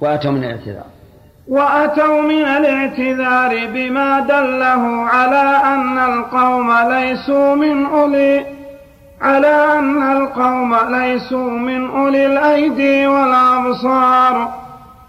وأتوا 0.00 0.30
من 0.30 0.44
الاعتذار. 0.44 0.84
وأتوا 1.48 2.22
من 2.22 2.42
الاعتذار 2.42 3.66
بما 3.74 4.20
دله 4.20 5.04
على 5.06 5.60
أن 5.64 5.98
القوم 5.98 6.72
ليسوا 6.72 7.54
من 7.54 7.86
أولي 7.86 8.46
على 9.20 9.78
أن 9.78 10.16
القوم 10.16 10.76
ليسوا 10.90 11.50
من 11.50 11.90
أولي 11.90 12.26
الأيدي 12.26 13.06
والأبصار. 13.06 14.48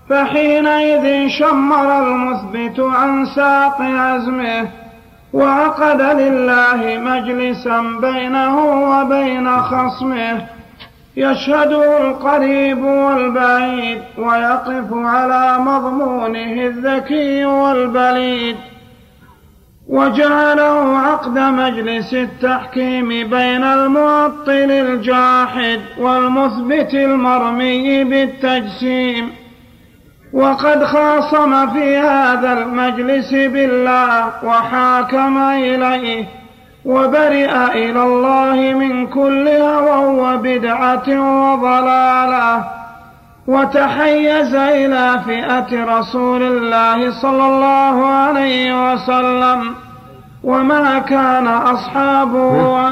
فحينئذ 0.10 1.28
شمر 1.28 2.00
المثبت 2.00 2.80
عن 2.80 3.26
ساق 3.26 3.82
عزمه 3.82 4.68
وعقد 5.34 6.02
لله 6.02 6.98
مجلسا 6.98 7.82
بينه 8.02 8.56
وبين 8.92 9.58
خصمه. 9.58 10.59
يشهده 11.20 12.10
القريب 12.10 12.84
والبعيد 12.84 14.02
ويقف 14.18 14.94
على 14.94 15.60
مضمونه 15.60 16.54
الذكي 16.68 17.46
والبليد 17.46 18.56
وجعله 19.88 20.98
عقد 20.98 21.40
مجلس 21.40 22.14
التحكيم 22.14 23.10
بين 23.10 23.64
المعطل 23.64 24.72
الجاحد 24.72 25.80
والمثبت 25.98 26.94
المرمي 26.94 28.04
بالتجسيم. 28.04 29.30
وقد 30.34 30.84
خاصم 30.84 31.74
في 31.74 31.98
هذا 31.98 32.54
المجلس 32.54 33.32
بالله 33.32 34.32
وحاكم 34.44 35.38
إليه 35.38 36.39
وبرئ 36.86 37.52
إلى 37.74 38.04
الله 38.04 38.74
من 38.74 39.08
كل 39.08 39.48
هوى 39.48 40.20
وبدعة 40.20 41.10
وضلالة. 41.54 42.80
وتحيز 43.48 44.56
إلى 44.56 45.22
فئة 45.26 46.00
رسول 46.00 46.44
الله 46.44 47.22
صلى 47.22 47.46
الله 47.46 48.06
عليه 48.06 48.94
وسلم. 48.94 49.76
وما 50.44 51.00
كان 51.00 51.48
أصحابه 51.48 52.90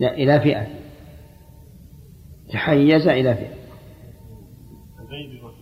لا. 0.00 0.14
إلى 0.14 0.40
فئة. 0.40 0.66
تحيز 2.52 3.08
إلى 3.08 3.34
فئة. 3.34 3.62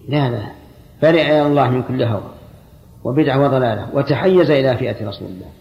لا 0.08 0.30
لا 0.30 0.46
برئ 1.02 1.22
إلى 1.22 1.46
الله 1.46 1.70
من 1.70 1.82
كل 1.82 2.02
هوى 2.02 2.30
وبدعة 3.04 3.40
وضلالة. 3.40 3.88
وتحيز 3.92 4.50
إلى 4.50 4.76
فئة 4.76 5.08
رسول 5.08 5.28
الله. 5.28 5.59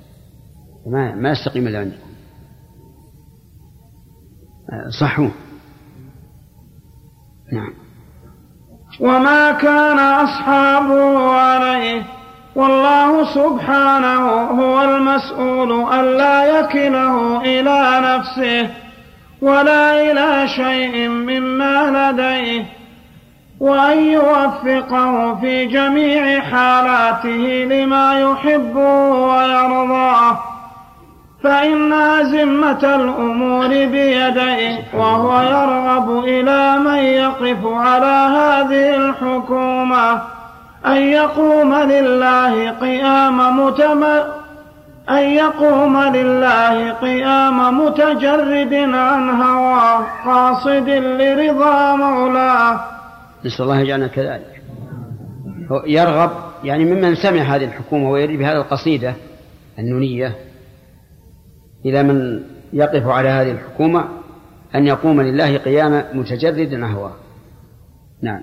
ما 0.88 1.16
ما 1.16 1.32
يستقيم 1.32 1.68
إلا 1.68 1.80
عندكم. 1.80 2.10
صحوا 5.00 5.30
نعم. 7.54 7.74
وما 9.00 9.52
كان 9.52 10.00
أصحابه 10.00 11.32
عليه. 11.32 12.04
والله 12.56 13.34
سبحانه 13.34 14.30
هو 14.62 14.84
المسؤول 14.84 15.94
ألا 15.94 16.60
يكله 16.60 17.42
إلى 17.42 18.02
نفسه 18.04 18.70
ولا 19.42 20.12
إلى 20.12 20.48
شيء 20.48 21.10
مما 21.10 22.12
لديه. 22.12 22.66
وأن 23.60 24.04
يوفقه 24.04 25.36
في 25.36 25.66
جميع 25.66 26.42
حالاته 26.42 27.66
لما 27.70 28.20
يحب 28.20 28.76
ويرضاه. 28.76 30.59
فإن 31.44 31.94
أزمة 31.94 32.96
الأمور 32.96 33.68
بيديه 33.68 34.80
وهو 34.94 35.42
يرغب 35.42 36.24
إلى 36.24 36.78
من 36.78 36.98
يقف 36.98 37.66
على 37.66 38.36
هذه 38.36 38.96
الحكومة 38.96 40.22
أن 40.86 41.02
يقوم 41.02 41.76
لله 41.76 42.70
قيام 42.72 43.60
متم 43.60 44.04
أن 45.10 45.24
يقوم 45.24 45.98
لله 46.04 46.92
قيام 46.92 47.80
متجرد 47.80 48.74
عن 48.74 49.30
هواه 49.30 50.06
قاصد 50.26 50.90
لرضا 50.90 51.96
مولاه. 51.96 52.80
نسأل 53.46 53.66
الله 53.66 53.80
يجعلنا 53.80 54.08
كذلك. 54.08 54.62
يرغب 55.88 56.32
يعني 56.64 56.86
ممن 56.86 57.16
سمع 57.16 57.42
هذه 57.42 57.64
الحكومة 57.64 58.10
ويريد 58.10 58.40
بهذه 58.40 58.58
القصيدة 58.58 59.14
النونية 59.80 60.36
إلى 61.86 62.04
من 62.04 62.44
يقف 62.74 63.08
على 63.08 63.30
هذه 63.30 63.52
الحكومة 63.52 64.06
أن 64.76 64.88
يقوم 64.88 65.22
لله 65.22 65.58
قيام 65.58 66.04
متجرد 66.14 66.74
نحوه 66.74 67.12
نعم. 68.24 68.42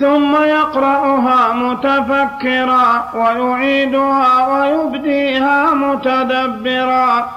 ثم 0.00 0.34
يقرأها 0.34 1.52
متفكرا 1.52 3.10
ويعيدها 3.14 4.46
ويبديها 4.46 5.74
متدبرا. 5.74 7.28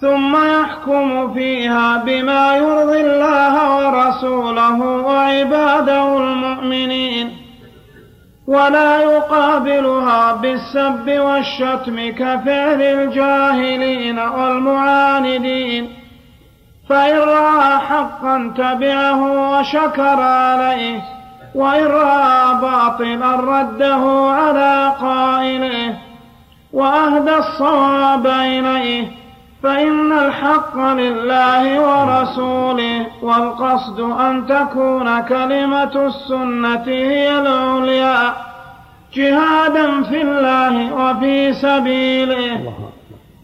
ثم 0.00 0.36
يحكم 0.36 1.34
فيها 1.34 1.96
بما 1.96 2.56
يرضي 2.56 3.00
الله 3.00 3.76
ورسوله 3.76 4.80
وعباده 4.80 5.97
ولا 8.48 9.02
يقابلها 9.02 10.32
بالسب 10.32 11.06
والشتم 11.08 12.10
كفعل 12.10 12.82
الجاهلين 12.82 14.18
والمعاندين. 14.18 15.90
فإن 16.88 17.18
رأى 17.18 17.78
حقا 17.78 18.52
تبعه 18.56 19.50
وشكر 19.52 20.20
عليه 20.20 21.00
وإن 21.54 21.86
رأى 21.86 22.54
باطلا 22.60 23.36
رده 23.36 24.30
على 24.30 24.92
قائله. 25.00 25.94
وأهدى 26.72 27.36
الصواب 27.36 28.26
إليه 28.26 29.08
فإن 29.62 30.12
الحق 30.12 30.78
لله 30.78 31.80
ورسوله 31.80 33.06
والقصد 33.22 34.00
أن 34.00 34.46
تكون 34.46 35.20
كلمة 35.20 36.06
السنة 36.06 36.84
هي 36.86 37.38
العليا. 37.38 38.32
جهادا 39.14 40.02
في 40.02 40.22
الله 40.22 40.94
وفي 40.94 41.52
سبيله. 41.52 42.72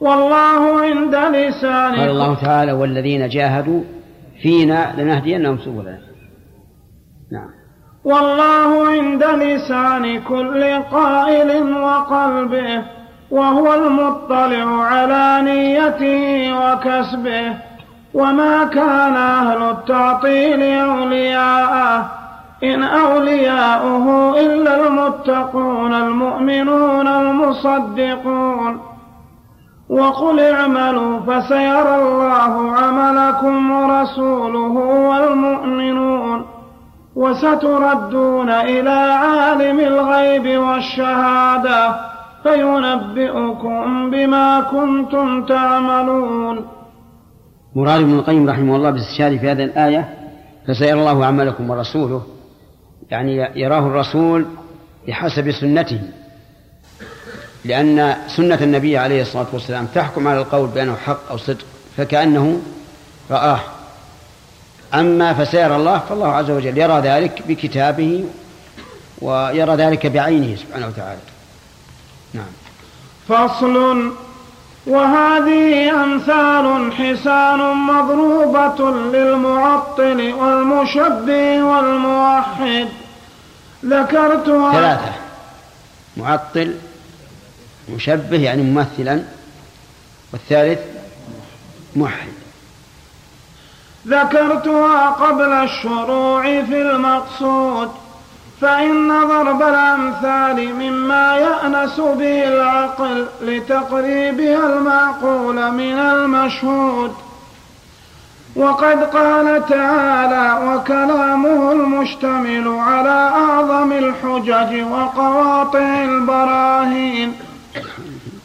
والله 0.00 0.80
عند 0.80 1.14
لسان 1.14 1.94
قال 1.94 2.10
الله 2.10 2.34
تعالى 2.34 2.72
والذين 2.72 3.28
جاهدوا 3.28 3.82
فينا 4.42 4.94
لنهدينهم 4.98 5.58
سبلنا. 5.58 5.98
نعم. 7.32 7.50
والله 8.04 8.88
عند 8.88 9.24
لسان 9.24 10.20
كل 10.20 10.82
قائل 10.92 11.72
وقلبه. 11.72 12.82
وهو 13.30 13.74
المطلع 13.74 14.84
على 14.84 15.40
نيته 15.42 16.54
وكسبه 16.54 17.54
وما 18.14 18.64
كان 18.64 19.16
أهل 19.16 19.62
التعطيل 19.70 20.62
أولياءه 20.62 22.10
إن 22.64 22.82
أولياؤه 22.82 24.40
إلا 24.40 24.86
المتقون 24.86 25.94
المؤمنون 25.94 27.08
المصدقون. 27.08 28.80
وقل 29.88 30.41
اعملوا 30.41 31.20
فسيرى 31.20 31.94
الله 31.94 32.76
عملكم 32.76 33.70
ورسوله 33.70 34.74
والمؤمنون 35.10 36.46
وستردون 37.16 38.50
إلى 38.50 38.91
عالم 38.91 39.80
الغيب 39.80 40.58
والشهادة. 40.60 42.13
فينبئكم 42.44 44.10
بما 44.10 44.60
كنتم 44.60 45.47
تعملون. 45.47 46.66
مراد 47.75 48.00
ابن 48.00 48.19
القيم 48.19 48.50
رحمه 48.50 48.77
الله 48.77 48.91
باستشهاده 48.91 49.38
في 49.38 49.50
هذه 49.50 49.65
الآية 49.65 50.09
فسيرى 50.66 51.00
الله 51.00 51.27
عملكم 51.27 51.71
ورسوله. 51.71 52.22
يعني 53.10 53.60
يراه 53.60 53.78
الرسول 53.78 54.47
بحسب 55.09 55.51
سنته. 55.51 56.01
لأن 57.65 58.16
سنة 58.36 58.59
النبي 58.63 58.98
عليه 58.98 59.22
الصلاة 59.22 59.47
والسلام 59.53 59.86
تحكم 59.86 60.28
على 60.28 60.41
القول 60.41 60.68
بأنه 60.68 60.97
حق 60.97 61.30
أو 61.30 61.36
صدق 61.36 61.65
فكأنه 61.97 62.60
رآه. 63.30 63.60
أما 64.95 65.33
فسيرى 65.33 65.77
الله 65.77 65.98
فالله 65.98 66.28
عز 66.28 66.51
وجل 66.51 66.78
يرى 66.78 67.01
ذلك 67.01 67.42
بكتابه 67.48 68.24
ويرى 69.22 69.74
ذلك 69.74 70.07
بعينه 70.07 70.57
سبحانه 70.57 70.86
وتعالى. 70.86 71.21
نعم. 72.34 72.47
فصل. 73.28 74.13
وهذه 74.86 75.91
أمثال 76.04 76.92
حسان 76.92 77.77
مضروبة 77.77 78.91
للمعطل 78.91 80.33
والمشبه 80.33 81.63
والموحد. 81.63 82.89
ذكرتها 83.84 84.72
ثلاثة. 84.72 85.13
معطل 86.16 86.75
مشبه 87.89 88.37
يعني 88.37 88.63
ممثلا. 88.63 89.22
والثالث 90.33 90.80
موحد. 91.97 92.28
ذكرتها 94.07 95.10
قبل 95.10 95.53
الشروع 95.53 96.42
في 96.42 96.83
المقصود. 96.83 98.03
فإن 98.65 99.09
ضرب 99.28 99.63
الأمثال 99.63 100.75
مما 100.75 101.37
يأنس 101.37 102.01
به 102.01 102.49
العقل 102.49 103.27
لتقريبها 103.43 104.66
المعقول 104.66 105.71
من 105.71 105.99
المشهود. 105.99 107.13
وقد 108.57 109.05
قال 109.05 109.66
تعالى 109.69 110.47
وكلامه 110.66 111.72
المشتمل 111.72 112.69
على 112.78 113.31
أعظم 113.34 113.93
الحجج 113.93 114.83
وقواطع 114.93 116.05
البراهين 116.05 117.33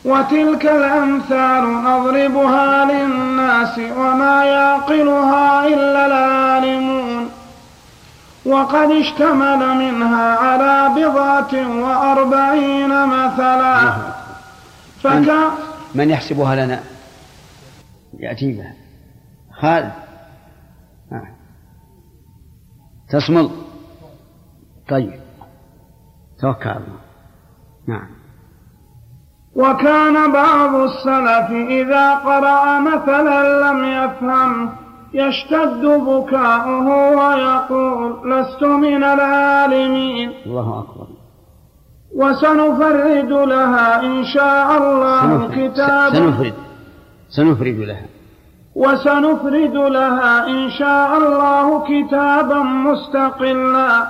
وتلك 0.05 0.65
الأمثال 0.65 1.83
نضربها 1.83 2.85
للناس 2.85 3.79
وما 3.97 4.43
يعقلها 4.43 5.67
إلا 5.67 6.05
العالمون. 6.05 7.08
وقد 8.45 8.91
اشتمل 8.91 9.77
منها 9.77 10.35
على 10.35 10.95
بضعة 10.95 11.81
وأربعين 11.81 13.07
مثلا. 13.07 13.93
فكان 15.03 15.51
من 15.95 16.09
يحسبها 16.09 16.55
لنا؟ 16.55 16.79
يأتي 18.19 18.53
بها 18.53 18.73
خالد. 19.61 19.91
آه. 21.11 21.27
تصمل. 23.09 23.49
طيب. 24.89 25.19
توكل 26.41 26.69
الله. 26.69 26.99
نعم. 27.87 28.09
وكان 29.55 30.31
بعض 30.31 30.75
السلف 30.75 31.51
إذا 31.51 32.15
قرأ 32.15 32.79
مثلا 32.79 33.71
لم 33.71 33.83
يفهم 33.83 34.75
يشتد 35.13 35.85
بكاؤه 35.85 36.87
ويقول 37.17 38.31
لست 38.31 38.63
من 38.63 39.03
العالمين. 39.03 40.31
الله 40.45 40.79
أكبر. 40.79 41.07
وسنفرد 42.15 43.31
لها 43.31 44.01
إن 44.01 44.23
شاء 44.23 44.77
الله 44.77 45.47
كتابا 45.47 46.09
سنفرد. 46.09 46.53
سنفرد 47.29 47.79
لها. 47.79 48.05
وسنفرد 48.75 49.75
لها 49.75 50.47
إن 50.47 50.69
شاء 50.69 51.17
الله 51.17 51.83
كتابا 51.87 52.59
مستقلا 52.59 54.07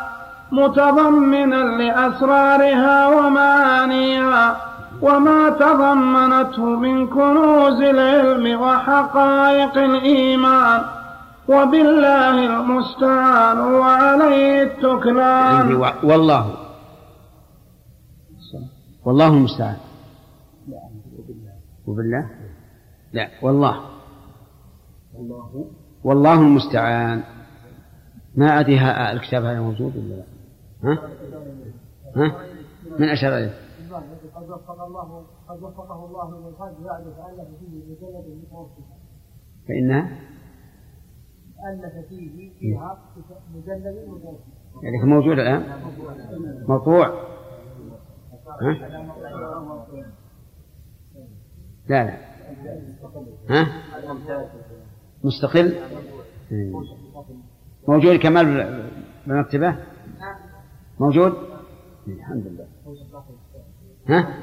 متضمنا 0.51 1.55
لأسرارها 1.55 3.07
ومعانيها. 3.07 4.68
وما 5.01 5.49
تضمنته 5.49 6.65
من 6.65 7.07
كنوز 7.07 7.81
العلم 7.81 8.61
وحقائق 8.61 9.77
الإيمان 9.77 10.81
وبالله 11.47 12.45
المستعان 12.45 13.59
وعليه 13.59 14.63
التكلان 14.63 15.75
والله. 16.03 16.55
والله 19.05 19.27
المستعان. 19.27 19.77
وبالله؟ 21.87 22.29
لا 23.13 23.27
والله. 23.41 23.81
والله. 26.03 26.33
المستعان. 26.33 27.23
ما 28.35 28.59
أدري 28.59 28.81
الكتاب 29.11 29.45
هذا 29.45 29.59
موجود 29.59 29.93
ولا 29.97 30.15
لا؟ 30.15 30.23
ها؟ 30.83 30.97
ها؟ 32.15 32.35
من 32.99 33.09
أشار 33.09 33.37
إليه؟ 33.37 33.68
قد 34.39 34.49
وفق 34.49 34.81
الله 34.83 35.25
قد 35.49 35.63
وفقه 35.63 36.05
الله 36.05 36.29
من 36.39 36.47
القلب 36.47 36.85
يعرف 36.85 37.07
ألف 37.07 37.59
فيه 37.59 37.83
مجلد 37.83 38.43
متوسطا 38.43 38.97
فإنها 39.67 40.19
ألف 41.69 42.07
فيه 42.09 42.51
فيها 42.59 42.97
مجلد 43.55 44.07
متوسطا 44.07 44.83
يعني 44.83 45.03
موجود 45.05 45.39
الآن؟ 45.39 45.63
مطبوع 46.67 47.07
ها؟ 48.61 48.73
لا 51.89 52.03
لا. 52.05 52.17
ها؟ 53.49 53.67
مستقل؟ 55.23 55.75
موجود 57.87 58.15
كمال 58.19 58.45
بالمكتبة 59.25 59.75
موجود؟ 60.99 61.33
الحمد 62.07 62.47
لله. 62.47 62.67
ها؟ 64.09 64.33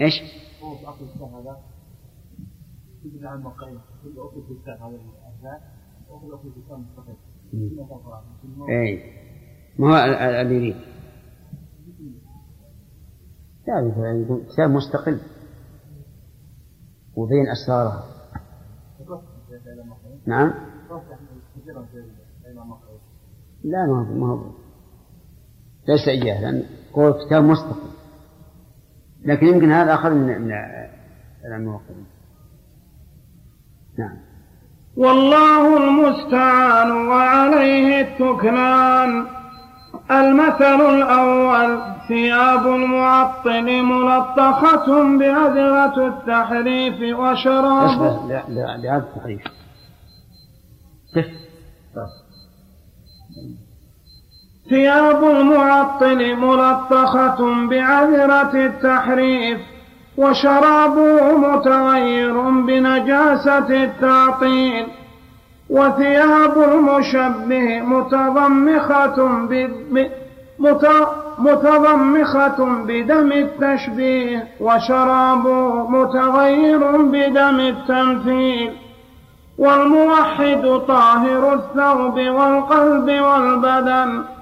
إيش؟ 0.00 0.14
اي 8.68 9.02
ما 9.78 9.88
هو 9.88 9.96
اللي 10.40 10.54
يريد. 10.54 10.76
لا 13.66 13.80
كتاب 14.52 14.70
مستقل. 14.70 15.20
وبين 17.16 17.48
أسراره. 17.48 18.04
نعم. 20.26 20.54
لا 23.64 23.86
ما 23.86 24.08
هو 24.08 24.14
ما 24.14 24.26
هو 24.26 24.50
ليس 25.88 26.08
إياه 26.08 26.40
لأن 26.40 26.62
قول 26.92 27.26
كتاب 27.26 27.44
مستقل. 27.44 27.95
لكن 29.26 29.46
يمكن 29.46 29.72
هذا 29.72 29.94
أخذ 29.94 30.10
من 30.10 30.40
من 31.44 31.52
الموقفين 31.54 32.06
نعم. 33.98 34.16
والله 34.96 35.76
المستعان 35.76 36.92
وعليه 36.92 38.00
التكلان 38.00 39.26
المثل 40.10 40.80
الأول 40.80 41.80
ثياب 42.08 42.66
المعطل 42.66 43.82
ملطخة 43.82 45.18
بأدرة 45.18 46.06
التحريف 46.06 47.18
وشراب 47.18 48.42
لأدرة 48.48 48.96
التحريف 48.96 49.42
ثياب 54.68 55.24
المعطل 55.24 56.36
ملطخة 56.36 57.66
بعذرة 57.66 58.54
التحريف 58.54 59.58
وشرابه 60.16 61.36
متغير 61.36 62.40
بنجاسة 62.40 63.84
التعطيل 63.84 64.86
وثياب 65.70 66.58
المشبه 66.58 67.80
متضمخة 67.80 69.28
متضمخة 71.38 72.64
بدم 72.86 73.32
التشبيه 73.32 74.48
وشرابه 74.60 75.88
متغير 75.90 76.96
بدم 76.96 77.60
التمثيل 77.60 78.72
والموحد 79.58 80.80
طاهر 80.88 81.54
الثوب 81.54 82.18
والقلب 82.18 83.10
والبدن. 83.20 84.35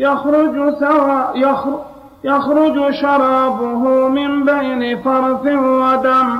يخرج 0.00 0.74
سواء 0.78 1.32
يخرج, 1.34 1.80
يخرج 2.24 2.90
شرابه 2.90 4.08
من 4.08 4.44
بين 4.44 5.02
فرث 5.02 5.46
ودم. 5.46 6.38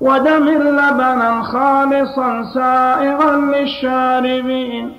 ودم 0.00 0.48
لبنا 0.48 1.42
خالصا 1.42 2.42
سائغا 2.54 3.36
للشاربين. 3.36 4.92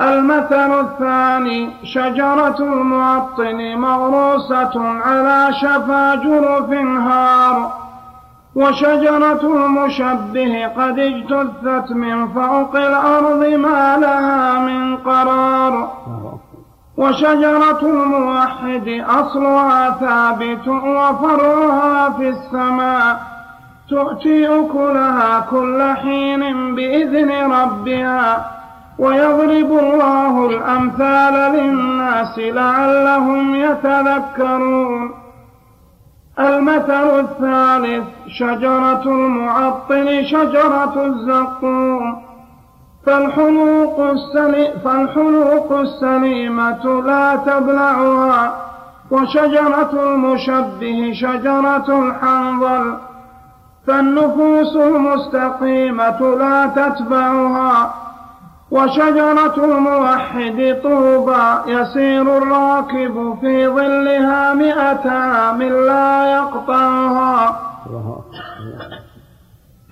المثل 0.00 0.80
الثاني 0.80 1.70
شجرة 1.84 2.56
المعطن 2.60 3.76
مغروسة 3.76 4.80
على 5.06 5.54
شفا 5.60 6.14
جرف 6.14 6.70
هار. 7.08 7.85
وشجرة 8.56 9.40
المشبه 9.42 10.66
قد 10.66 10.98
اجتثت 10.98 11.92
من 11.92 12.28
فوق 12.28 12.76
الأرض 12.76 13.44
ما 13.44 13.96
لها 13.96 14.58
من 14.58 14.96
قرار. 14.96 15.92
وشجرة 16.96 17.80
الموحد 17.82 19.04
أصلها 19.08 19.90
ثابت 19.90 20.68
وفرعها 20.68 22.10
في 22.10 22.28
السماء. 22.28 23.20
تؤتي 23.90 24.48
أكلها 24.60 25.40
كل 25.50 25.82
حين 26.02 26.74
بإذن 26.74 27.52
ربها. 27.52 28.50
ويضرب 28.98 29.78
الله 29.78 30.46
الأمثال 30.46 31.52
للناس 31.52 32.38
لعلهم 32.38 33.54
يتذكرون. 33.54 35.25
المثل 36.38 37.20
الثالث 37.20 38.04
شجرة 38.28 39.02
المعطل 39.02 40.26
شجرة 40.26 41.06
الزقوم. 41.06 42.22
فالحلوق, 43.06 44.00
السلي 44.00 44.72
فالحلوق 44.84 45.72
السليمة 45.72 47.02
لا 47.06 47.36
تبلعها. 47.36 48.56
وشجرة 49.10 49.90
المشبه 49.92 51.12
شجرة 51.14 52.08
الحنظل. 52.08 52.96
فالنفوس 53.86 54.76
المستقيمة 54.76 56.20
لا 56.20 56.66
تتبعها. 56.66 58.05
وشجرة 58.70 59.64
الموحد 59.64 60.76
طوبى 60.82 61.72
يسير 61.72 62.38
الراكب 62.38 63.38
في 63.40 63.68
ظلها 63.68 64.54
مئة 64.54 65.10
عام 65.10 65.62
لا 65.62 66.26
يقطعها. 66.36 67.60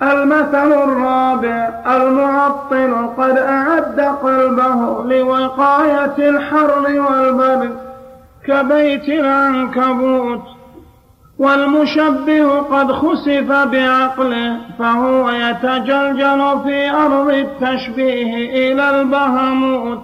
المثل 0.02 0.73
الرابع 0.73 1.69
المعطل 1.87 3.09
قد 3.19 3.38
أعد 3.38 4.00
قلبه 4.00 5.04
لوقاية 5.04 6.28
الحر 6.28 7.00
والبرد 7.00 7.76
كبيت 8.47 9.09
العنكبوت 9.09 10.54
والمشبه 11.38 12.61
قد 12.61 12.93
خسف 12.93 13.53
بعقله 13.53 14.57
فهو 14.79 15.31
يتجلجل 15.31 16.61
في 16.64 16.91
أرض 16.91 17.29
التشبيه 17.29 18.73
إلى 18.73 19.00
البهموت. 19.00 20.03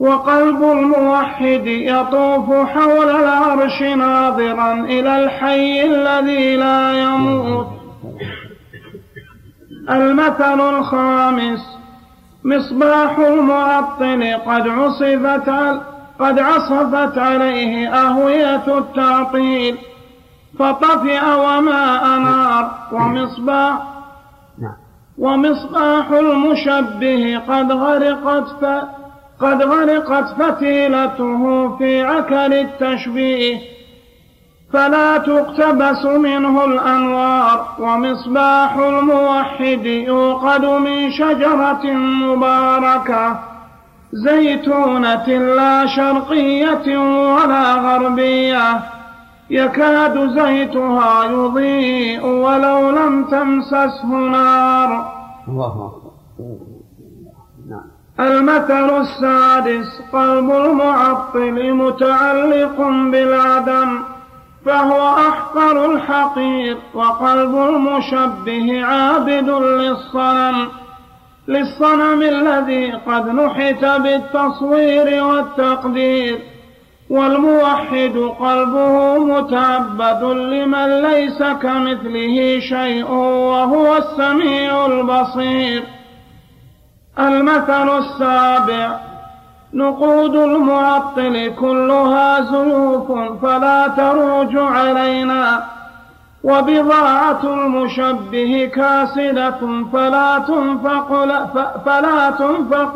وقلب 0.00 0.62
الموحد 0.62 1.66
يطوف 1.66 2.68
حول 2.68 3.10
العرش 3.10 3.82
ناظرا 3.82 4.72
إلى 4.72 5.24
الحي 5.24 5.82
الذي 5.82 6.56
لا 6.56 6.92
يموت. 6.92 7.66
المثل 9.90 10.78
الخامس 10.78 11.78
مصباح 12.44 13.18
المعطل 13.18 14.36
قد 14.46 14.68
عصفت 14.68 15.50
قد 16.18 16.38
عصفت 16.38 17.18
عليه 17.18 17.88
أهوية 17.88 18.78
التعطيل. 18.78 19.76
فطفئ 20.58 21.20
وما 21.34 22.16
أنار 22.16 22.70
ومصباح 22.92 23.78
نعم. 24.58 24.76
ومصباح 25.18 26.10
المشبه 26.10 27.42
قد 27.48 27.72
غرقت 27.72 28.48
ف 28.60 28.64
قد 29.40 29.62
غرقت 29.62 30.42
فتيلته 30.42 31.76
في 31.78 32.02
عكر 32.02 32.46
التشبيه 32.46 33.60
فلا 34.72 35.18
تقتبس 35.18 36.04
منه 36.04 36.64
الأنوار 36.64 37.66
ومصباح 37.78 38.76
الموحد 38.76 39.86
يوقد 39.86 40.64
من 40.64 41.10
شجرة 41.12 41.92
مباركة 41.94 43.40
زيتونة 44.12 45.28
لا 45.28 45.86
شرقية 45.86 46.98
ولا 46.98 47.74
غربية 47.74 48.95
يكاد 49.50 50.28
زيتها 50.28 51.24
يضيء 51.24 52.26
ولو 52.26 52.90
لم 52.90 53.24
تمسسه 53.24 54.06
نار. 54.06 55.12
الله 55.48 55.92
نعم. 57.70 57.86
المثل 58.20 59.00
السادس 59.00 60.02
قلب 60.12 60.50
المعطل 60.50 61.72
متعلق 61.72 62.76
بالعدم 63.12 63.98
فهو 64.64 65.08
أحقر 65.08 65.92
الحقير 65.92 66.76
وقلب 66.94 67.54
المشبه 67.54 68.84
عابد 68.84 69.48
للصنم. 69.50 70.68
للصنم 71.48 72.22
الذي 72.22 72.92
قد 72.92 73.28
نحت 73.28 73.84
بالتصوير 73.84 75.24
والتقدير. 75.24 76.55
والموحد 77.10 78.16
قلبه 78.40 79.18
متعبد 79.18 80.22
لمن 80.24 81.02
ليس 81.02 81.38
كمثله 81.38 82.60
شيء 82.60 83.10
وهو 83.10 83.96
السميع 83.96 84.86
البصير. 84.86 85.82
المثل 87.18 87.98
السابع 87.98 88.98
نقود 89.74 90.36
المعطل 90.36 91.54
كلها 91.60 92.40
زيوف 92.40 93.12
فلا 93.42 93.88
تروج 93.88 94.56
علينا. 94.56 95.64
وبضاعة 96.44 97.40
المشبه 97.44 98.70
كاسدة 98.74 99.60
فلا 99.92 100.38
تنفق 100.38 101.08
فلا 101.86 102.30
تنفق. 102.30 102.92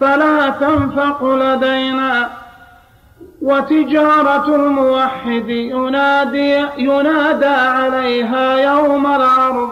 فلا 0.00 0.50
تنفق 0.50 1.24
لدينا. 1.24 2.39
وتجارة 3.42 4.54
الموحد 4.56 5.48
ينادي 5.48 6.64
ينادى 6.78 7.46
عليها 7.46 8.56
يوم 8.56 9.06
العرض 9.06 9.70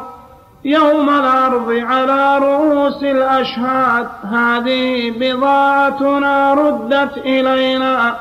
يوم 0.65 1.09
العرض 1.09 1.71
على 1.71 2.39
رؤوس 2.39 3.03
الأشهاد. 3.03 4.09
هذه 4.33 5.13
بضاعتنا 5.21 6.55
ردت 6.55 7.19
إلينا. 7.19 8.17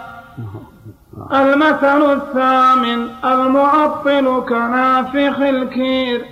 المثل 1.34 2.14
الثامن 2.14 3.08
المعطل 3.26 4.44
كنافخ 4.50 5.40
الكير. 5.40 6.26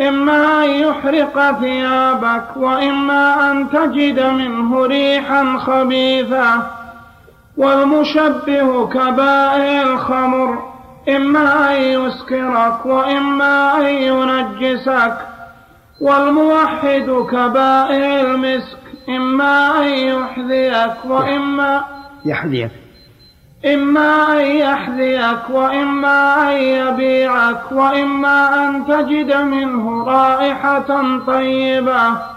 إما 0.00 0.64
أن 0.64 0.70
يحرق 0.70 1.60
ثيابك 1.60 2.56
وإما 2.56 3.50
أن 3.50 3.70
تجد 3.70 4.20
منه 4.20 4.86
ريحا 4.86 5.58
خبيثة 5.58 6.83
والمشبه 7.56 8.86
كبائع 8.86 9.82
الخمر 9.82 10.62
إما 11.08 11.76
أن 11.76 11.82
يسكرك 11.82 12.86
وإما 12.86 13.76
أن 13.76 13.86
ينجسك. 13.86 15.16
والموحد 16.00 17.26
كبائع 17.30 18.20
المسك 18.20 18.78
إما 19.08 19.82
أن 19.82 19.88
يحذيك 19.88 21.04
وإما 21.04 21.84
يحذيك. 22.24 22.70
إما 23.74 24.40
أن 24.40 24.46
يحذيك 24.46 25.50
وإما 25.50 26.50
أن 26.50 26.56
يبيعك 26.56 27.72
وإما 27.72 28.64
أن 28.64 28.86
تجد 28.86 29.36
منه 29.36 30.04
رائحة 30.04 31.18
طيبة. 31.26 32.33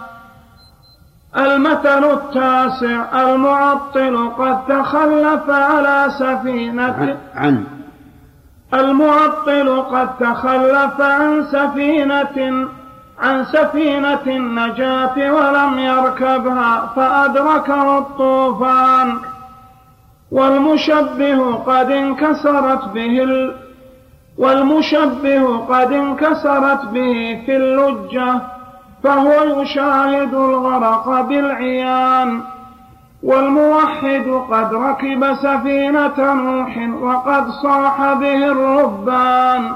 المثل 1.36 2.04
التاسع 2.04 3.22
المعطل 3.22 4.30
قد 4.38 4.66
تخلف 4.68 5.50
على 5.50 6.06
سفينة. 6.20 7.18
عن. 7.36 7.64
المعطل 8.74 9.82
قد 9.82 10.18
تخلف 10.18 11.02
عن 11.02 11.44
سفينة 11.52 12.68
عن 13.20 13.46
سفينة 13.46 14.22
النجاة 14.28 15.32
ولم 15.34 15.80
يركبها 15.80 16.94
فأدركه 16.96 17.98
الطوفان. 17.98 19.18
والمشبه 20.32 21.54
قد 21.56 21.92
انكسرت 21.92 22.86
به 22.86 23.24
ال 23.24 23.56
والمشبه 24.38 25.58
قد 25.58 25.92
انكسرت 25.94 26.86
به 26.86 27.44
في 27.46 27.58
اللجة. 27.58 28.57
فهو 29.08 29.62
يشاهد 29.62 30.34
الغرق 30.34 31.22
بالعيان 31.22 32.42
والموحد 33.24 34.28
قد 34.52 34.74
ركب 34.74 35.34
سفينة 35.34 36.34
نوح 36.34 36.78
وقد 37.02 37.50
صاح 37.64 38.14
به 38.14 38.52
الربان 38.52 39.72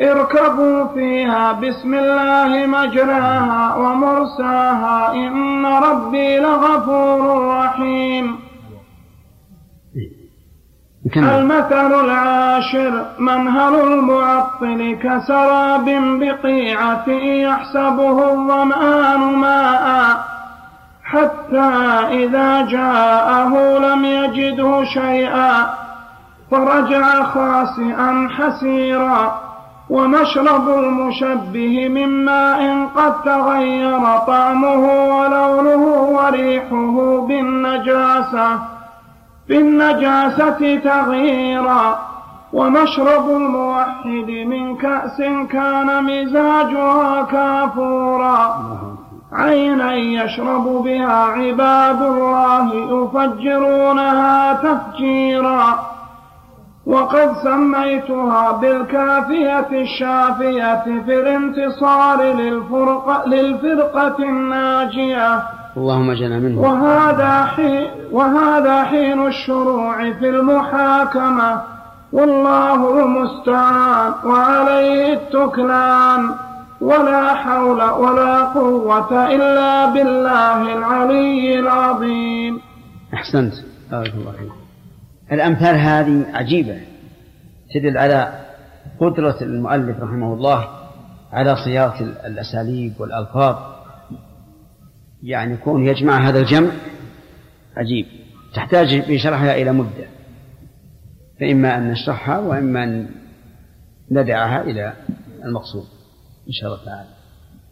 اركبوا 0.00 0.84
فيها 0.94 1.52
بسم 1.52 1.94
الله 1.94 2.66
مجراها 2.66 3.74
ومرساها 3.76 5.12
إن 5.14 5.66
ربي 5.66 6.38
لغفور 6.38 7.48
رحيم. 7.58 8.47
المثل 11.16 12.04
العاشر 12.04 13.04
منهل 13.18 13.74
المعطل 13.74 14.98
كسراب 15.02 15.84
بقيعة 16.20 17.08
يحسبه 17.08 18.32
الظمآن 18.32 19.20
ماء. 19.20 20.16
حتى 21.04 21.70
إذا 22.10 22.66
جاءه 22.66 23.78
لم 23.78 24.04
يجده 24.04 24.84
شيئا. 24.84 25.66
فرجع 26.50 27.22
خاسئا 27.22 28.28
حسيرا. 28.38 29.40
ومشرب 29.90 30.68
المشبه 30.68 31.88
من 31.88 32.24
ماء 32.24 32.88
قد 32.96 33.22
تغير 33.22 34.18
طعمه 34.26 35.08
ولونه 35.18 35.84
وريحه 35.92 37.26
بالنجاسة. 37.28 38.77
بالنجاسة 39.48 40.76
تغييرا 40.76 41.98
ومشرب 42.52 43.30
الموحد 43.30 44.30
من 44.46 44.76
كأس 44.76 45.18
كان 45.50 46.04
مزاجها 46.04 47.22
كافورا. 47.22 48.58
عينا 49.32 49.94
يشرب 49.94 50.64
بها 50.64 51.24
عباد 51.24 52.02
الله 52.02 52.74
يفجرونها 52.74 54.52
تفجيرا. 54.52 55.78
وقد 56.86 57.32
سميتها 57.44 58.52
بالكافية 58.52 59.68
الشافية 59.72 60.82
في 60.84 61.20
الانتصار 61.20 62.22
للفرقة, 62.22 63.24
للفرقة 63.26 64.18
الناجية. 64.18 65.57
اللهم 65.78 66.10
اجعلنا 66.10 66.38
منه 66.38 66.60
وهذا 66.60 67.44
حين, 67.44 67.86
وهذا 68.12 68.84
حين 68.84 69.26
الشروع 69.26 70.12
في 70.12 70.28
المحاكمة. 70.28 71.62
والله 72.12 73.04
المستعان. 73.04 74.12
وعليه 74.24 75.12
التكلان. 75.12 76.30
ولا 76.80 77.34
حول 77.34 77.82
ولا 77.82 78.42
قوة 78.42 79.26
إلا 79.26 79.86
بالله 79.86 80.78
العلي 80.78 81.58
العظيم. 81.58 82.60
أحسنت. 83.14 83.54
بارك 83.90 84.14
الله 84.14 84.32
فيك. 84.32 84.52
الأمثال 85.32 85.76
هذه 85.76 86.24
عجيبة. 86.34 86.80
تدل 87.74 87.98
على 87.98 88.32
قدرة 89.00 89.36
المؤلف 89.42 90.02
رحمه 90.02 90.34
الله 90.34 90.68
على 91.32 91.56
صياغة 91.56 92.00
الأساليب 92.26 92.92
والألفاظ. 92.98 93.77
يعني 95.22 95.54
يكون 95.54 95.86
يجمع 95.86 96.28
هذا 96.28 96.40
الجمع 96.40 96.70
عجيب. 97.76 98.06
تحتاج 98.54 99.02
في 99.02 99.18
شرحها 99.18 99.54
إلى 99.54 99.72
مدة. 99.72 100.06
فإما 101.40 101.76
أن 101.76 101.90
نشرحها 101.90 102.38
وإما 102.38 102.84
أن 102.84 103.08
ندعها 104.10 104.62
إلى 104.62 104.92
المقصود 105.44 105.86
إن 106.46 106.52
شاء 106.52 106.70
الله 106.70 106.84
تعالى. 106.84 107.08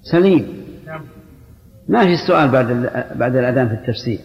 سليم. 0.03 0.67
ما 1.89 2.05
في 2.05 2.13
السؤال 2.13 2.51
بعد 2.51 2.67
بعد 3.19 3.37
الأذان 3.37 3.69
في 3.69 3.75
التفسير؟ 3.75 4.21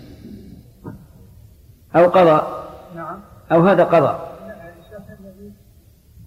أو 1.96 2.06
قضاء؟ 2.06 2.72
نعم. 2.96 3.20
أو 3.51 3.68
هذا 3.68 3.84
قضاء؟ 3.84 4.32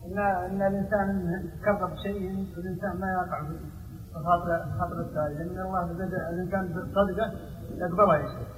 ان 0.05 0.19
إن 0.19 0.63
الإنسان 0.63 1.41
يتكرر 1.45 1.87
بشيء 1.87 2.31
الإنسان 2.59 3.01
ما 3.01 3.07
يقع 3.13 3.43
في 3.43 3.55
خاطر 4.15 4.65
خاطر 4.79 5.01
الثاني. 5.01 5.35
لأن 5.35 5.67
الله 5.67 5.93
بدا 5.93 6.31
الانسان 6.31 6.69
بالصدقه 6.69 7.33
يقبلها 7.75 8.17
يا 8.17 8.23
شيخ. 8.23 8.49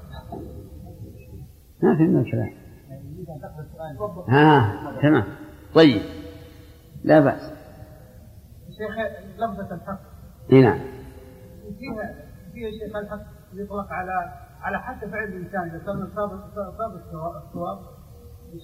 ما 1.83 1.97
في 1.97 2.03
الكلام 2.03 2.53
ها 4.29 5.01
تمام. 5.03 5.25
طيب. 5.75 6.03
لا 7.05 7.21
بأس. 7.21 7.53
شيخ 8.79 8.97
لفظة 9.39 9.75
الحق. 9.75 10.01
إي 10.53 10.63
نعم. 10.63 10.79
فيها 11.79 12.15
فيها 12.53 12.71
شيخ 12.71 12.97
الحق 12.97 13.27
يطلق 13.53 13.93
على 13.93 14.33
على 14.61 14.79
حتى 14.79 15.11
فعل 15.11 15.25
الإنسان. 15.25 15.63
إذا 15.63 15.85
صار 15.87 16.09
صاب 16.15 16.31
صاب 16.79 16.95
الصواب 16.97 17.79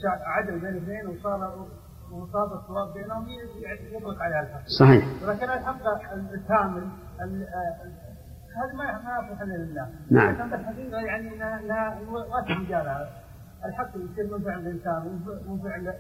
عدل 0.05 0.61
بين 0.61 0.77
اثنين 0.77 1.07
وصار 1.07 1.67
وصاب 2.13 2.53
الصواب 2.53 2.95
بينهم 2.95 3.27
يطلق 3.93 4.23
عليها 4.23 4.41
الحق. 4.43 4.67
صحيح. 4.67 5.05
ولكن 5.23 5.45
الحق 5.45 5.87
الكامل 6.35 6.89
ال- 7.21 7.47
هذا 8.57 8.73
ما 8.75 8.85
ما 8.85 9.27
يصلح 9.27 9.41
إلا 9.43 9.55
لله. 9.55 9.89
نعم. 10.11 10.35
لكن 10.35 10.55
الحقيقة 10.55 11.01
يعني 11.01 11.35
انها 11.35 11.61
إنها 11.61 11.99
واسع 12.11 12.59
مجالها 12.59 13.11
الحق 13.65 13.89
يصير 13.97 14.39
من 14.39 14.45
فعل 14.45 14.59
الإنسان 14.61 15.21
ومن 15.47 15.59
فعل 15.63 15.95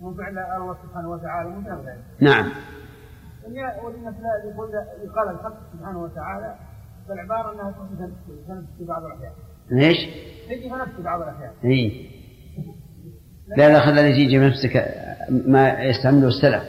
من 0.00 0.14
فعل 0.14 0.38
الله 0.38 0.76
سبحانه 0.82 1.08
وتعالى 1.10 1.48
ومن 1.48 1.64
فعل 1.64 1.76
غيره. 1.78 2.02
نعم. 2.20 2.50
ولما 3.84 4.12
يقول 4.44 4.70
يقال 5.04 5.28
الحق 5.28 5.56
سبحانه 5.72 6.02
وتعالى 6.02 6.54
بالعباره 7.08 7.52
أنها 7.52 7.70
تحدث 7.70 8.10
تنفس 8.48 8.66
في 8.78 8.84
بعض 8.84 9.04
الأحيان. 9.04 9.32
ليش؟ 9.70 9.96
تجي 10.48 10.70
في 10.96 11.02
بعض 11.02 11.22
الأحيان. 11.22 11.52
إي. 11.64 12.10
لا 13.48 13.68
لا 13.68 13.80
خلي 13.80 14.10
يجي 14.10 14.38
بنفسك 14.38 14.94
ما 15.30 15.82
يستعمله 15.82 16.28
السلف. 16.28 16.62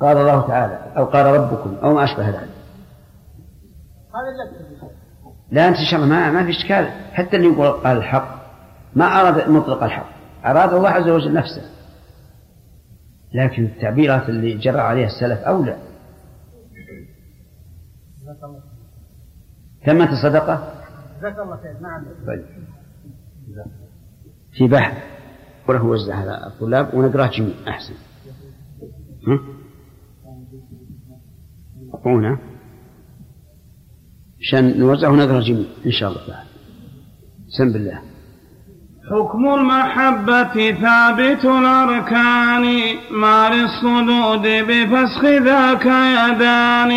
قال 0.00 0.16
الله 0.16 0.48
تعالى 0.48 0.92
أو 0.96 1.04
قال 1.04 1.26
ربكم 1.26 1.76
أو 1.82 1.94
ما 1.94 2.04
أشبه 2.04 2.28
ذلك. 2.28 2.48
لا 5.50 5.68
أنت 5.68 5.76
شاء 5.90 6.00
ما, 6.00 6.30
ما 6.30 6.44
في 6.44 6.50
إشكال. 6.50 6.88
حتى 7.12 7.36
اللي 7.36 7.48
يقول 7.48 7.70
قال 7.70 7.96
الحق 7.96 8.38
ما 8.94 9.04
أراد 9.04 9.48
مطلق 9.48 9.82
الحق. 9.82 10.08
أراد 10.44 10.74
الله 10.74 10.88
عز 10.88 11.08
وجل 11.08 11.32
نفسه. 11.32 11.62
لكن 13.34 13.64
التعبيرات 13.64 14.28
اللي 14.28 14.58
جرى 14.58 14.80
عليها 14.80 15.06
السلف 15.06 15.38
أولى. 15.38 15.76
ثمة 19.86 20.12
الصدقة 20.12 20.72
جزاك 21.18 21.38
الله 21.38 21.56
خير. 21.56 21.76
نعم. 21.80 22.04
طيب. 22.26 22.44
في 24.52 24.68
بحث. 24.68 25.17
وله 25.68 25.84
وزع 25.84 26.14
على 26.14 26.46
الطلاب 26.46 26.94
ونقراه 26.94 27.26
جميع 27.26 27.54
أحسن. 27.68 27.94
ها؟ 29.28 29.38
أعطونا 31.94 32.38
عشان 34.40 34.78
نوزعه 34.80 35.10
ونقرأ 35.10 35.40
جميع 35.40 35.66
إن 35.86 35.92
شاء 35.92 36.08
الله 36.10 36.26
تعالى. 36.26 36.48
سم 37.58 37.72
بالله 37.72 38.02
حكم 39.10 39.54
المحبة 39.54 40.70
ثابت 40.72 41.44
الأركان 41.44 42.64
ما 43.10 43.50
للصدود 43.50 44.42
بفسخ 44.68 45.24
ذاك 45.24 45.86
يدان 45.86 46.92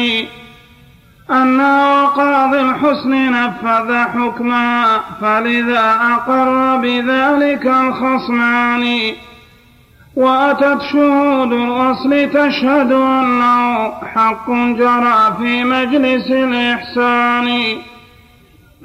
أنا 1.31 2.03
وقاضي 2.03 2.61
الحسن 2.61 3.31
نفذ 3.31 3.95
حكما 3.97 4.85
فلذا 5.21 5.99
أقر 6.01 6.77
بذلك 6.77 7.65
الخصمان. 7.65 9.13
وأتت 10.15 10.81
شهود 10.81 11.53
الأصل 11.53 12.29
تشهد 12.29 12.91
أنه 12.91 13.91
حق 14.15 14.49
جرى 14.51 15.35
في 15.39 15.63
مجلس 15.63 16.31
الإحسان. 16.31 17.77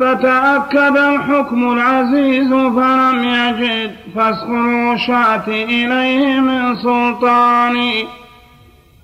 فتأكد 0.01 0.97
الحكم 0.97 1.73
العزيز 1.73 2.49
فلم 2.49 3.25
يجد 3.25 3.97
فسخ 4.17 4.49
الوشاة 4.49 5.49
إليه 5.49 6.41
من 6.41 6.77
سلطان. 6.77 7.93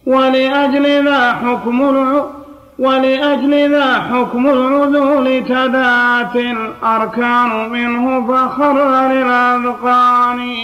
ولأجل 0.07 1.05
ذا 1.05 1.33
حكم 1.33 1.83
الع... 1.83 2.42
ولأجل 2.79 3.71
ذا 3.71 3.95
حكم 3.95 4.47
العذول 4.47 5.45
تدات 5.45 6.37
الأركان 6.37 7.71
منه 7.71 8.27
فخر 8.27 9.09
للأذقان. 9.09 10.57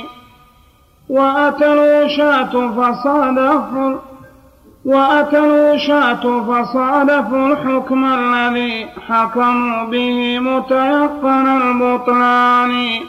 وأتى 1.08 1.72
الوشاة 1.72 2.70
فصادف 2.70 3.98
وأتى 4.84 5.38
الوشاة 5.38 6.40
فصادفوا 6.40 7.46
الحكم 7.46 8.04
الذي 8.04 8.86
حكموا 9.08 9.84
به 9.84 10.38
متيقن 10.38 11.46
البطلان. 11.62 13.00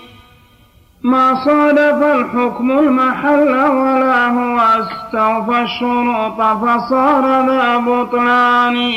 ما 1.03 1.45
صادف 1.45 2.03
الحكم 2.03 2.71
المحل 2.71 3.49
ولا 3.49 4.27
هو 4.27 4.59
استوفى 4.59 5.61
الشروط 5.61 6.41
فصار 6.41 7.45
ذا 7.47 7.77
بطلان. 7.77 8.91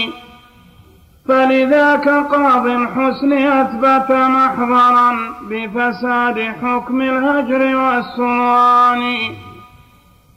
فلذاك 1.28 2.08
قاضي 2.08 2.74
الحسن 2.74 3.32
أثبت 3.32 4.12
محضرا 4.12 5.12
بفساد 5.50 6.54
حكم 6.62 7.02
الهجر 7.02 7.76
والسلطان. 7.76 9.16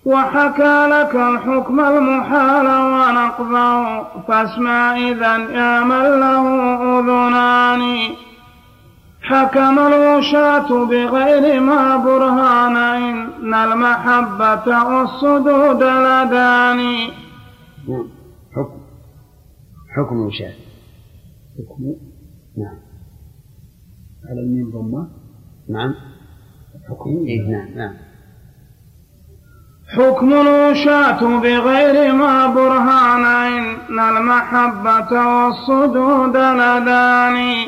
وحكى 0.06 0.88
لك 0.88 1.15
الحكم 1.15 1.80
المحال 1.80 2.67
ونقضه 2.67 4.04
فاسمع 4.28 4.97
إذا 4.97 5.38
يا 5.38 5.84
من 5.84 6.19
له 6.19 6.45
أذنان. 6.99 7.97
حكم 9.29 9.79
الوشاة 9.79 10.85
بغير 10.85 11.59
ما 11.59 11.97
برهان 11.97 12.77
إن 12.77 13.53
المحبة 13.53 14.83
والصدود 14.83 15.83
لدان. 15.83 16.79
حكم. 18.55 18.79
حكم 19.95 20.15
الوشاة 20.15 20.53
حكم. 21.57 21.83
نعم. 22.57 22.79
على 24.29 24.39
الميم 24.39 24.71
ضمة. 24.71 25.07
نعم. 25.69 25.93
حكم. 26.89 27.25
إيه 27.27 27.51
نعم. 27.51 27.77
نعم. 27.77 27.93
حكم 29.97 30.33
الوشاة 30.33 31.39
بغير 31.39 32.13
ما 32.13 32.47
برهان 32.47 33.25
إن 33.25 33.99
المحبة 33.99 35.11
والصدود 35.27 36.38
لدان. 36.38 37.67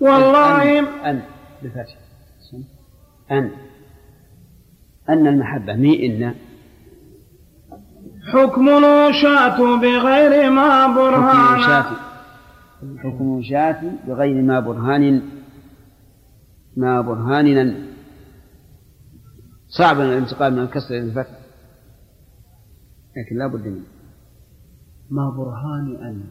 والله 0.00 0.78
أن, 0.78 0.84
أن 0.84 1.22
بالفتح 1.62 1.96
أن 3.30 3.50
أن 5.08 5.26
المحبة 5.26 5.74
مي 5.74 6.06
إن؟ 6.06 6.34
حكم 8.32 8.68
الوشاة 8.68 9.76
بغير 9.80 10.50
ما 10.50 10.86
برهان. 10.86 11.84
حكم 12.98 13.26
وشاة 13.26 13.82
بغير 14.06 14.42
ما 14.42 14.60
برهان. 14.60 15.22
ما 16.76 17.00
برهان. 17.00 17.86
صعب 19.68 20.00
الانتقال 20.00 20.52
من 20.52 20.62
الكسر 20.62 20.94
إلى 20.94 20.98
الفتح. 20.98 21.38
لكن 23.16 23.38
لا 23.38 23.46
بد 23.46 23.66
منه 23.66 23.84
ما 25.10 25.30
برهان 25.30 26.06
أن 26.06 26.24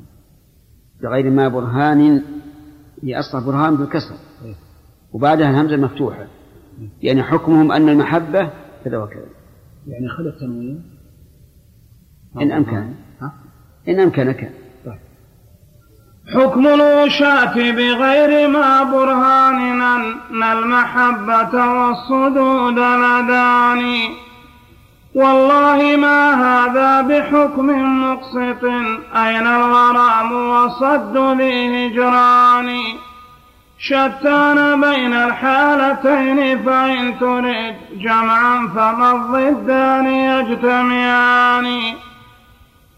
بغير 1.01 1.29
ما 1.29 1.47
برهان. 1.47 2.23
هي 3.03 3.19
أصلا 3.19 3.45
برهان 3.45 3.75
بالكسر. 3.75 4.15
إيه. 4.45 4.55
وبعدها 5.13 5.49
الهمزة 5.49 5.77
مفتوحة. 5.77 6.27
يعني 7.01 7.23
حكمهم 7.23 7.71
أن 7.71 7.89
المحبة 7.89 8.49
كذا 8.85 8.97
وكذا. 8.97 9.25
يعني 9.87 10.09
خلى 10.09 10.29
التنوين 10.29 10.83
إن 12.41 12.51
أمكن. 12.51 12.93
ها؟ 13.21 13.33
إن 13.87 13.99
أمكن 13.99 14.31
كان 14.31 14.51
حكم 16.33 16.67
الوشاة 16.67 17.53
بغير 17.55 18.49
ما 18.49 18.83
برهان 18.83 19.81
أن 19.81 20.43
المحبة 20.43 21.65
والصدود 21.65 22.73
لداني. 22.73 24.28
والله 25.15 25.95
ما 25.97 26.33
هذا 26.33 27.01
بحكم 27.01 27.67
مقسط. 28.03 28.63
أين 29.15 29.47
الغرام 29.47 30.31
وصد 30.31 31.17
ذي 31.17 31.87
هجران؟ 31.87 32.77
شتان 33.79 34.81
بين 34.81 35.13
الحالتين 35.13 36.63
فإن 36.63 37.19
تريد 37.19 37.75
جمعا 37.93 38.67
فما 38.75 39.11
الضدان 39.11 40.07
يجتمعان. 40.07 41.81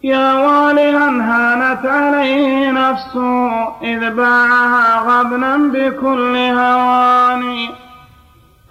يا 0.04 0.34
والها 0.34 1.10
هانت 1.10 1.86
عليه 1.86 2.72
نفسه 2.72 3.68
إذ 3.84 4.10
باعها 4.10 5.00
غبنا 5.00 5.58
بكل 5.58 6.36
هوان. 6.36 7.70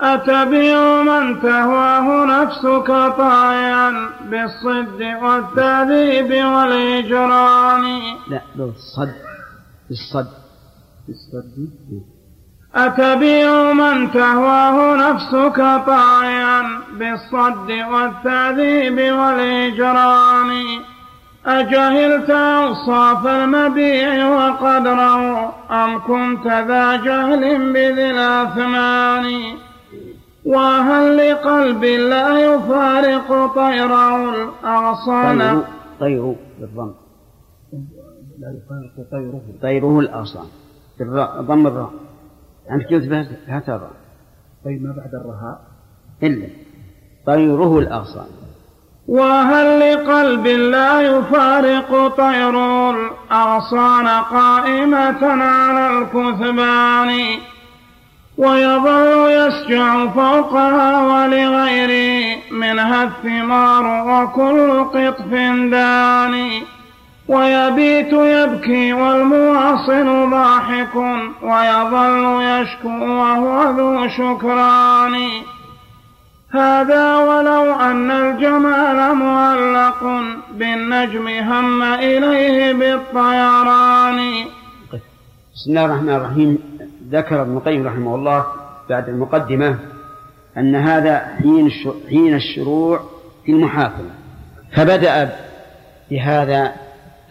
أتبيع 0.00 1.02
من 1.02 1.40
تهواه 1.42 2.24
نفسك 2.24 2.86
طايعا 3.18 4.10
بالصد 4.30 5.02
والتأديب 5.22 6.44
والإجرام 6.44 7.84
لا 8.28 8.42
بالصد 8.56 9.12
بالصد 9.88 10.28
بالصد 11.08 11.70
أتبيع 12.74 13.72
من 13.72 14.10
تهواه 14.12 14.96
نفسك 14.96 15.56
طايعا 15.86 16.80
بالصد 16.98 17.70
والتعذيب 17.92 18.98
والإجرام 19.12 20.50
أجهلت 21.46 22.30
أوصاف 22.30 23.26
المبيع 23.26 24.28
وقدره 24.28 25.52
أم 25.70 25.98
كنت 25.98 26.46
ذا 26.46 26.96
جهل 26.96 27.72
بذي 27.72 28.10
الأثمان؟ 28.10 29.56
وهل 30.44 31.16
لقلب 31.16 31.84
لا 31.84 32.38
يفارق 32.38 33.54
طيره 33.54 34.30
الأغصان؟ 34.34 35.38
طيره 35.38 35.66
طيره 36.00 36.36
بالضم. 36.60 36.92
لا 38.38 38.48
يفارق 38.56 39.10
طيره 39.10 39.42
طيره 39.62 40.00
الأغصان. 40.00 40.46
بالراء 40.98 41.42
ضم 41.42 41.66
الراء. 41.66 41.90
أنت 42.70 42.86
قلت 42.86 43.08
بهذا 43.08 43.76
الراء 43.76 43.90
طيب 44.64 44.82
ما 44.82 44.94
بعد 44.96 45.14
الرهاء؟ 45.14 45.60
إلا. 46.22 46.46
طيره 47.26 47.78
الأغصان. 47.78 48.26
وهل 49.08 49.80
لقلب 49.80 50.46
لا 50.46 51.00
يفارق 51.00 52.16
طير 52.16 52.54
الأغصان 52.90 54.06
قائمة 54.06 55.26
على 55.26 55.98
الكثبان؟ 55.98 57.10
ويظل 58.40 59.30
يسجع 59.30 60.06
فوقها 60.06 60.90
ولغيره 61.10 62.38
منها 62.50 63.04
الثمار 63.04 63.84
وكل 64.08 64.84
قطف 64.84 65.30
داني 65.70 66.62
ويبيت 67.28 68.12
يبكي 68.12 68.92
والمواصل 68.92 70.30
ضاحك 70.30 70.94
ويظل 71.42 72.42
يشكو 72.42 72.88
وهو 72.88 73.70
ذو 73.70 74.08
شكران. 74.08 75.14
هذا 76.50 77.16
ولو 77.16 77.74
أن 77.74 78.10
الجمال 78.10 79.14
معلق 79.14 80.02
بالنجم 80.58 81.28
هم 81.28 81.82
إليه 81.82 82.72
بالطيران. 82.72 84.18
بسم 85.54 85.70
الله 85.70 85.84
الرحمن 85.84 86.14
الرحيم. 86.14 86.58
ذكر 87.10 87.42
ابن 87.42 87.56
القيم 87.56 87.86
رحمه 87.86 88.14
الله 88.14 88.46
بعد 88.88 89.08
المقدمة 89.08 89.78
أن 90.56 90.76
هذا 90.76 91.18
حين 91.18 91.70
حين 92.08 92.34
الشروع 92.34 93.00
في 93.44 93.52
المحاكمة 93.52 94.10
فبدأ 94.72 95.36
بهذا 96.10 96.72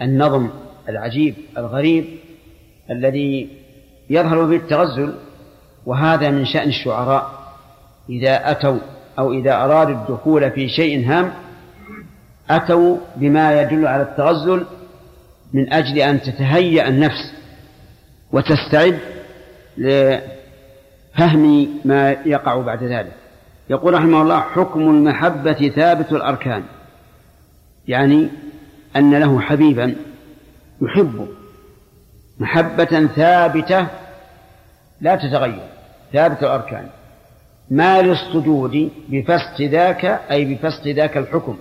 النظم 0.02 0.50
العجيب 0.89 1.36
الغريب 1.58 2.06
الذي 2.92 3.50
يظهر 4.10 4.46
به 4.46 4.56
التغزل 4.56 5.13
وهذا 5.86 6.30
من 6.30 6.46
شأن 6.46 6.70
الشعراء. 6.70 7.39
إذا 8.10 8.52
أتوا 8.52 8.80
أو 9.20 9.34
إذا 9.34 9.54
أرادوا 9.54 9.96
الدخول 9.96 10.52
في 10.52 10.70
شيء 10.70 11.06
هام 11.08 11.32
أتوا 12.50 12.98
بما 13.15 13.62
يدل 13.62 13.88
على 13.88 14.04
التغزل 14.04 14.65
من 15.54 15.74
أجل 15.74 15.98
أن 16.00 16.22
تتهيأ 16.22 16.88
النفس 16.88 17.34
وتستعد 18.32 19.00
لفهم 19.80 21.70
ما 21.86 22.12
يقع 22.12 22.62
بعد 22.62 22.84
ذلك. 22.84 23.13
يقول 23.70 23.94
رحمه 23.94 24.22
الله 24.22 24.39
حكم 24.39 24.82
المحبة 24.82 25.72
ثابت 25.76 26.12
الأركان. 26.12 26.63
يعني 27.88 28.30
أن 28.96 29.15
له 29.20 29.39
حبيبا 29.39 29.96
يحبه 30.82 31.28
محبة 32.39 33.08
ثابتة 33.15 33.88
لا 35.02 35.15
تتغير 35.15 35.68
ثابت 36.13 36.44
الأركان. 36.44 36.88
ما 37.70 38.02
للصدود 38.02 38.92
بفسق 39.10 39.62
ذاك 39.62 40.06
أي 40.06 40.46
بفسق 40.46 40.88
ذاك 40.88 41.18
الحكم. 41.18 41.58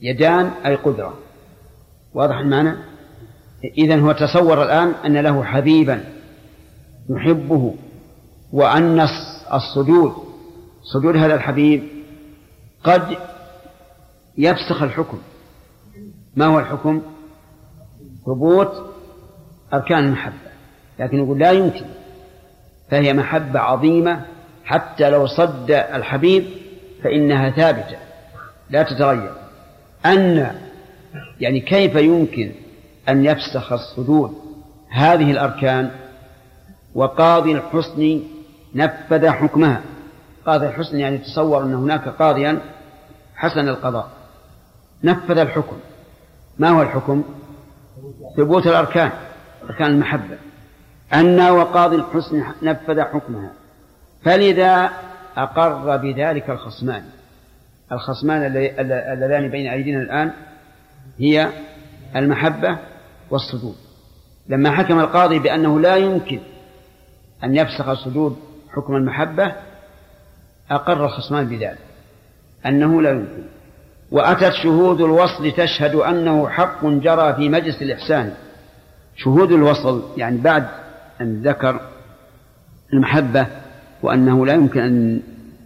يدان 0.00 0.50
أي 0.66 0.74
قدرة. 0.74 1.18
واضح 2.14 2.38
المعنى؟ 2.38 2.74
إذا 3.78 4.00
هو 4.00 4.12
تصور 4.12 4.62
الآن 4.62 4.92
أن 5.06 5.16
له 5.16 5.44
حبيبا 5.44 6.04
يحبه 7.08 7.74
وأن 8.52 9.08
الصدود. 9.54 10.12
صدود 10.82 11.16
هذا 11.16 11.34
الحبيب 11.34 11.82
قد 12.84 13.16
يفسخ 14.38 14.82
الحكم. 14.82 15.18
ما 16.36 16.46
هو 16.46 16.58
الحكم؟ 16.58 17.02
ثبوت 18.26 18.72
أركان 19.72 19.98
المحبة. 19.98 20.50
لكن 20.98 21.16
يقول 21.16 21.38
لا 21.38 21.50
يمكن. 21.50 21.84
فهي 22.90 23.12
محبة 23.12 23.60
عظيمة 23.60 24.24
حتى 24.64 25.10
لو 25.10 25.26
صد 25.26 25.70
الحبيب 25.70 26.44
فإنها 27.02 27.50
ثابتة. 27.50 27.98
لا 28.70 28.82
تتغير. 28.82 29.32
أن 30.06 30.56
يعني 31.40 31.60
كيف 31.60 31.94
يمكن 31.94 32.52
أن 33.08 33.24
يفسخ 33.24 33.72
الصدود؟ 33.72 34.34
هذه 34.88 35.30
الأركان 35.30 35.90
وقاضي 36.94 37.52
الحسن 37.52 38.22
نفذ 38.74 39.28
حكمها. 39.28 39.82
قاضي 40.46 40.66
الحسن 40.66 40.98
يعني 40.98 41.18
تصور 41.18 41.62
أن 41.62 41.74
هناك 41.74 42.08
قاضيا 42.08 42.60
حسن 43.36 43.68
القضاء. 43.68 44.10
نفذ 45.04 45.38
الحكم. 45.38 45.76
ما 46.58 46.68
هو 46.68 46.82
الحكم؟ 46.82 47.24
ثبوت 48.36 48.66
الأركان 48.66 49.10
أركان 49.70 49.90
المحبة. 49.90 50.38
أن 51.14 51.40
وقاضي 51.40 51.96
الحسن 51.96 52.44
نفذ 52.62 53.00
حكمها. 53.00 53.50
فلذا 54.24 54.90
أقر 55.36 55.96
بذلك 55.96 56.50
الخصمان. 56.50 57.02
الخصمان 57.92 58.42
اللذان 58.78 59.50
بين 59.50 59.66
أيدينا 59.66 60.02
الآن 60.02 60.32
هي 61.18 61.48
المحبة 62.16 62.78
والصدود 63.30 63.76
لما 64.48 64.70
حكم 64.70 65.00
القاضي 65.00 65.38
بأنه 65.38 65.80
لا 65.80 65.96
يمكن 65.96 66.40
أن 67.44 67.56
يفسخ 67.56 67.88
الصدود 67.88 68.36
حكم 68.74 68.96
المحبة 68.96 69.52
أقر 70.70 71.04
الخصمان 71.04 71.46
بذلك 71.46 71.78
أنه 72.66 73.02
لا 73.02 73.10
يمكن. 73.10 73.42
وأتت 74.10 74.52
شهود 74.52 75.00
الوصل 75.00 75.52
تشهد 75.52 75.94
أنه 75.94 76.48
حق 76.48 76.86
جرى 76.86 77.34
في 77.34 77.48
مجلس 77.48 77.82
الإحسان. 77.82 78.34
شهود 79.16 79.52
الوصل 79.52 80.02
يعني 80.16 80.36
بعد 80.36 80.66
أن 81.20 81.42
ذكر 81.42 81.80
المحبة 82.92 83.46
وأنه 84.02 84.46
لا 84.46 84.52
يمكن 84.52 84.80
أن 84.80 85.20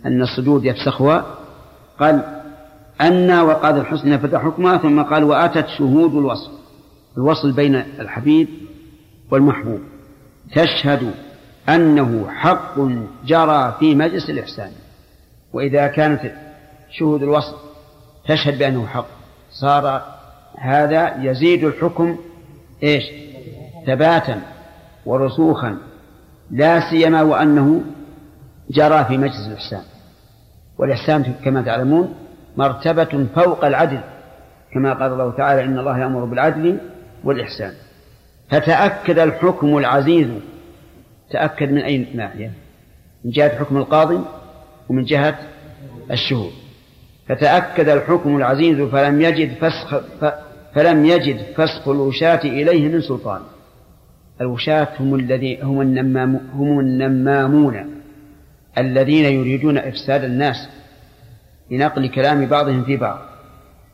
أن 0.07 0.23
الصدود 0.23 0.65
يفسخها 0.65 1.27
قال 2.01 2.43
أن 3.01 3.41
وقاد 3.41 3.77
الحسن 3.77 4.19
فتح 4.19 4.45
حكمها 4.45 4.77
ثم 4.77 5.03
قال 5.03 5.25
وأتت 5.25 5.67
شهود 5.79 6.15
الوصل. 6.15 6.51
الوصل 7.17 7.53
بين 7.53 7.75
الحبيب 7.75 8.49
والمحبوب. 9.31 9.81
تشهد 10.55 11.15
أنه 11.69 12.29
حق 12.31 12.75
جرى 13.25 13.77
في 13.79 13.95
مجلس 13.95 14.31
الإحسان. 14.31 14.71
وإذا 15.53 15.87
كانت 15.87 16.33
شهود 16.91 17.23
الوصف 17.23 17.55
تشهد 18.29 18.59
بأنه 18.59 18.87
حق 18.87 19.07
صار 19.51 20.03
هذا 20.59 21.23
يزيد 21.23 21.65
الحكم 21.65 22.17
إيش؟ 22.83 23.05
ثباتا 23.87 24.41
ورسوخا 25.07 25.79
لا 26.51 26.91
سيما 26.91 27.23
وأنه 27.23 27.83
جرى 28.71 29.05
في 29.05 29.19
مجلس 29.19 29.47
الإحسان. 29.47 29.83
والإحسان 30.79 31.35
كما 31.45 31.63
تعلمون 31.63 32.15
مرتبة 32.57 33.27
فوق 33.35 33.65
العدل 33.65 34.01
كما 34.73 34.93
قال 34.93 35.13
الله 35.13 35.31
تعالى 35.31 35.65
إن 35.65 35.79
الله 35.79 35.99
يأمر 35.99 36.25
بالعدل 36.25 36.79
والإحسان 37.25 37.73
فتأكد 38.51 39.19
الحكم 39.19 39.79
العزيز 39.79 40.29
تأكد 41.35 41.73
من 41.73 41.83
أي 41.83 42.07
ناحية؟ 42.15 42.51
من 43.25 43.31
جهة 43.31 43.59
حكم 43.59 43.77
القاضي 43.77 44.21
ومن 44.89 45.05
جهة 45.05 45.39
الشهود. 46.11 46.53
فتأكد 47.29 47.89
الحكم 47.89 48.37
العزيز 48.37 48.81
فلم 48.81 49.21
يجد 49.21 49.55
فسخ 49.55 50.01
فلم 50.75 51.05
يجد 51.05 51.37
فسخ 51.57 51.89
الوشاة 51.89 52.41
إليه 52.45 52.89
من 52.89 53.01
سلطان. 53.01 53.41
الوشاة 54.41 54.89
هم 55.01 55.15
الذي 55.15 55.61
هم 55.63 55.81
النمام 55.81 56.41
هم 56.55 56.81
النمامون 56.81 58.01
الذين 58.79 59.25
يريدون 59.25 59.79
إفساد 59.79 60.25
الناس 60.25 60.69
بنقل 61.71 62.07
كلام 62.09 62.47
بعضهم 62.47 62.85
في 62.85 62.97
بعض. 62.97 63.19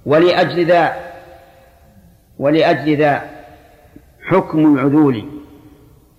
ولأجل 0.07 0.67
ذا 0.67 0.95
ولأجل 2.39 2.97
ذا 2.97 3.23
حكم 4.29 4.75
العدول 4.75 5.40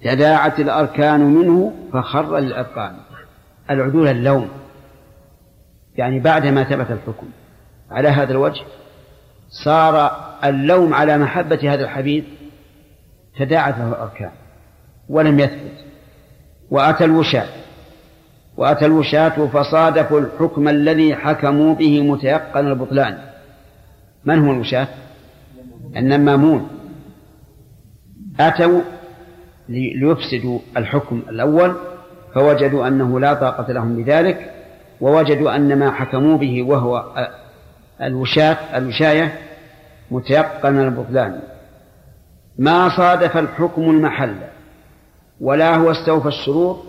تداعت 0.04 0.60
الأركان 0.60 1.20
منه 1.20 1.74
فخر 1.94 2.38
للأركان 2.38 2.96
العدول 3.70 4.08
اللوم. 4.08 4.50
يعني 5.96 6.20
بعدما 6.20 6.64
ثبت 6.64 6.92
الحكم. 6.92 7.28
على 7.92 8.10
هذا 8.10 8.32
الوجه 8.32 8.64
صار 9.66 10.12
اللوم 10.44 10.94
على 10.94 11.18
محبة 11.18 11.74
هذا 11.74 11.84
الحبيب 11.84 12.24
تداعت 13.40 13.78
له 13.78 13.90
الأركان. 13.90 14.32
ولم 15.10 15.40
يثبت. 15.40 15.86
وأتى 16.72 17.06
الوشاة. 17.06 17.48
وأتى 18.58 18.86
الوشاة 18.86 19.48
فصادفوا 19.48 20.20
الحكم 20.20 20.68
الذي 20.68 21.16
حكموا 21.16 21.76
به 21.76 22.02
متيقن 22.02 22.68
البطلان. 22.68 23.18
من 24.26 24.40
هم 24.40 24.52
الوشاة؟ 24.52 24.88
النمامون. 25.98 26.70
أتوا 28.40 28.82
ليفسدوا 29.72 30.60
الحكم 30.78 31.22
الأول 31.30 31.76
فوجدوا 32.34 32.88
أنه 32.88 33.20
لا 33.20 33.34
طاقة 33.34 33.74
لهم 33.74 34.04
بذلك 34.04 34.54
ووجدوا 35.02 35.56
أن 35.56 35.80
ما 35.80 35.92
حكموا 35.92 36.38
به 36.38 36.64
وهو 36.64 37.06
الوشاة 38.02 38.78
الوشاية 38.78 39.40
متيقن 40.12 40.80
البطلان. 40.80 41.42
ما 42.58 42.98
صادف 42.98 43.38
الحكم 43.38 43.82
المحل 43.82 44.36
ولا 45.42 45.76
هو 45.76 45.92
استوفى 45.92 46.28
الشروط 46.28 46.80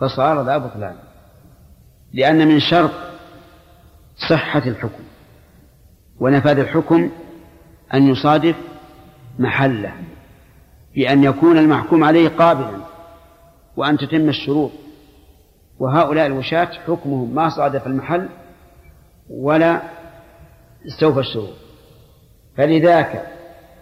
فصار 0.00 0.42
ذا 0.42 0.58
بطلان. 0.58 0.94
لأن 2.12 2.48
من 2.48 2.60
شرط 2.60 2.90
صحة 4.28 4.62
الحكم 4.66 5.02
ونفاذ 6.20 6.58
الحكم 6.58 7.10
أن 7.94 8.08
يصادف 8.08 8.56
محله. 9.38 9.92
بأن 10.98 11.24
يكون 11.24 11.58
المحكوم 11.58 12.04
عليه 12.04 12.28
قابلا 12.28 12.78
وأن 13.76 13.98
تتم 13.98 14.28
الشروط. 14.28 14.70
وهؤلاء 15.78 16.26
الوشاة 16.26 16.64
حكمهم 16.86 17.34
ما 17.34 17.48
صادف 17.48 17.86
المحل 17.86 18.28
ولا 19.30 19.82
استوفى 20.86 21.20
الشروط. 21.20 21.54
فلذاك 22.56 23.26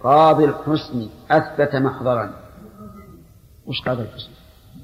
قاضي 0.03 0.45
الحسن 0.45 1.09
أثبت 1.31 1.77
محضرا. 1.77 2.35
وش 3.67 3.83
قاضي 3.87 4.03
الحسن؟ 4.03 4.31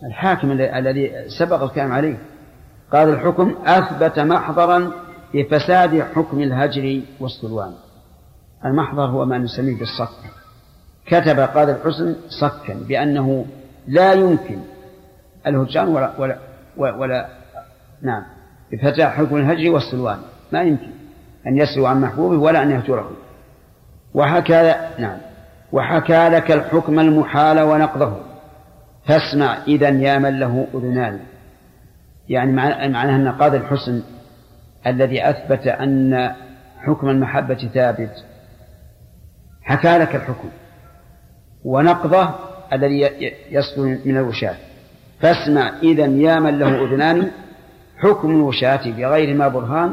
الحاكم 0.07 0.51
الذي 0.53 1.13
سبق 1.39 1.63
الكلام 1.63 1.93
عليه. 1.93 2.19
قال 2.93 3.09
الحكم 3.09 3.55
أثبت 3.65 4.19
محضرا 4.19 4.93
لفساد 5.35 6.03
حكم 6.03 6.41
الهجر 6.41 7.01
والسلوان. 7.21 7.75
المحضر 8.65 9.07
هو 9.07 9.25
ما 9.25 9.39
نسميه 9.39 9.79
بالصك 9.79 10.42
كتب 11.07 11.41
قاضي 11.41 11.73
الحسن 11.73 12.17
صكا 12.41 12.75
بأنه 12.75 13.47
لا 13.89 14.13
يمكن 14.13 14.59
الهجران 15.47 15.89
ولا 15.89 16.13
ولا 16.19 16.39
ولا, 16.77 17.29
نعم 18.03 18.23
بفتح 18.73 19.17
حكم 19.17 19.37
الهجر 19.37 19.71
والسلوان. 19.71 20.19
ما 20.53 20.63
يمكن 20.63 20.91
أن 21.47 21.59
يسلو 21.59 21.87
عن 21.87 22.01
محبوبه 22.01 22.37
ولا 22.37 22.63
أن 22.63 22.71
يهجره. 22.71 23.11
وحكى 24.15 24.75
نعم. 24.99 25.19
وحكى 25.73 26.29
لك 26.29 26.53
الحكم 26.53 26.99
المحال 26.99 27.61
ونقضه. 27.61 28.17
فاسمع 29.07 29.59
إذا 29.67 29.89
يا 29.89 30.19
من 30.19 30.39
له 30.39 30.67
أذنان 30.75 31.21
يعني 32.29 32.53
معناه 32.53 33.17
أن 33.17 33.29
قاضي 33.29 33.57
الحسن 33.57 34.03
الذي 34.87 35.31
أثبت 35.31 35.67
أن 35.67 36.33
حكم 36.79 37.09
المحبة 37.09 37.71
ثابت. 37.75 38.25
حكى 39.63 39.99
لك 39.99 40.17
الحكم. 40.17 40.49
ونقضه 41.65 42.31
الذي 42.73 43.11
يصدر 43.51 43.99
من 44.05 44.17
الوشاة. 44.17 44.55
فاسمع 45.21 45.73
إذا 45.83 46.07
يا 46.07 46.39
من 46.39 46.59
له 46.59 46.85
أذنان 46.85 47.31
حكم 47.99 48.31
الوشاة 48.31 48.91
بغير 48.91 49.37
ما 49.37 49.49
برهان 49.49 49.93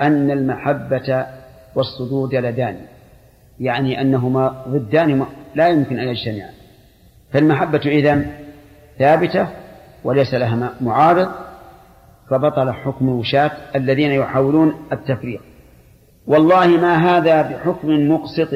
أن 0.00 0.30
المحبة 0.30 1.26
والصدود 1.74 2.34
لدان. 2.34 2.76
يعني 3.60 4.00
أنهما 4.00 4.64
ضدان 4.68 5.26
لا 5.54 5.68
يمكن 5.68 5.98
أن 5.98 6.08
يجتمعا. 6.08 6.50
فالمحبة 7.32 7.80
إذن 7.86 8.26
ثابتة 8.98 9.48
وليس 10.04 10.34
لها 10.34 10.74
معارض 10.80 11.28
فبطل 12.30 12.72
حكم 12.72 13.08
الوشاة 13.08 13.50
الذين 13.76 14.10
يحاولون 14.10 14.74
التفريق. 14.92 15.40
والله 16.26 16.66
ما 16.66 16.94
هذا 16.94 17.42
بحكم 17.42 18.10
مقسط 18.10 18.48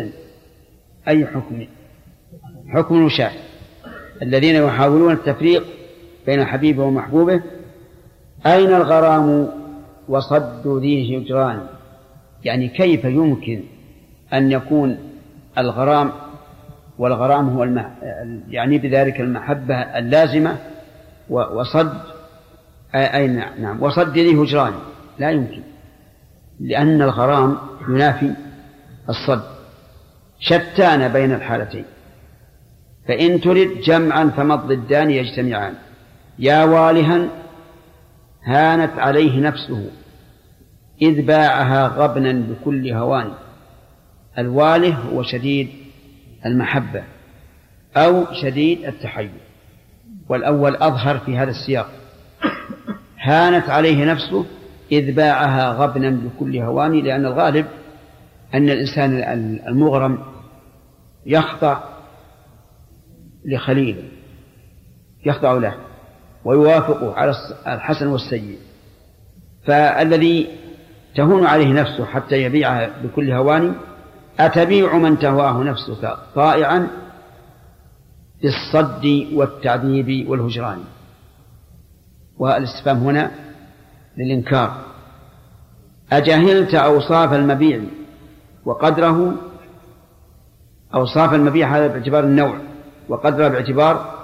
أي 1.09 1.27
حكم؟ 1.27 1.67
حكم 2.69 2.95
الوشاة 2.95 3.33
الذين 4.23 4.55
يحاولون 4.55 5.13
التفريق 5.13 5.65
بين 6.27 6.45
حبيبه 6.45 6.83
ومحبوبه 6.85 7.43
أين 8.47 8.75
الغرام 8.75 9.49
وصد 10.09 10.81
ذي 10.81 11.19
هجران 11.19 11.67
يعني 12.45 12.69
كيف 12.69 13.05
يمكن 13.05 13.63
أن 14.33 14.53
يكون 14.53 14.99
الغرام 15.59 16.13
والغرام 16.99 17.49
هو 17.49 17.63
المح... 17.63 17.91
يعني 18.49 18.79
بذلك 18.79 19.21
المحبة 19.21 19.75
اللازمة 19.75 20.57
وصد 21.31 21.93
أي 22.95 23.27
نعم 23.27 23.63
نعم 23.63 23.83
وصد 23.83 24.19
ذي 24.19 24.43
هجران 24.43 24.73
لا 25.19 25.31
يمكن 25.31 25.63
لأن 26.61 27.03
الغرام 27.03 27.57
ينافي 27.89 28.33
الصد. 29.09 29.43
شتان 30.41 31.09
بين 31.09 31.33
الحالتين. 31.33 31.85
فإن 33.09 33.41
ترد 33.41 33.81
جمعا 33.81 34.25
فما 34.37 34.55
الضدان 34.55 35.11
يجتمعان. 35.11 35.75
يا 36.39 36.65
والها 36.65 37.29
هانت 38.45 38.99
عليه 38.99 39.41
نفسه 39.41 39.91
إذ 41.03 41.23
باعها 41.23 41.89
غبنا 41.89 42.33
بكل 42.33 42.93
هوان. 42.93 43.31
الواله 44.39 44.95
هو 44.95 45.23
شديد 45.23 45.69
المحبة 46.47 47.03
أو 47.97 48.25
شديد 48.43 48.85
التحيز 48.85 49.31
والأول 50.29 50.77
أظهر 50.77 51.19
في 51.19 51.37
هذا 51.37 51.51
السياق. 51.51 51.89
هانت 53.21 53.71
عليه 53.71 54.05
نفسه 54.05 54.47
إذ 54.93 55.13
باعها 55.13 55.73
غبنا 55.73 56.11
بكل 56.11 56.57
هوان 56.57 56.93
لأن 56.93 57.27
الغالب 57.27 57.67
أن 58.55 58.71
الإنسان 58.71 59.23
المغرم 59.69 60.19
يخضع 61.27 61.98
لخليله 63.45 64.03
يخضع 65.27 65.53
له 65.53 65.75
ويوافقه 66.45 67.15
على 67.15 67.35
الحسن 67.67 68.07
والسيء. 68.07 68.59
فالذي 69.67 70.47
تهون 71.15 71.47
عليه 71.47 71.73
نفسه 71.73 72.05
حتى 72.05 72.43
يبيعها 72.43 73.03
بكل 73.03 73.33
هوان 73.33 73.75
أتبيع 74.41 74.99
من 74.99 75.19
تهواه 75.19 75.63
نفسك 75.63 76.17
طائعا 76.35 76.89
بالصد 78.43 79.27
والتعذيب 79.33 80.29
والهجران. 80.29 80.79
والاستفهام 82.39 82.97
هنا 82.97 83.31
للإنكار. 84.17 84.83
أجهلت 86.13 86.75
أوصاف 86.75 87.33
المبيع 87.33 87.81
وقدره؟ 88.65 89.35
أوصاف 90.95 91.35
المبيع 91.35 91.77
هذا 91.77 91.87
باعتبار 91.87 92.25
النوع. 92.25 92.68
وقدره 93.09 93.49
باعتبار 93.49 94.19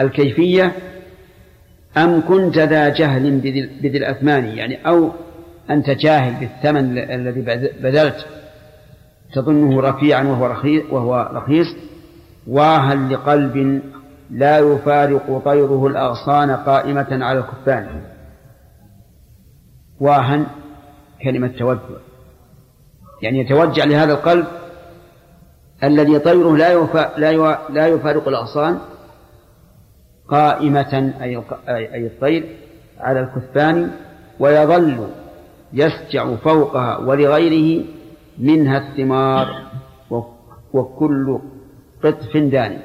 الكيفية 0.00 0.72
أم 1.96 2.22
كنت 2.28 2.58
ذا 2.58 2.88
جهل 2.88 3.40
بذي 3.82 3.98
الأثمان 3.98 4.44
يعني 4.44 4.86
أو 4.86 5.10
أنت 5.70 5.90
جاهل 5.90 6.34
بالثمن 6.40 6.98
الذي 6.98 7.40
بذلت 7.80 8.26
تظنه 9.34 9.80
رفيعا 9.80 10.24
وهو 10.24 10.46
رخيص 10.46 10.82
وهو 10.90 11.30
رخيص 11.32 11.66
واها 12.46 12.94
لقلب 12.94 13.82
لا 14.30 14.58
يفارق 14.58 15.42
طيره 15.44 15.86
الأغصان 15.86 16.50
قائمة 16.50 17.06
على 17.24 17.38
الكفان. 17.38 18.00
واها 20.00 20.46
كلمة 21.22 21.48
توجع 21.48 21.80
يعني 23.22 23.38
يتوجع 23.38 23.84
لهذا 23.84 24.12
القلب 24.12 24.46
الذي 25.86 26.18
طيره 26.18 26.56
لا 26.56 26.74
لا 27.16 27.58
لا 27.70 27.86
يفارق 27.86 28.28
الأغصان 28.28 28.78
قائمة 30.28 31.12
أي 31.20 31.42
أي 31.68 32.06
الطير 32.06 32.56
على 33.00 33.20
الكثبان 33.20 33.90
ويظل 34.40 35.08
يسجع 35.72 36.36
فوقها 36.36 36.96
ولغيره 36.98 37.84
منها 38.38 38.78
الثمار 38.78 39.62
وكل 40.72 41.38
قطف 42.04 42.36
داني 42.36 42.78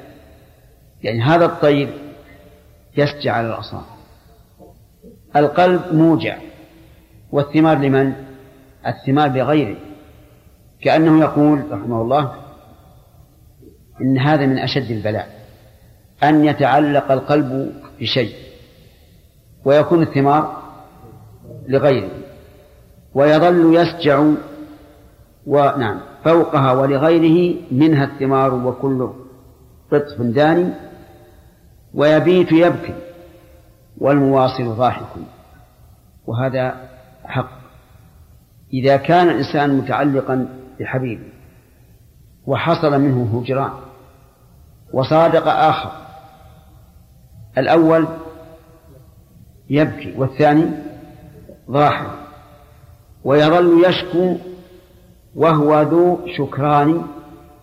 يعني 1.02 1.22
هذا 1.22 1.44
الطير 1.44 1.88
يسجع 2.96 3.32
على 3.32 3.46
الأغصان. 3.46 3.82
القلب 5.36 5.80
موجع. 5.92 6.36
والثمار 7.32 7.78
لمن؟ 7.78 8.12
الثمار 8.86 9.28
لغيره. 9.30 9.76
كأنه 10.82 11.20
يقول 11.20 11.62
رحمه 11.70 12.02
الله 12.02 12.32
إن 14.02 14.18
هذا 14.18 14.46
من 14.46 14.58
أشد 14.58 14.90
البلاء 14.90 15.28
أن 16.22 16.44
يتعلق 16.44 17.12
القلب 17.12 17.72
بشيء 18.00 18.34
ويكون 19.64 20.02
الثمار 20.02 20.62
لغيره 21.68 22.10
ويظل 23.14 23.74
يسجع 23.74 24.24
ونعم 25.46 26.00
فوقها 26.24 26.72
ولغيره 26.72 27.56
منها 27.70 28.04
الثمار 28.04 28.54
وكل 28.54 29.10
قطف 29.92 30.20
داني 30.20 30.72
ويبيت 31.94 32.52
يبكي 32.52 32.94
والمواصل 33.98 34.64
ضاحك 34.76 35.06
وهذا 36.26 36.88
حق. 37.24 37.50
إذا 38.72 38.96
كان 38.96 39.28
الإنسان 39.28 39.74
متعلقا 39.78 40.48
بحبيبه 40.80 41.28
وحصل 42.46 43.00
منه 43.00 43.40
هجران 43.40 43.70
وصادق 44.92 45.48
آخر. 45.48 45.90
الأول 47.58 48.06
يبكي 49.70 50.14
والثاني 50.16 50.70
ضاحك 51.70 52.10
ويظل 53.24 53.84
يشكو 53.84 54.36
وهو 55.34 55.82
ذو 55.82 56.18
شكران 56.36 57.02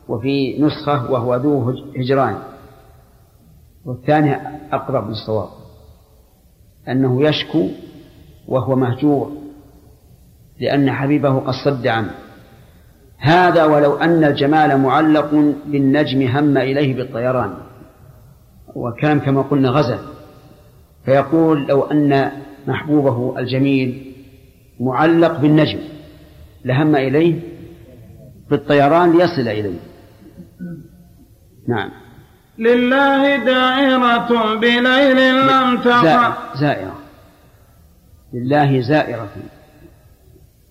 وفي 0.08 0.62
نسخة 0.62 1.12
وهو 1.12 1.36
ذو 1.36 1.76
هجران. 1.96 2.38
والثاني 3.86 4.36
أقرب 4.72 5.10
للصواب 5.10 5.50
أنه 6.88 7.28
يشكو 7.28 7.68
وهو 8.48 8.76
مهجور 8.76 9.32
لأن 10.60 10.92
حبيبه 10.92 11.40
قد 11.40 11.54
صد 11.66 11.88
عنه. 11.88 12.29
هذا 13.20 13.66
ولو 13.66 13.98
أن 13.98 14.24
الجمال 14.24 14.78
معلق 14.78 15.54
بالنجم 15.66 16.22
هم 16.22 16.58
إليه 16.58 16.96
بالطيران. 16.96 17.54
وكان 18.76 19.20
كما 19.20 19.42
قلنا 19.42 19.70
غزل. 19.70 20.00
فيقول 21.06 21.68
لو 21.68 21.84
أن 21.84 22.32
محبوبه 22.68 23.40
الجميل 23.40 24.14
معلق 24.80 25.40
بالنجم 25.40 25.80
لهم 26.66 26.96
إليه 26.96 27.40
بالطيران 28.50 29.18
ليصل 29.18 29.42
إليه. 29.42 29.80
نعم. 31.68 31.90
لله 32.58 33.36
دائرة 33.36 34.56
بليل 34.56 35.48
لم 35.48 35.78
تقع. 35.78 36.34
زائرة. 36.56 36.96
لله 38.34 38.82
زائرة. 38.82 39.30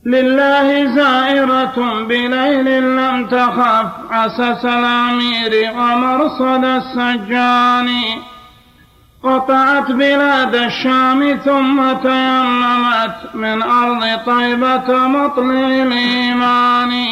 لله 0.07 0.95
زائرة 0.95 2.05
بليل 2.09 2.97
لم 2.97 3.27
تخف 3.27 3.87
عسس 4.11 4.65
الأمير 4.65 5.73
ومرصد 5.77 6.65
السجان. 6.65 7.89
قطعت 9.23 9.93
بلاد 9.93 10.55
الشام 10.55 11.39
ثم 11.45 11.93
تيممت 11.93 13.35
من 13.35 13.63
أرض 13.63 14.21
طيبة 14.27 15.09
مطلع 15.09 15.67
الإيمان. 15.67 17.09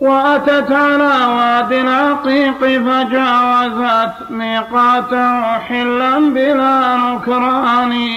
وأتت 0.00 0.72
على 0.72 1.26
واد 1.26 1.72
العقيق 1.72 2.60
فجاوزت 2.60 4.30
ميقاته 4.30 5.58
حلا 5.58 6.18
بلا 6.18 6.96
نكران. 6.96 8.10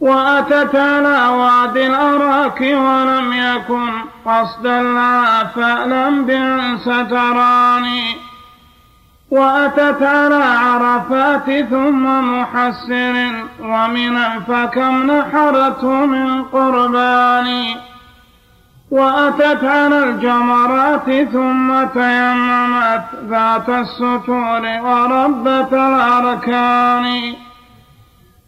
وأتت 0.00 0.76
على 0.76 1.28
واد 1.28 1.76
الأراك 1.76 2.60
ولم 2.60 3.32
يكن 3.32 3.90
قصدا 4.26 4.82
لا 4.82 5.44
فألم 5.44 6.78
ستراني 6.78 8.16
وأتت 9.30 10.02
على 10.02 10.44
عرفات 10.44 11.68
ثم 11.70 12.32
محسر 12.32 13.30
ومن 13.60 14.40
فكم 14.40 15.10
نحرته 15.10 16.06
من 16.06 16.42
قربان. 16.42 17.76
وأتت 18.90 19.64
على 19.64 20.04
الجمرات 20.04 21.28
ثم 21.32 21.84
تيممت 21.84 23.04
ذات 23.28 23.68
الستور 23.68 24.62
وربة 24.82 25.72
الأركان. 25.72 27.34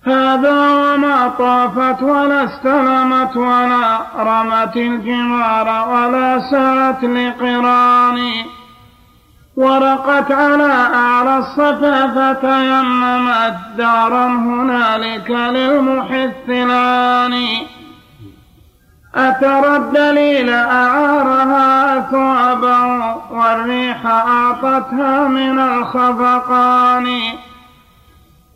هذا 0.06 0.70
وما 0.70 1.28
طافت 1.38 2.02
ولا 2.02 2.44
استلمت 2.44 3.36
ولا 3.36 4.00
رمت 4.18 4.76
الجمار 4.76 5.88
ولا 5.88 6.40
سعت 6.50 7.04
لقران. 7.04 8.18
ورقت 9.56 10.32
على 10.32 10.72
أعلى 10.94 11.38
الصفا 11.38 12.06
فتيممت 12.06 13.56
دارا 13.76 14.26
هنالك 14.26 15.30
للمحثلان 15.30 17.34
أترى 19.14 19.76
الدليل 19.76 20.50
أعارها 20.50 22.00
ثوابا 22.00 23.14
والريح 23.30 24.06
أعطتها 24.06 25.28
من 25.28 25.58
الخفقان. 25.58 27.06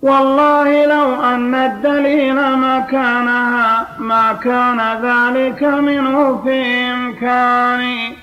والله 0.04 0.86
لو 0.86 1.22
أن 1.22 1.54
الدليل 1.54 2.34
مكانها 2.56 3.86
ما 3.98 4.32
كان 4.32 4.80
ذلك 5.02 5.62
منه 5.62 6.42
في 6.44 6.56
إمكاني. 6.92 8.16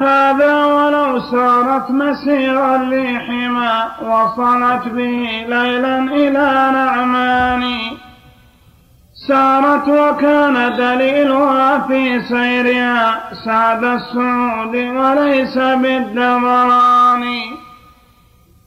هذا 0.00 0.64
ولو 0.64 1.20
سارت 1.20 1.90
مسيرا 1.90 2.76
لحما 2.76 3.86
وصلت 4.02 4.88
به 4.88 5.44
ليلا 5.48 5.98
إلى 5.98 6.70
نعمان 6.72 7.64
سارت 9.28 9.88
وكان 9.88 10.76
دليلها 10.76 11.78
في 11.78 12.20
سيرها 12.20 13.20
سعد 13.44 13.84
السعود 13.84 14.76
وليس 14.76 15.58
بالدبران 15.58 17.24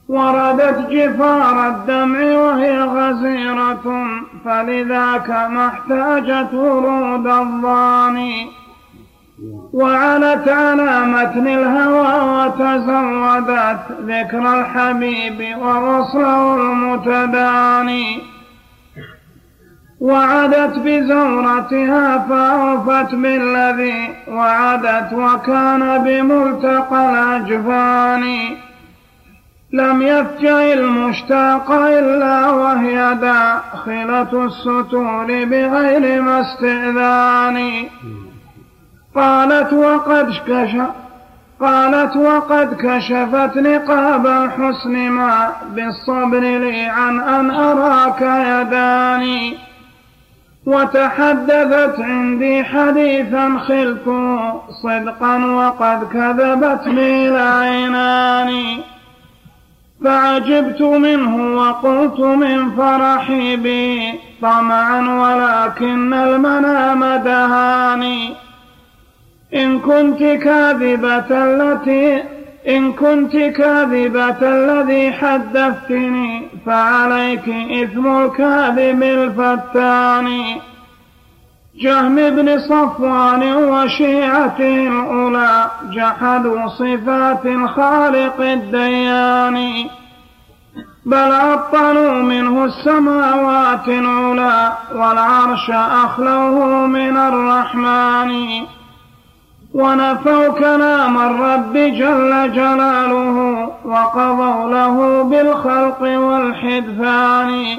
وردت 0.10 0.90
جفار 0.90 1.68
الدمع 1.68 2.20
وهي 2.20 2.82
غزيرة 2.82 4.08
فلذاك 4.46 5.30
ما 5.30 5.68
احتاجت 5.68 6.54
ورود 6.54 7.28
الظاني 7.28 8.48
وعنت 9.74 10.48
على 10.50 11.02
متن 11.06 11.48
الهوى 11.48 12.14
وتزودت 12.30 13.80
ذكر 14.02 14.60
الحبيب 14.60 15.58
ووصله 15.62 16.56
المتداني 16.56 18.22
وعدت 20.00 20.80
بزورتها 20.80 22.18
فأوفت 22.30 23.16
بالذي 23.16 24.10
وعدت 24.28 25.14
وكان 25.14 26.04
بملتقى 26.04 27.10
الأجفان. 27.10 28.24
لم 29.74 30.02
يفجع 30.02 30.74
المشتاق 30.74 31.72
إلا 31.72 32.50
وهي 32.50 33.16
داخلة 33.22 34.46
الستور 34.46 35.26
بغير 35.26 36.22
ما 36.22 36.42
استئذان. 36.42 37.86
قالت 39.16 39.74
وقد 39.74 40.34
كشف 40.48 40.88
قالت 41.60 42.16
وقد 42.16 42.74
كشفت 42.74 43.58
نقاب 43.58 44.28
الحسن 44.28 45.10
ما 45.10 45.52
بالصبر 45.76 46.40
لي 46.40 46.86
عن 46.86 47.20
أن 47.20 47.52
أراك 47.52 48.22
يداني 48.22 49.58
وتحدثت 50.66 52.00
عندي 52.00 52.64
حديثا 52.64 53.58
خلت 53.68 54.06
صدقا 54.84 55.46
وقد 55.46 56.04
كذبت 56.14 56.88
لي 56.88 57.30
العينان 57.30 58.78
فعجبت 60.04 60.82
منه 60.82 61.58
وقلت 61.58 62.20
من 62.20 62.72
فرحي 62.72 63.56
بي 63.56 64.14
طمعا 64.42 65.02
ولكن 65.02 66.14
المنام 66.14 67.06
دهاني. 67.24 68.34
إن 69.54 69.80
كنت 69.80 70.24
كاذبة 70.24 71.30
التي 71.32 72.24
إن 72.68 72.94
كنت 72.94 73.38
كاذبة 73.38 74.38
الذي 74.42 75.12
حدثتني 75.12 76.48
فعليك 76.66 77.50
إثم 77.84 78.08
الكاذب 78.08 79.04
الفتان 79.04 80.28
جهم 81.80 82.16
بن 82.16 82.60
صفوان 82.60 83.54
وشيعته 83.54 84.88
الأولى 84.88 85.72
جحدوا 85.92 86.68
صفات 86.68 87.46
الخالق 87.46 88.42
الديان. 88.42 89.86
بل 91.06 91.32
أبطلوا 91.32 92.12
منه 92.12 92.66
السماوات 92.66 93.88
العلى 93.88 94.74
والعرش 94.96 95.70
أخلوه 95.70 96.88
من 96.88 97.18
الرحمن. 97.18 98.64
ونفوا 99.74 100.48
كلام 100.48 101.18
الرب 101.18 101.74
جل 101.74 102.54
جلاله 102.54 103.70
وقضوا 103.86 104.72
له 104.72 105.24
بالخلق 105.24 106.02
والحدثان. 106.02 107.78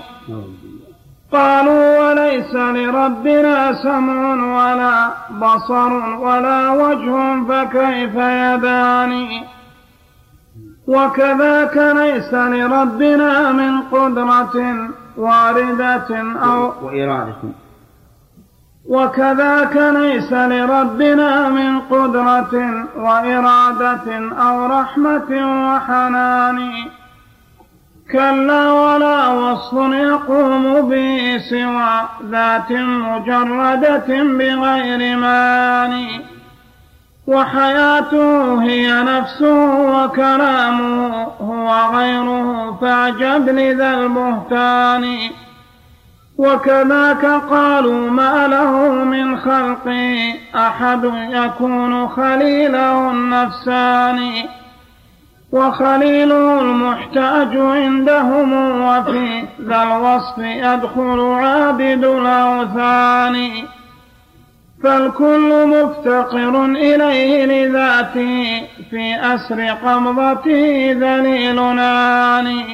قالوا 1.33 2.09
وليس 2.09 2.55
لربنا 2.55 3.72
سمع 3.72 4.35
ولا 4.35 5.11
بصر 5.31 5.93
ولا 6.18 6.70
وجه 6.70 7.45
فكيف 7.49 8.14
يدان 8.14 9.29
وكذاك 10.87 11.76
ليس 11.76 12.35
لربنا 12.35 13.53
من 13.53 13.81
قدرة 13.81 14.76
واردة 15.16 16.22
أو 16.45 16.72
وإرادة. 16.83 17.35
وكذاك 18.89 19.76
ليس 19.76 20.33
لربنا 20.33 21.49
من 21.49 21.81
قدرة 21.81 22.85
وإرادة 22.97 24.18
أو 24.41 24.66
رحمة 24.66 25.31
وحنان. 25.66 26.59
كلا 28.13 28.73
ولا 28.73 29.29
وصف 29.29 29.73
يقوم 29.93 30.91
به 30.91 31.39
سوى 31.51 32.09
ذات 32.31 32.73
مجردة 32.73 34.07
بغير 34.09 35.17
ماني. 35.17 36.21
وحياته 37.27 38.63
هي 38.63 39.03
نفسه 39.03 40.05
وكلامه 40.05 41.27
هو 41.41 41.97
غيره 41.97 42.79
فاعجب 42.81 43.49
لذا 43.49 43.95
البهتان. 43.95 45.19
وكذاك 46.39 47.27
قالوا 47.51 48.11
ما 48.11 48.47
له 48.47 48.89
من 49.05 49.39
خلقه 49.39 50.35
أحد 50.55 51.05
يكون 51.31 52.09
خليله 52.09 53.11
النفسان. 53.11 54.19
وخليله 55.53 56.61
المحتاج 56.61 57.57
عندهم 57.57 58.53
وفي 58.83 59.43
ذا 59.63 59.83
الوصف 59.83 60.39
يدخل 60.39 61.21
عابد 61.21 62.05
الأوثان. 62.05 63.51
فالكل 64.85 65.67
مفتقر 65.67 66.65
إليه 66.65 67.47
لذاته 67.47 68.63
في 68.91 69.17
أسر 69.35 69.69
قبضته 69.69 70.97
ذليل 71.01 71.75
ناني 71.75 72.65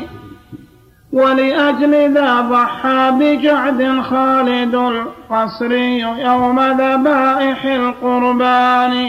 ولأجل 1.12 2.14
ذا 2.14 2.40
ضحى 2.40 3.10
بجعد 3.20 4.00
خالد 4.00 4.74
القصري 4.74 5.98
يوم 6.00 6.60
ذبائح 6.60 7.64
القربان. 7.64 9.08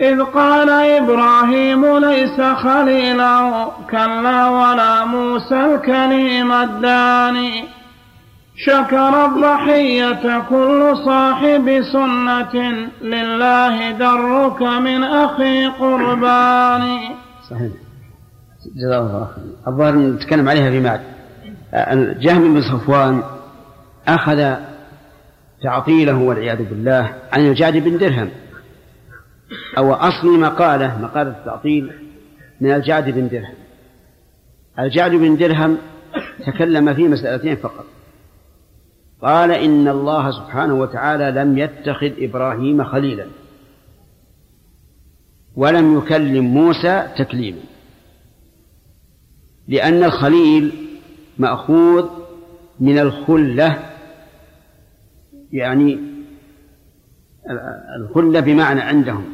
إذ 0.00 0.22
قال 0.22 0.70
إبراهيم 0.70 1.98
ليس 1.98 2.40
خليلا 2.40 3.66
كلا 3.90 4.48
ولا 4.48 5.04
موسى 5.04 5.74
الكليم 5.74 6.52
الداني 6.52 7.64
شكر 8.56 9.24
الضحية 9.26 10.38
كل 10.48 10.96
صاحب 11.04 11.82
سنة 11.92 12.54
لله 13.02 13.90
درك 13.90 14.62
من 14.62 15.04
أخي 15.04 15.66
قربان 15.66 16.98
صحيح. 17.50 17.72
جزاه 18.76 19.00
الله 19.00 19.28
خير. 19.34 19.44
الظاهر 19.68 19.94
نتكلم 19.94 20.48
عليها 20.48 20.70
في 20.70 20.80
بعد. 20.80 21.00
جهم 22.20 22.54
بن 22.54 22.62
صفوان 22.62 23.22
أخذ 24.08 24.54
تعطيله 25.62 26.18
والعياذ 26.18 26.64
بالله 26.64 27.14
عن 27.32 27.40
الجعد 27.46 27.76
بن 27.76 27.98
درهم. 27.98 28.30
أو 29.78 29.92
أصل 29.92 30.40
مقالة 30.40 31.02
مقالة 31.02 31.30
التعطيل 31.30 31.92
من 32.60 32.72
الجعد 32.72 33.10
بن 33.10 33.28
درهم. 33.28 33.54
الجعد 34.78 35.10
بن 35.10 35.36
درهم 35.36 35.78
تكلم 36.46 36.94
في 36.94 37.08
مسألتين 37.08 37.56
فقط. 37.56 37.84
قال 39.22 39.50
إن 39.50 39.88
الله 39.88 40.30
سبحانه 40.30 40.74
وتعالى 40.74 41.30
لم 41.30 41.58
يتخذ 41.58 42.12
إبراهيم 42.18 42.84
خليلا 42.84 43.26
ولم 45.56 45.98
يكلم 45.98 46.44
موسى 46.44 47.08
تكليما 47.18 47.60
لأن 49.68 50.04
الخليل 50.04 50.72
مأخوذ 51.38 52.08
من 52.80 52.98
الخلة 52.98 53.90
يعني 55.52 55.98
الخلة 57.96 58.40
بمعنى 58.40 58.80
عندهم. 58.80 59.24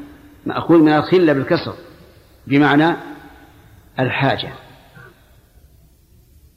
مأخوذ 0.47 0.79
من 0.79 0.93
الخلة 0.93 1.33
بالكسر 1.33 1.75
بمعنى 2.47 2.97
الحاجة. 4.01 4.53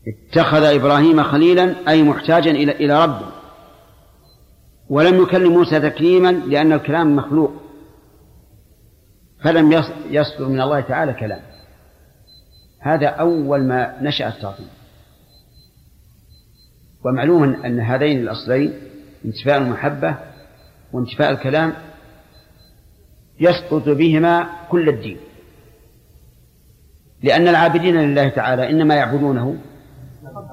اتخذ 0.08 0.64
إبراهيم 0.64 1.24
خليلا 1.24 1.76
أي 1.88 2.04
محتاجا 2.04 2.52
إلى 2.52 2.72
إلى 2.72 3.04
ربه 3.04 3.32
ولم 4.90 5.22
يكلم 5.22 5.54
موسى 5.54 5.80
تكليما 5.80 6.32
لأن 6.32 6.74
الكلام 6.74 7.16
مخلوق. 7.16 7.54
فلم 9.44 9.72
يصدر 10.10 10.48
من 10.48 10.62
الله 10.62 10.82
تعالى 10.82 11.14
كلام. 11.14 11.42
هذا 12.80 13.08
أول 13.08 13.64
ما 13.64 13.98
نشأ 14.02 14.28
التعظيم 14.28 14.68
ومعلوم 17.06 17.44
أن 17.44 17.80
هذين 17.80 18.20
الأصلين 18.20 18.74
انتفاء 19.26 19.58
المحبة 19.58 20.18
وانتفاء 20.94 21.32
الكلام 21.32 21.74
يسقط 23.40 23.90
بهما 23.90 24.50
كل 24.70 24.90
الدين. 24.90 25.18
لأن 27.24 27.48
العابدين 27.48 27.96
لله 27.96 28.30
تعالى 28.30 28.70
إنما 28.70 28.96
يعبدونه 28.96 29.58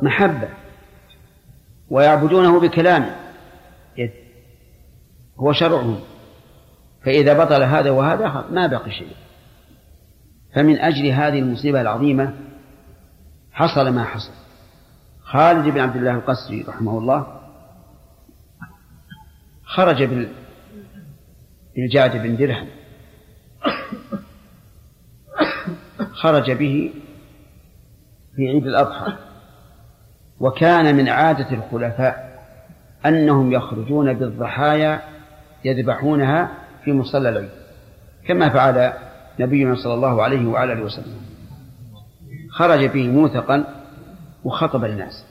محبة 0.02 0.48
ويعبدونه 1.90 2.60
بكلام 2.60 3.10
هو 5.38 5.52
شرعهم. 5.52 6.00
فإذا 7.04 7.44
بطل 7.44 7.62
هذا 7.62 7.90
وهذا 7.90 8.44
ما 8.50 8.66
بقي 8.66 8.90
شيء. 8.90 9.16
فمن 10.54 10.78
أجل 10.78 11.06
هذه 11.06 11.38
المصيبة 11.38 11.80
العظيمة 11.80 12.34
حصل 13.52 13.88
ما 13.88 14.04
حصل. 14.04 14.32
خالد 15.22 15.68
بن 15.68 15.80
عبد 15.80 15.96
الله 15.96 16.10
القسري 16.10 16.62
رحمه 16.68 16.98
الله 16.98 17.40
خرج 19.64 20.02
بالجعد 21.76 22.16
بن 22.16 22.36
درهم. 22.36 22.68
خرج 26.12 26.50
به 26.50 26.92
في 28.36 28.48
عيد 28.48 28.66
الأضحى. 28.66 29.12
وكان 30.40 30.96
من 30.96 31.08
عادة 31.08 31.50
الخلفاء 31.50 32.30
أنهم 33.06 33.52
يخرجون 33.52 34.12
بالضحايا 34.12 35.00
يذبحونها 35.64 36.50
في 36.84 36.92
مصلى 36.92 37.28
العيد 37.28 37.50
كما 38.26 38.48
فعل 38.48 38.92
نبينا 39.40 39.74
صلى 39.74 39.94
الله 39.94 40.22
عليه 40.22 40.46
وعلى 40.46 40.72
آله 40.72 40.82
وسلم. 40.82 41.20
خرج 42.50 42.84
به 42.84 43.08
موثقا 43.08 43.84
وخطب 44.44 44.84
الناس. 44.84 45.26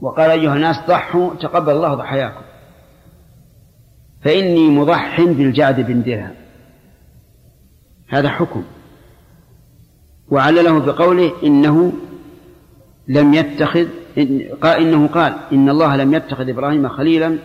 وقال 0.00 0.30
أيها 0.30 0.54
الناس 0.54 0.76
ضحوا 0.88 1.34
تقبل 1.34 1.72
الله 1.72 1.94
ضحاياكم. 1.94 2.49
فإني 4.20 4.68
مضح 4.68 5.20
بالجعد 5.20 5.80
بن 5.80 6.02
درهم. 6.02 6.34
هذا 8.08 8.28
حكم. 8.28 8.64
وعلله 10.28 10.78
بقوله 10.78 11.32
إنه 11.42 11.92
لم 13.08 13.34
يتخذ 13.34 13.86
قال 14.60 14.82
إنه 14.82 15.06
قال 15.06 15.36
إن 15.52 15.68
الله 15.68 15.96
لم 15.96 16.14
يتخذ 16.14 16.48
إبراهيم 16.48 16.88
خليلا 16.88 17.38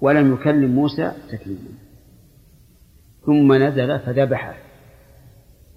ولم 0.00 0.34
يكلم 0.34 0.70
موسى 0.70 1.12
تكليما. 1.30 1.74
ثم 3.26 3.52
نزل 3.52 3.98
فذبحه 3.98 4.54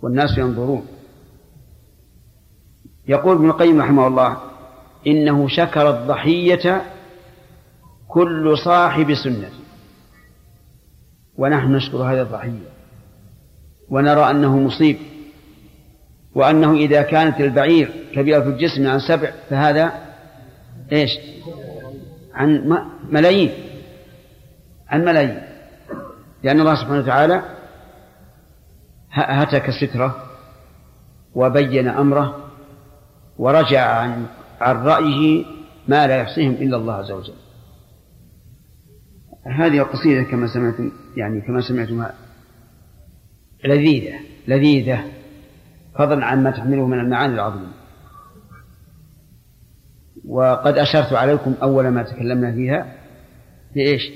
والناس 0.02 0.38
ينظرون. 0.38 0.88
يقول 3.08 3.36
ابن 3.36 3.50
القيم 3.50 3.82
رحمه 3.82 4.08
الله 4.08 4.38
إنه 5.08 5.48
شكر 5.48 5.90
الضحية 5.90 6.82
كل 8.08 8.58
صاحب 8.66 9.14
سنة. 9.14 9.50
ونحن 11.38 11.76
نشكر 11.76 11.98
هذه 11.98 12.22
الضحية 12.22 12.70
ونرى 13.90 14.32
أنه 14.32 14.58
مصيب 14.58 14.98
وأنه 16.36 16.74
إذا 16.74 17.02
كانت 17.02 17.42
البعير 17.42 17.92
كبيرة 18.14 18.40
في 18.40 18.48
الجسم 18.50 18.88
عن 18.88 19.00
سبع 19.00 19.32
فهذا 19.50 19.92
إيش؟ 20.92 21.12
عن 22.34 22.80
ملايين 23.10 23.52
عن 24.90 25.06
ملايين. 25.06 25.42
لأن 26.44 26.60
الله 26.60 26.76
سبحانه 26.76 27.00
وتعالى 27.00 27.42
هتك 29.12 29.70
ستره 29.70 30.24
وبين 31.36 31.88
أمره 31.88 32.50
ورجع 33.38 33.92
عن 33.92 34.26
عن 34.62 34.76
رأيه 34.76 35.46
ما 35.88 36.08
لا 36.08 36.18
يحصيهم 36.18 36.54
إلا 36.54 36.78
الله 36.78 36.94
عز 36.94 37.12
وجل. 37.12 37.34
هذه 39.46 39.78
القصيدة 39.78 40.24
كما 40.24 40.48
سمعتم 40.48 40.92
يعني 41.18 41.42
كما 41.42 41.62
سمعتم 41.62 42.06
لذيذة 43.66 44.20
لذيذة. 44.48 45.04
فضلا 45.96 46.26
عما 46.26 46.52
تحمله 46.52 46.88
من 46.88 47.00
المعاني 47.00 47.34
العظيمة. 47.34 47.72
وقد 50.26 50.78
أشرت 50.78 51.14
عليكم 51.14 51.54
أول 51.62 51.88
ما 51.88 52.04
تكلمنا 52.04 52.52
فيها 52.52 52.96
بإيش؟ 53.76 54.12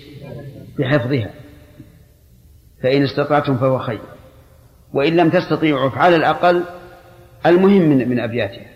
بحفظها. 0.79 1.29
فإن 2.83 3.03
استطعتم 3.03 3.57
فهو 3.57 3.79
خير. 3.79 4.01
وإن 4.93 5.15
لم 5.15 5.29
تستطيعوا 5.29 5.89
فعلى 5.89 6.15
الأقل 6.15 6.63
المهم 7.45 7.81
من 7.81 8.09
من 8.09 8.19
أبياتها. 8.19 8.71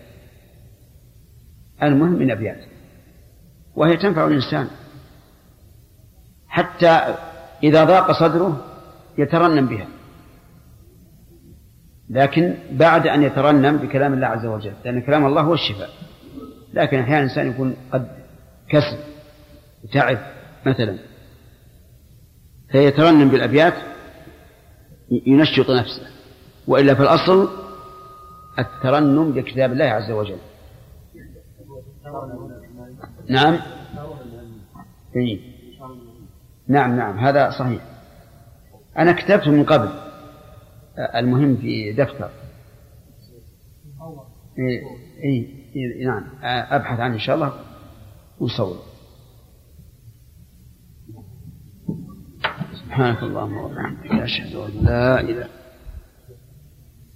المهم 1.82 2.12
من 2.12 2.30
أبياتها. 2.30 2.68
وهي 3.76 3.96
تنفع 3.96 4.26
الإنسان. 4.26 4.68
حتى 6.48 7.14
إذا 7.62 7.84
ضاق 7.84 8.12
صدره 8.12 8.64
يترنم 9.18 9.66
بها. 9.66 9.86
لكن 12.10 12.54
بعد 12.70 13.06
أن 13.06 13.22
يترنم 13.22 13.76
بكلام 13.76 14.14
الله 14.14 14.26
عز 14.26 14.46
وجل 14.46 14.72
لأن 14.84 15.00
كلام 15.00 15.26
الله 15.26 15.42
هو 15.42 15.54
الشفاء. 15.54 15.90
لكن 16.74 16.98
أحيانا 16.98 17.18
الإنسان 17.18 17.50
يكون 17.50 17.76
قد 17.92 18.08
كسل 18.68 18.98
وتعب 19.84 20.18
مثلا. 20.66 20.98
فيترنم 22.70 23.28
بالأبيات 23.28 23.74
ينشط 25.26 25.70
نفسه. 25.70 26.06
وإلا 26.66 26.94
في 26.94 27.02
الأصل 27.02 27.48
الترنم 28.58 29.32
بكتاب 29.32 29.72
الله 29.72 29.84
عز 29.84 30.10
وجل. 30.10 30.38
نعم. 33.28 33.58
إيه؟ 35.16 35.55
نعم 36.68 36.96
نعم 36.96 37.18
هذا 37.18 37.50
صحيح. 37.50 37.82
أنا 38.98 39.12
كتبت 39.12 39.48
من 39.48 39.64
قبل. 39.64 39.88
المهم 41.14 41.56
في 41.56 41.92
دفتر. 41.92 42.30
إيه 44.58 44.82
إيه 45.24 45.66
إيه 45.76 46.06
نعم. 46.06 46.24
أبحث 46.44 47.00
عنه 47.00 47.14
إن 47.14 47.18
شاء 47.18 47.36
الله 47.36 47.52
ونصور 48.40 48.76
سبحانك 52.84 53.22
اللهم 53.22 53.56
وبحمدك. 53.56 54.12
أشهد 54.12 54.54
أن 54.56 54.84
لا 54.84 55.20
إله. 55.20 55.48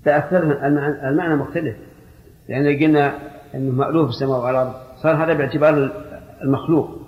تأثر 0.05 0.66
المعنى 1.09 1.36
مختلف. 1.36 1.76
لأن 2.48 2.64
يعني 2.64 2.86
قلنا 2.86 3.18
أنه 3.55 3.72
مألوف 3.72 4.09
السماء 4.09 4.44
والأرض 4.44 4.74
صار 5.03 5.24
هذا 5.24 5.32
باعتبار 5.32 5.92
المخلوق. 6.42 6.99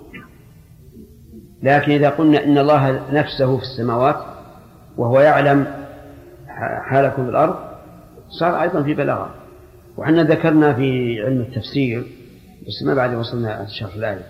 لكن 1.63 1.91
إذا 1.91 2.09
قلنا 2.09 2.43
إن 2.43 2.57
الله 2.57 3.13
نفسه 3.13 3.57
في 3.57 3.63
السماوات 3.63 4.15
وهو 4.97 5.19
يعلم 5.19 5.67
حالكم 6.89 7.23
في 7.23 7.29
الأرض 7.29 7.55
صار 8.39 8.61
أيضا 8.61 8.83
في 8.83 8.93
بلاغة. 8.93 9.35
وحنا 9.97 10.23
ذكرنا 10.23 10.73
في 10.73 11.21
علم 11.21 11.41
التفسير 11.41 12.03
بس 12.67 12.83
ما 12.85 12.93
بعد 12.93 13.15
وصلنا 13.15 13.65
شرح 13.79 13.95
الآية 13.95 14.25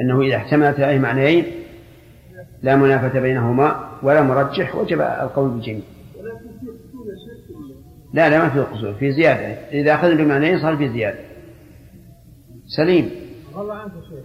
أنه 0.00 0.20
إذا 0.20 0.36
احتملت 0.36 0.78
الآية 0.78 0.98
معنيين 0.98 1.44
لا 2.62 2.76
منافة 2.76 3.20
بينهما 3.20 3.88
ولا 4.02 4.22
مرجح 4.22 4.74
وجب 4.74 5.00
القول 5.00 5.50
بالجميع. 5.50 5.82
لا 8.14 8.28
لا 8.28 8.38
ما 8.38 8.50
في 8.50 8.60
قصور 8.60 8.94
في 8.94 9.12
زيادة. 9.12 9.46
إذا 9.80 9.94
أخذنا 9.94 10.14
بمعنيين 10.14 10.60
صار 10.60 10.76
في 10.76 10.88
زيادة. 10.88 11.18
سليم. 12.66 13.10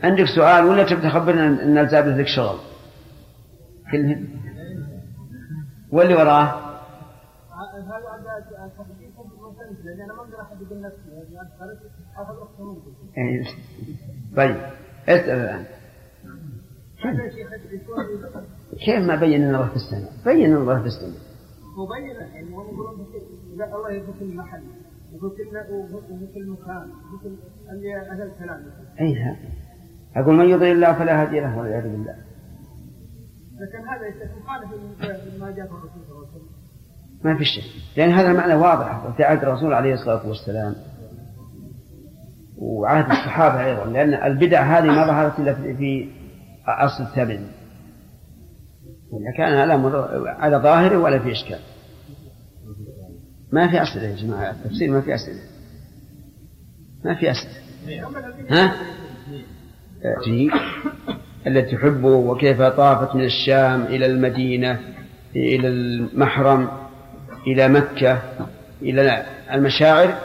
عندك 0.03 0.25
سؤال 0.35 0.65
ولا 0.65 0.83
تبي 0.83 1.01
تخبرنا 1.01 1.47
أن 1.63 1.77
الزابل 1.77 2.19
لك 2.19 2.27
شغل 2.27 2.57
كلهم 3.91 4.27
واللي 5.91 6.15
وراه 6.15 6.67
إيه. 13.17 13.43
طيب 14.35 14.55
اسأل 15.07 15.29
الآن 15.29 15.65
كيف 18.85 19.05
ما 19.07 19.15
بين 19.15 19.43
ان 19.43 19.55
الله 19.55 19.69
في 19.69 19.75
السماء؟ 19.75 20.11
بين 20.25 20.45
ان 20.45 20.57
الله 20.57 20.81
في 20.81 20.87
السماء. 20.87 21.21
مبين 21.77 22.15
يعني 22.15 22.47
هم 22.47 22.53
يقولون 22.53 23.07
الله 23.53 23.99
في 23.99 24.19
كل 24.19 24.41
كل 26.33 26.49
مكان 26.49 26.89
وفي 27.13 27.27
كل 27.69 27.87
أهل 28.11 28.21
الكلام. 28.21 28.59
أي 29.01 29.35
أقول 30.15 30.35
من 30.35 30.49
يضل 30.49 30.71
الله 30.71 30.93
فلا 30.93 31.21
هادي 31.21 31.39
له 31.39 31.57
والعياذ 31.57 31.83
بالله. 31.83 32.15
لكن 33.59 33.87
هذا 33.87 34.07
يخالف 34.07 35.39
ما 35.39 35.51
جاء 35.51 35.65
في 35.65 35.71
الرسول 35.71 36.01
صلى 36.07 36.11
الله 36.11 36.27
عليه 36.27 36.37
وسلم. 36.37 36.49
ما 37.23 37.37
في 37.37 37.45
شيء. 37.45 37.63
لأن 37.97 38.09
هذا 38.09 38.31
المعنى 38.31 38.53
واضح. 38.53 39.15
في 39.17 39.23
عهد 39.23 39.43
الرسول 39.43 39.73
عليه 39.73 39.93
الصلاة 39.93 40.27
والسلام. 40.27 40.75
وعهد 42.57 43.05
الصحابة 43.11 43.65
أيضا. 43.65 43.85
لأن 43.85 44.13
البدع 44.13 44.61
هذه 44.61 44.85
ما 44.85 45.07
ظهرت 45.07 45.39
إلا 45.39 45.53
في 45.53 46.09
أصل 46.67 47.03
التابعين. 47.03 47.47
إذا 49.13 49.37
كان 49.37 49.53
على 49.53 49.73
على 50.25 50.57
ظاهره 50.57 50.97
ولا 50.97 51.19
في 51.19 51.31
إشكال. 51.31 51.59
ما 53.51 53.67
في 53.67 53.81
أسئلة 53.83 54.03
يا 54.03 54.15
جماعة 54.15 54.51
التفسير 54.51 54.91
ما 54.91 55.01
في 55.01 55.15
أسئلة 55.15 55.39
ما 57.05 57.15
في 57.15 57.31
أسئلة 57.31 57.53
ها؟ 58.49 58.75
تجي 60.25 60.51
التي 61.47 61.75
تحبه 61.75 62.07
وكيف 62.09 62.61
طافت 62.61 63.15
من 63.15 63.23
الشام 63.23 63.83
إلى 63.83 64.05
المدينة 64.05 64.79
إلى 65.35 65.67
المحرم 65.67 66.69
إلى 67.47 67.67
مكة 67.67 68.21
إلى 68.81 69.25
المشاعر؟ 69.51 70.17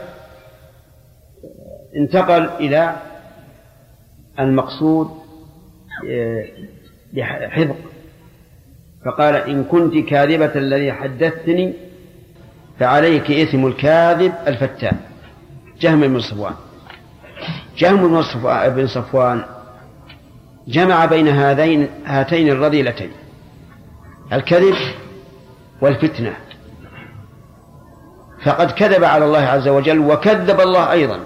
انتقل 1.96 2.44
إلى 2.44 2.96
المقصود 4.40 5.10
بحذق 7.12 7.76
فقال 9.04 9.34
إن 9.36 9.64
كنت 9.64 10.08
كاذبة 10.08 10.54
الذي 10.54 10.92
حدثتني 10.92 11.72
فعليك 12.82 13.30
إثم 13.30 13.66
الكاذب 13.66 14.32
الفتان. 14.46 14.96
جهم 15.80 16.00
بن 16.00 16.20
صفوان. 16.20 16.52
جهم 17.78 18.22
بن 18.74 18.86
صفوان 18.86 19.44
جمع 20.68 21.04
بين 21.04 21.28
هذين 21.28 21.88
هاتين 22.06 22.48
الرذيلتين. 22.48 23.10
الكذب 24.32 24.74
والفتنة. 25.80 26.36
فقد 28.44 28.70
كذب 28.70 29.04
على 29.04 29.24
الله 29.24 29.38
عز 29.38 29.68
وجل 29.68 29.98
وكذب 29.98 30.60
الله 30.60 30.92
أيضا. 30.92 31.20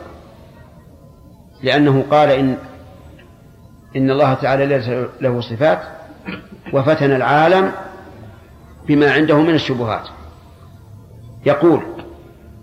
لأنه 1.63 2.05
قال 2.11 2.31
إن 2.31 2.57
إن 3.97 4.11
الله 4.11 4.35
تعالى 4.35 4.67
ليس 4.67 4.89
له 5.21 5.41
صفات 5.41 5.83
وفتن 6.73 7.13
العالم 7.13 7.73
بما 8.89 9.13
عنده 9.13 9.41
من 9.41 9.55
الشبهات. 9.55 10.16
يقول 11.47 11.82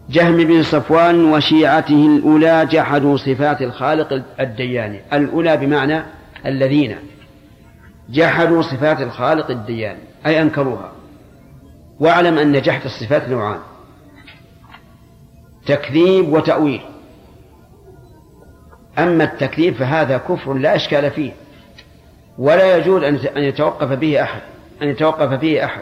جهم 0.10 0.38
بن 0.38 0.64
صفوان 0.64 1.26
وشيعته 1.26 2.08
الأولى 2.08 2.66
جحدوا 2.66 3.18
صفات 3.18 3.62
الخالق 3.62 4.24
الديان 4.40 5.00
الأولى 5.14 5.58
بمعنى 5.58 6.04
الذين. 6.46 6.96
جحدوا 8.10 8.62
صفات 8.62 9.02
الخالق 9.02 9.52
الديان 9.52 9.98
أي 10.26 10.42
أنكروها. 10.42 10.92
واعلم 12.00 12.38
أن 12.38 12.62
جحد 12.62 12.82
الصفات 12.86 13.30
نوعان. 13.30 13.60
تكذيب 15.66 16.34
وتأويل. 16.34 16.82
أما 19.00 19.24
التكذيب 19.24 19.74
فهذا 19.74 20.18
كفر 20.18 20.54
لا 20.54 20.76
إشكال 20.76 21.12
فيه. 21.12 21.32
ولا 22.38 22.78
يجوز 22.78 23.04
أن 23.04 23.44
يتوقف 23.44 23.88
به 23.88 24.22
أحد 24.22 24.42
أن 24.82 24.88
يتوقف 24.88 25.40
فيه 25.40 25.66
أحد. 25.66 25.82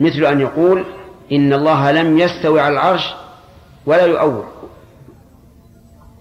مثل 0.00 0.24
أن 0.24 0.40
يقول 0.40 0.84
إن 1.32 1.52
الله 1.52 1.92
لم 1.92 2.18
يستوي 2.18 2.60
على 2.60 2.72
العرش 2.72 3.14
ولا 3.86 4.06
يؤول. 4.06 4.44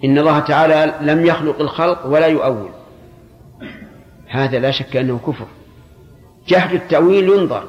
إن 0.03 0.17
الله 0.17 0.39
تعالى 0.39 0.93
لم 1.01 1.25
يخلق 1.25 1.61
الخلق 1.61 2.05
ولا 2.05 2.27
يؤول. 2.27 2.69
هذا 4.27 4.59
لا 4.59 4.71
شك 4.71 4.95
أنه 4.95 5.19
كفر. 5.27 5.47
جحد 6.47 6.73
التأويل 6.73 7.29
ينظر. 7.29 7.63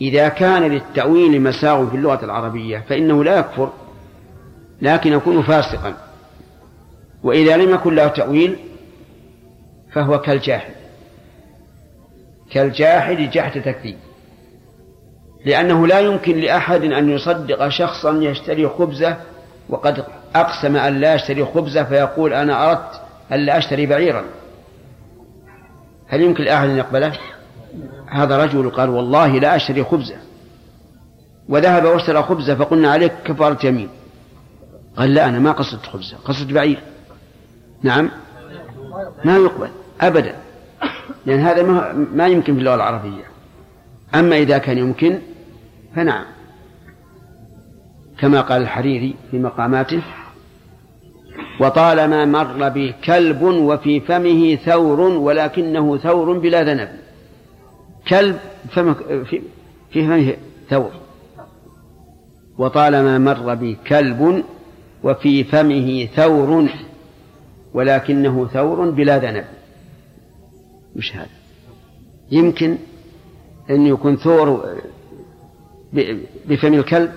إذا 0.00 0.28
كان 0.28 0.62
للتأويل 0.62 1.42
مساغ 1.42 1.90
في 1.90 1.96
اللغة 1.96 2.24
العربية 2.24 2.84
فإنه 2.88 3.24
لا 3.24 3.38
يكفر 3.38 3.72
لكن 4.82 5.12
يكون 5.12 5.42
فاسقا. 5.42 5.94
وإذا 7.22 7.56
لم 7.56 7.74
يكن 7.74 7.94
له 7.94 8.08
تأويل 8.08 8.56
فهو 9.92 10.20
كالجاحد 10.20 10.74
كالجاحد 12.50 13.16
جحد 13.16 13.62
تكذيب. 13.62 13.96
لأنه 15.44 15.86
لا 15.86 16.00
يمكن 16.00 16.36
لأحد 16.36 16.84
أن 16.84 17.10
يصدق 17.10 17.68
شخصا 17.68 18.18
يشتري 18.22 18.68
خبزة 18.68 19.16
وقد 19.68 20.04
أقسم 20.34 20.76
أن 20.76 21.00
لا 21.00 21.14
يشتري 21.14 21.44
خبزة 21.44 21.84
فيقول 21.84 22.32
أنا 22.32 22.70
أردت 22.70 23.00
أن 23.32 23.40
لا 23.40 23.58
أشتري 23.58 23.86
بعيرا. 23.86 24.24
هل 26.08 26.20
يمكن 26.20 26.44
لأحد 26.44 26.68
أن 26.68 26.76
يقبله؟ 26.76 27.12
هذا 28.10 28.44
رجل 28.44 28.70
قال 28.70 28.88
والله 28.88 29.38
لا 29.38 29.56
أشتري 29.56 29.84
خبزة. 29.84 30.16
وذهب 31.48 31.84
واشترى 31.84 32.22
خبزة 32.22 32.54
فقلنا 32.54 32.90
عليك 32.90 33.12
كفارة 33.24 33.66
يمين. 33.66 33.88
قال 34.96 35.14
لا 35.14 35.28
أنا 35.28 35.38
ما 35.38 35.52
قصدت 35.52 35.86
خبزة 35.86 36.16
قصدت 36.24 36.52
بعير. 36.52 36.80
نعم. 37.82 38.10
ما 39.24 39.36
يقبل 39.36 39.68
أبدا. 40.00 40.34
لأن 41.26 41.40
هذا 41.40 41.62
ما, 42.14 42.26
يمكن 42.26 42.54
في 42.54 42.60
اللغة 42.60 42.74
العربية. 42.74 43.24
أما 44.14 44.36
إذا 44.36 44.58
كان 44.58 44.78
يمكن 44.78 45.18
فنعم. 45.96 46.24
كما 48.18 48.40
قال 48.40 48.62
الحريري 48.62 49.14
في 49.30 49.38
مقاماته 49.38 50.02
وطالما 51.60 52.24
مر 52.24 52.68
بي 52.68 52.94
كلب 53.04 53.42
وفي 53.42 54.00
فمه 54.00 54.54
ثور 54.56 55.00
ولكنه 55.00 55.96
ثور 55.96 56.38
بلا 56.38 56.62
ذنب. 56.62 56.88
كلب 58.08 58.38
فمك 58.70 58.96
في, 59.24 59.42
في 59.90 60.06
فمه 60.06 60.36
ثور. 60.70 60.90
وطالما 62.58 63.18
مر 63.18 63.54
بي 63.54 63.76
كلب 63.86 64.44
وفي 65.04 65.44
فمه 65.44 66.08
ثور 66.16 66.68
ولكنه 67.74 68.46
ثور 68.46 68.90
بلا 68.90 69.18
ذنب. 69.18 69.44
مش 70.96 71.16
هذا. 71.16 71.28
يمكن 72.30 72.76
أن 73.70 73.86
يكون 73.86 74.16
ثور 74.16 74.64
بفم 76.46 76.74
الكلب؟ 76.74 77.12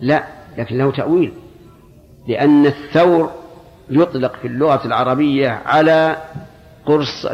لا 0.00 0.24
لكن 0.58 0.78
له 0.78 0.92
تأويل. 0.92 1.32
لأن 2.28 2.66
الثور 2.66 3.30
يطلق 3.90 4.36
في 4.36 4.46
اللغة 4.46 4.86
العربية 4.86 5.48
على 5.48 6.16
قرص 6.86 7.26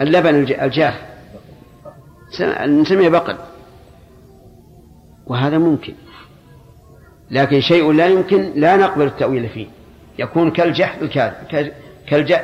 اللبن 0.00 0.34
الجاف. 0.34 1.02
نسميه 2.66 3.08
بقل. 3.08 3.36
وهذا 5.26 5.58
ممكن. 5.58 5.94
لكن 7.30 7.60
شيء 7.60 7.92
لا 7.92 8.06
يمكن 8.06 8.52
لا 8.54 8.76
نقبل 8.76 9.06
التأويل 9.06 9.48
فيه. 9.48 9.66
يكون 10.18 10.50
كالجحد 10.50 11.02
الكاذب 11.02 11.72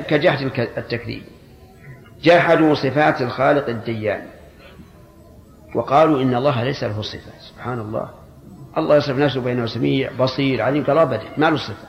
كجحد 0.08 0.50
التكذيب. 0.58 1.22
جحدوا 2.22 2.74
صفات 2.74 3.22
الخالق 3.22 3.68
الديان. 3.68 4.22
وقالوا 5.74 6.22
إن 6.22 6.34
الله 6.34 6.64
ليس 6.64 6.84
له 6.84 7.02
صفة. 7.02 7.32
سبحان 7.40 7.80
الله. 7.80 8.10
الله 8.78 8.96
يصف 8.96 9.16
نفسه 9.16 9.40
بأنه 9.40 9.66
سميع 9.66 10.10
بصير 10.18 10.62
عليم 10.62 10.84
قال 10.84 10.98
أبدا 10.98 11.22
ما 11.36 11.50
له 11.50 11.56
صفة. 11.56 11.88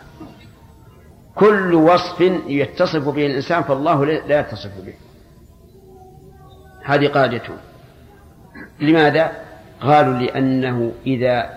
كل 1.35 1.73
وصف 1.73 2.21
يتصف 2.47 3.09
به 3.09 3.25
الإنسان 3.25 3.63
فالله 3.63 4.05
لا 4.05 4.39
يتصف 4.39 4.71
به. 4.85 4.93
هذه 6.85 7.07
قاعدته 7.07 7.53
لماذا؟ 8.79 9.31
قالوا 9.81 10.13
لأنه 10.13 10.91
إذا 11.05 11.49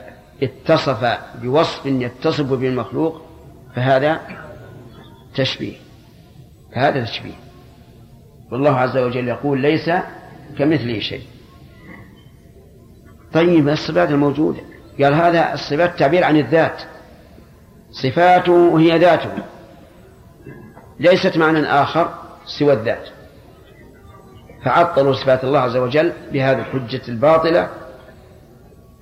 اتصف 0.42 1.18
بوصف 1.42 1.86
يتصف 1.86 2.52
به 2.52 2.68
المخلوق 2.68 3.22
فهذا 3.74 4.20
تشبيه. 5.34 5.76
فهذا 6.74 7.04
تشبيه. 7.04 7.34
والله 8.52 8.76
عز 8.76 8.96
وجل 8.96 9.28
يقول 9.28 9.60
ليس 9.60 9.90
كمثله 10.58 10.98
شيء. 10.98 11.22
طيب 13.36 13.68
الصفات 13.68 14.10
الموجودة. 14.10 14.60
قال 15.02 15.14
هذا 15.14 15.54
الصفات 15.54 15.98
تعبير 15.98 16.24
عن 16.24 16.36
الذات. 16.36 16.82
صفاته 17.90 18.80
هي 18.80 18.98
ذاته. 18.98 19.30
ليست 21.00 21.36
معنى 21.36 21.66
آخر 21.66 22.08
سوى 22.58 22.72
الذات. 22.72 23.08
فعطلوا 24.64 25.12
صفات 25.14 25.44
الله 25.44 25.58
عز 25.58 25.76
وجل 25.76 26.12
بهذه 26.32 26.58
الحجة 26.58 27.00
الباطلة. 27.08 27.68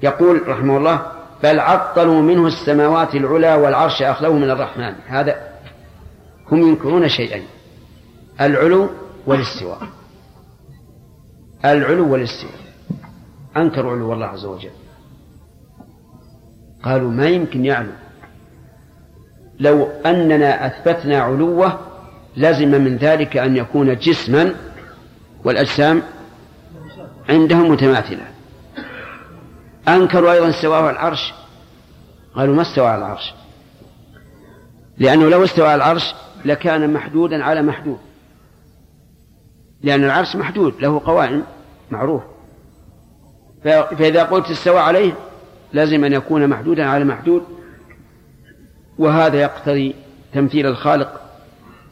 يقول 0.03 0.49
رحمه 0.49 0.77
الله 0.77 1.03
بل 1.43 1.61
عطلوا 1.61 2.23
منه 2.23 2.47
السماوات 2.47 3.15
العلى 3.15 3.55
والعرش 3.55 4.03
أخلوه 4.03 4.35
من 4.35 4.51
الرحمن. 4.51 4.95
هذا 5.07 5.37
هم 6.53 6.63
ينكرون 6.63 7.09
شيئين 7.09 7.47
العلو 8.41 8.91
والاستواء. 9.27 9.79
العلو 11.65 12.13
والاستواء. 12.13 12.64
أنكروا 13.57 13.93
علو 13.93 14.13
الله 14.13 14.27
عز 14.27 14.45
وجل. 14.45 14.71
قالوا 16.83 17.11
ما 17.11 17.27
يمكن 17.27 17.65
يعلو. 17.65 17.93
لو 19.61 19.85
أننا 20.07 20.67
أثبتنا 20.67 21.19
علوه 21.19 21.79
لزم 22.37 22.69
من 22.69 22.97
ذلك 22.97 23.37
أن 23.37 23.57
يكون 23.57 23.97
جسما 23.97 24.55
والأجسام 25.45 26.03
عندهم 27.29 27.71
متماثلة. 27.71 28.27
أنكروا 29.89 30.33
أيضا 30.33 30.51
استواء 30.51 30.91
العرش. 30.91 31.33
قالوا 32.35 32.55
ما 32.55 32.63
استوى 32.63 32.87
على 32.87 32.99
العرش؟ 32.99 33.35
لأنه 34.99 35.29
لو 35.29 35.45
استوى 35.45 35.67
على 35.67 35.75
العرش 35.75 36.15
لكان 36.45 36.93
محدودا 36.93 37.45
على 37.45 37.63
محدود. 37.63 37.99
لأن 39.83 40.05
العرش 40.05 40.37
محدود 40.37 40.75
له 40.81 41.01
قوائم 41.05 41.43
معروف. 41.91 42.23
فإذا 43.65 44.23
قلت 44.23 44.51
استوى 44.51 44.79
عليه 44.79 45.13
لازم 45.73 46.05
أن 46.05 46.13
يكون 46.13 46.49
محدودا 46.49 46.85
على 46.87 47.05
محدود 47.05 47.43
وهذا 48.99 49.41
يقتضي 49.41 49.95
تمثيل 50.33 50.67
الخالق 50.67 51.21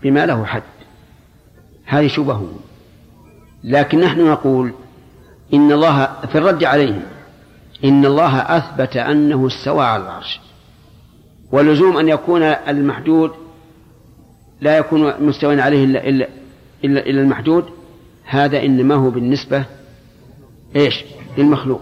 بما 0.02 0.26
له 0.26 0.44
حد. 0.44 0.62
هذه 1.84 2.06
شبهه. 2.06 2.52
لكن 3.64 4.00
نحن 4.00 4.28
نقول 4.28 4.72
إن 5.54 5.72
الله 5.72 6.06
في 6.32 6.38
الرد 6.38 6.64
عليهم 6.64 7.02
إن 7.84 8.06
الله 8.06 8.38
أثبت 8.38 8.96
أنه 8.96 9.46
استوى 9.46 9.84
على 9.84 10.02
العرش. 10.02 10.40
ولزوم 11.52 11.96
أن 11.96 12.08
يكون 12.08 12.42
المحدود 12.42 13.30
لا 14.60 14.78
يكون 14.78 15.14
مستوى 15.20 15.60
عليه 15.60 15.84
إلا, 15.84 16.08
إلا, 16.08 16.28
إلا, 16.84 17.06
إلا 17.06 17.20
المحدود 17.20 17.64
هذا 18.24 18.62
إنما 18.62 18.94
هو 18.94 19.10
بالنسبة 19.10 19.64
إيش؟ 20.76 21.04
للمخلوق. 21.39 21.80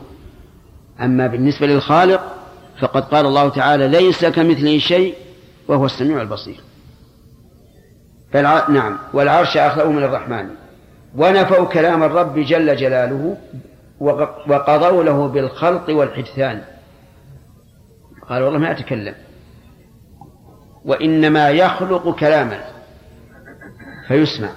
أما 1.00 1.26
بالنسبة 1.26 1.66
للخالق 1.66 2.36
فقد 2.80 3.04
قال 3.04 3.26
الله 3.26 3.48
تعالى 3.48 3.88
ليس 3.88 4.24
كمثله 4.24 4.78
شيء 4.78 5.14
وهو 5.68 5.86
السميع 5.86 6.22
البصير. 6.22 6.60
فالع... 8.32 8.70
نعم 8.70 8.98
والعرش 9.12 9.56
أخلأه 9.56 9.92
من 9.92 10.02
الرحمن. 10.02 10.48
ونفوا 11.16 11.64
كلام 11.64 12.02
الرب 12.02 12.38
جل 12.38 12.76
جلاله 12.76 13.36
وقضوا 14.48 15.02
له 15.02 15.28
بالخلق 15.28 15.90
والحدثان. 15.90 16.62
قال 18.28 18.42
والله 18.42 18.58
ما 18.58 18.70
أتكلم. 18.70 19.14
وإنما 20.84 21.50
يخلق 21.50 22.14
كلاما 22.18 22.64
فيسمع. 24.08 24.50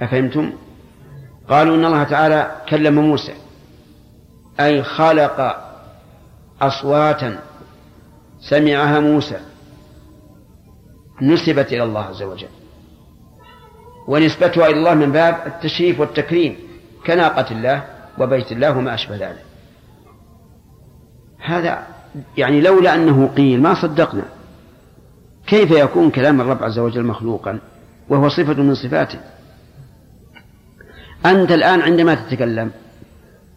أفهمتم؟ 0.00 0.52
قالوا 1.48 1.76
إن 1.76 1.84
الله 1.84 2.02
تعالى 2.02 2.56
كلم 2.68 2.94
موسى 2.94 3.34
أي 4.60 4.82
خلق 4.82 5.64
أصواتا 6.62 7.38
سمعها 8.40 9.00
موسى 9.00 9.40
نسبت 11.22 11.72
إلى 11.72 11.82
الله 11.82 12.00
عز 12.00 12.22
وجل 12.22 12.48
ونسبتها 14.08 14.66
إلى 14.66 14.78
الله 14.78 14.94
من 14.94 15.12
باب 15.12 15.36
التشريف 15.46 16.00
والتكريم 16.00 16.56
كناقة 17.06 17.52
الله 17.52 17.84
وبيت 18.18 18.52
الله 18.52 18.78
وما 18.78 18.94
أشبه 18.94 19.16
ذلك. 19.16 19.44
هذا 21.38 21.86
يعني 22.36 22.60
لولا 22.60 22.94
أنه 22.94 23.30
قيل 23.36 23.62
ما 23.62 23.74
صدقنا. 23.74 24.24
كيف 25.46 25.70
يكون 25.70 26.10
كلام 26.10 26.40
الرب 26.40 26.62
عز 26.62 26.78
وجل 26.78 27.04
مخلوقا 27.04 27.58
وهو 28.08 28.28
صفة 28.28 28.54
من 28.54 28.74
صفاته؟ 28.74 29.18
أنت 31.26 31.52
الآن 31.52 31.80
عندما 31.80 32.14
تتكلم 32.14 32.70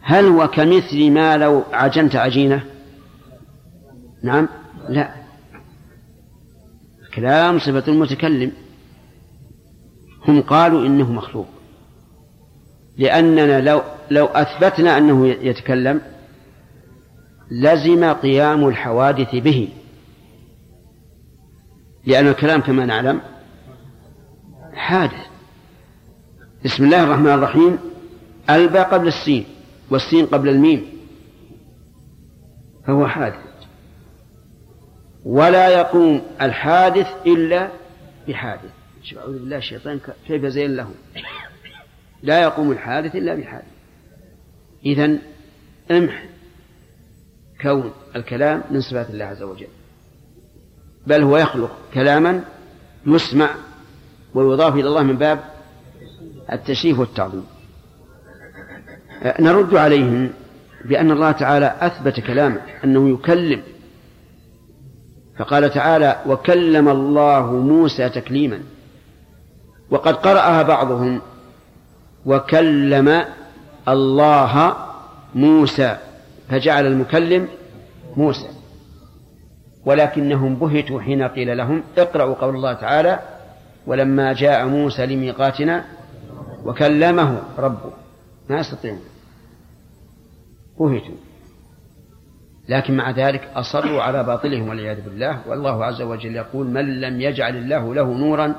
هل 0.00 0.24
هو 0.24 0.48
كمثل 0.48 1.10
ما 1.10 1.36
لو 1.36 1.62
عجنت 1.72 2.16
عجينة؟ 2.16 2.64
نعم 4.22 4.48
لا. 4.88 5.14
الكلام 7.02 7.58
صفة 7.58 7.84
المتكلم. 7.88 8.52
هم 10.28 10.42
قالوا 10.42 10.86
إنه 10.86 11.12
مخلوق. 11.12 11.46
لأننا 12.98 13.60
لو 13.60 13.82
لو 14.10 14.26
أثبتنا 14.26 14.98
أنه 14.98 15.28
يتكلم 15.28 16.00
لزم 17.50 18.12
قيام 18.12 18.68
الحوادث 18.68 19.34
به. 19.34 19.68
لأن 22.06 22.28
الكلام 22.28 22.60
كما 22.60 22.86
نعلم 22.86 23.20
حادث. 24.74 25.31
بسم 26.64 26.84
الله 26.84 27.04
الرحمن 27.04 27.32
الرحيم. 27.32 27.78
الباء 28.50 28.88
قبل 28.88 29.08
السين 29.08 29.44
والسين 29.90 30.26
قبل 30.26 30.48
الميم. 30.48 30.86
فهو 32.86 33.06
حادث. 33.06 33.36
ولا 35.24 35.68
يقوم 35.68 36.22
الحادث 36.40 37.06
إلا 37.26 37.68
بحادث. 38.28 38.70
أعوذ 39.16 39.38
بالله 39.38 39.56
الشيطان. 39.56 40.00
كيف 40.26 40.46
زين 40.46 40.76
له؟ 40.76 40.90
لا 42.22 42.42
يقوم 42.42 42.72
الحادث 42.72 43.16
إلا 43.16 43.34
بحادث. 43.34 43.66
إذا 44.86 45.18
امح 45.90 46.24
كون 47.62 47.92
الكلام 48.16 48.62
من 48.70 48.80
صفات 48.80 49.10
الله 49.10 49.24
عز 49.24 49.42
وجل. 49.42 49.68
بل 51.06 51.22
هو 51.22 51.36
يخلق 51.36 51.76
كلاما 51.94 52.44
يسمع 53.06 53.54
ويضاف 54.34 54.74
إلى 54.74 54.88
الله 54.88 55.02
من 55.02 55.16
باب 55.16 55.52
التشريف 56.52 56.98
والتعظيم. 56.98 57.44
نرد 59.40 59.74
عليهم 59.76 60.30
بأن 60.84 61.10
الله 61.10 61.32
تعالى 61.32 61.76
أثبت 61.80 62.20
كلامه 62.20 62.60
أنه 62.84 63.10
يكلم. 63.10 63.62
فقال 65.38 65.70
تعالى 65.70 66.16
وكلم 66.26 66.88
الله 66.88 67.52
موسى 67.52 68.08
تكليما. 68.08 68.60
وقد 69.90 70.14
قرأها 70.14 70.62
بعضهم 70.62 71.20
وكلم 72.26 73.24
الله 73.88 74.76
موسى. 75.34 75.96
فجعل 76.48 76.86
المكلم 76.86 77.48
موسى. 78.16 78.48
ولكنهم 79.84 80.54
بهتوا 80.54 81.00
حين 81.00 81.22
قيل 81.22 81.56
لهم 81.56 81.82
اقرأوا 81.98 82.34
قول 82.34 82.54
الله 82.54 82.72
تعالى 82.72 83.18
ولما 83.86 84.32
جاء 84.32 84.66
موسى 84.66 85.06
لميقاتنا 85.06 85.84
وكلمه 86.64 87.42
ربه 87.58 87.90
ما 88.50 88.58
يستطيعون. 88.58 89.00
بهتوا 90.78 91.14
لكن 92.68 92.96
مع 92.96 93.10
ذلك 93.10 93.50
أصروا 93.54 94.02
على 94.02 94.24
باطلهم 94.24 94.68
والعياذ 94.68 95.00
بالله. 95.00 95.48
والله 95.48 95.84
عز 95.84 96.02
وجل 96.02 96.36
يقول 96.36 96.66
من 96.66 97.00
لم 97.00 97.20
يجعل 97.20 97.56
الله 97.56 97.94
له 97.94 98.04
نورا 98.04 98.54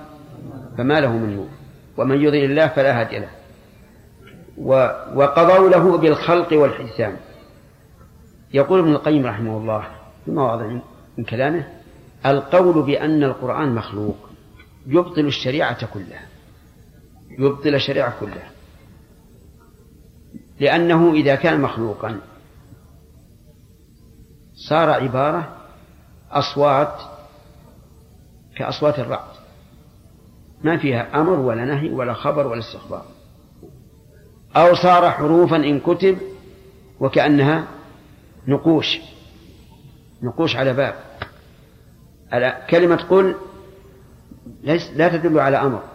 فما 0.78 1.00
له 1.00 1.12
من 1.12 1.36
نور. 1.36 1.50
ومن 1.98 2.22
يضل 2.22 2.44
الله 2.44 2.68
فلا 2.68 3.00
هادي 3.02 3.20
له. 3.20 3.30
وقضوا 5.16 5.70
له 5.70 5.98
بالخلق 5.98 6.54
والحسان 6.54 7.18
يقول 8.54 8.80
ابن 8.80 8.92
القيم 8.92 9.26
رحمه 9.26 9.58
الله 9.58 9.88
في 10.26 10.32
مواضع 10.32 10.80
من 11.18 11.24
كلامه 11.24 11.68
القول 12.26 12.84
بأن 12.84 13.24
القرآن 13.24 13.76
مخلوق 13.76 14.16
يبطل 14.88 15.26
الشريعة 15.26 15.86
كلها. 15.86 16.33
يبطل 17.40 17.76
الشريعة 17.76 18.20
كلها. 18.20 18.52
لأنه 20.60 21.14
إذا 21.14 21.36
كان 21.36 21.62
مخلوقا 21.62 22.20
صار 24.70 24.90
عبارة 24.90 25.58
أصوات 26.32 27.02
كأصوات 28.56 29.00
الرعد. 29.00 29.34
ما 30.64 30.78
فيها 30.78 31.22
أمر 31.22 31.40
ولا 31.40 31.66
نهي 31.66 31.90
ولا 31.90 32.14
خبر 32.14 32.48
ولا 32.48 32.60
استخبار. 32.60 33.06
أو 34.56 34.76
صار 34.76 35.12
حروفا 35.12 35.56
إن 35.56 35.80
كتب 35.80 36.18
وكأنها 37.00 37.68
نقوش. 38.48 39.00
نقوش 40.24 40.56
على 40.56 40.74
باب. 40.74 40.96
كلمة 42.70 42.96
قل 42.96 43.36
لا 44.96 45.18
تدل 45.18 45.40
على 45.40 45.58
أمر. 45.58 45.93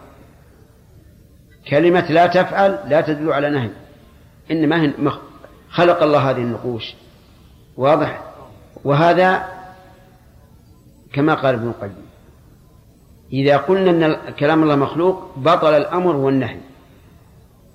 كلمة 1.69 2.11
لا 2.11 2.27
تفعل 2.27 2.79
لا 2.87 3.01
تدل 3.01 3.33
على 3.33 3.49
نهي. 3.49 3.69
إنما 4.51 4.93
خلق 5.69 6.03
الله 6.03 6.29
هذه 6.29 6.37
النقوش. 6.37 6.93
واضح؟ 7.77 8.21
وهذا 8.83 9.47
كما 11.13 11.33
قال 11.33 11.55
ابن 11.55 11.67
القيم. 11.67 12.05
إذا 13.33 13.57
قلنا 13.57 14.05
أن 14.05 14.33
كلام 14.33 14.63
الله 14.63 14.75
مخلوق 14.75 15.31
بطل 15.37 15.73
الأمر 15.73 16.15
والنهي 16.15 16.59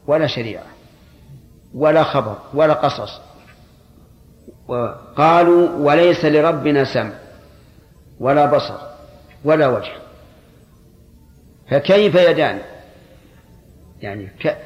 ولا 0.06 0.26
شريعة 0.26 0.64
ولا 1.74 2.04
خبر 2.04 2.36
ولا 2.54 2.74
قصص. 2.74 3.20
وقالوا 4.68 5.68
وليس 5.78 6.24
لربنا 6.24 6.84
سمع 6.84 7.12
ولا 8.20 8.46
بصر 8.46 8.78
ولا 9.44 9.68
وجه. 9.68 9.92
فكيف 11.70 12.14
يدان؟ 12.14 12.73
يعني 14.04 14.26
ك... 14.26 14.56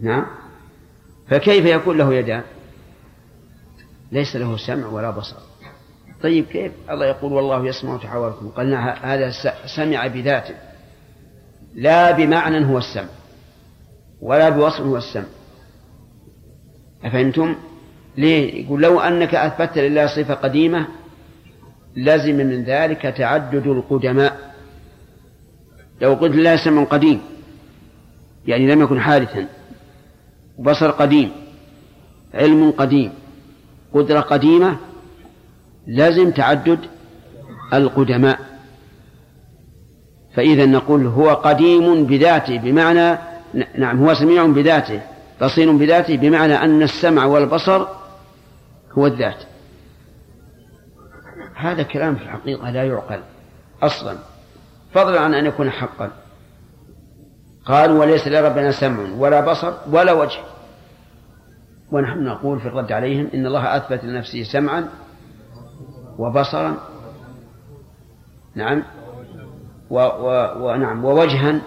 نعم. 0.00 0.26
فكيف 1.28 1.64
يكون 1.64 1.98
له 1.98 2.14
يدان 2.14 2.42
ليس 4.12 4.36
له 4.36 4.56
سمع 4.56 4.86
ولا 4.86 5.10
بصر. 5.10 5.36
طيب 6.22 6.44
كيف؟ 6.44 6.72
الله 6.90 7.06
يقول 7.06 7.32
والله 7.32 7.66
يسمع 7.66 7.96
تحاوركم 7.96 8.48
قلنا 8.48 8.92
هذا 9.14 9.30
سمع 9.76 10.06
بذاته. 10.06 10.54
لا 11.74 12.10
بمعنى 12.10 12.66
هو 12.66 12.78
السمع 12.78 13.08
ولا 14.20 14.48
بوصف 14.48 14.80
هو 14.80 14.96
السمع. 14.96 15.26
أفهمتم؟ 17.04 17.56
ليه؟ 18.16 18.64
يقول 18.64 18.82
لو 18.82 19.00
أنك 19.00 19.34
أثبتت 19.34 19.78
لله 19.78 20.06
صفة 20.06 20.34
قديمة 20.34 20.88
لزم 21.96 22.36
من 22.36 22.64
ذلك 22.64 23.02
تعدد 23.02 23.66
القدماء. 23.66 24.54
لو 26.00 26.14
قلت 26.14 26.36
لله 26.36 26.56
سمع 26.56 26.84
قديم 26.84 27.20
يعني 28.46 28.74
لم 28.74 28.82
يكن 28.82 29.00
حادثا. 29.00 29.46
بصر 30.58 30.90
قديم 30.90 31.32
علم 32.34 32.70
قديم 32.70 33.12
قدرة 33.94 34.20
قديمة 34.20 34.76
لازم 35.86 36.30
تعدد 36.30 36.78
القدماء. 37.74 38.40
فإذا 40.34 40.66
نقول 40.66 41.06
هو 41.06 41.30
قديم 41.30 42.04
بذاته 42.04 42.58
بمعنى 42.58 43.18
نعم 43.78 44.04
هو 44.04 44.14
سميع 44.14 44.46
بذاته 44.46 45.00
بصير 45.42 45.72
بذاته 45.72 46.16
بمعنى 46.16 46.54
أن 46.54 46.82
السمع 46.82 47.24
والبصر 47.24 47.86
هو 48.92 49.06
الذات. 49.06 49.42
هذا 51.54 51.82
كلام 51.82 52.16
في 52.16 52.22
الحقيقة 52.22 52.70
لا 52.70 52.84
يعقل 52.84 53.20
أصلا. 53.82 54.16
فضلا 54.94 55.20
عن 55.20 55.34
أن 55.34 55.46
يكون 55.46 55.70
حقا. 55.70 56.10
قالوا 57.64 58.00
وليس 58.00 58.28
لربنا 58.28 58.72
سمع 58.72 59.14
ولا 59.18 59.40
بصر 59.40 59.72
ولا 59.92 60.12
وجه. 60.12 60.40
ونحن 61.92 62.24
نقول 62.24 62.60
في 62.60 62.68
الرد 62.68 62.92
عليهم 62.92 63.30
إن 63.34 63.46
الله 63.46 63.76
أثبت 63.76 64.04
لنفسه 64.04 64.42
سمعا 64.42 64.88
وبصرا. 66.18 66.76
نعم. 68.54 68.82
و 69.90 69.98
و 69.98 70.54
ونعم 70.66 71.04
ووجها 71.04 71.60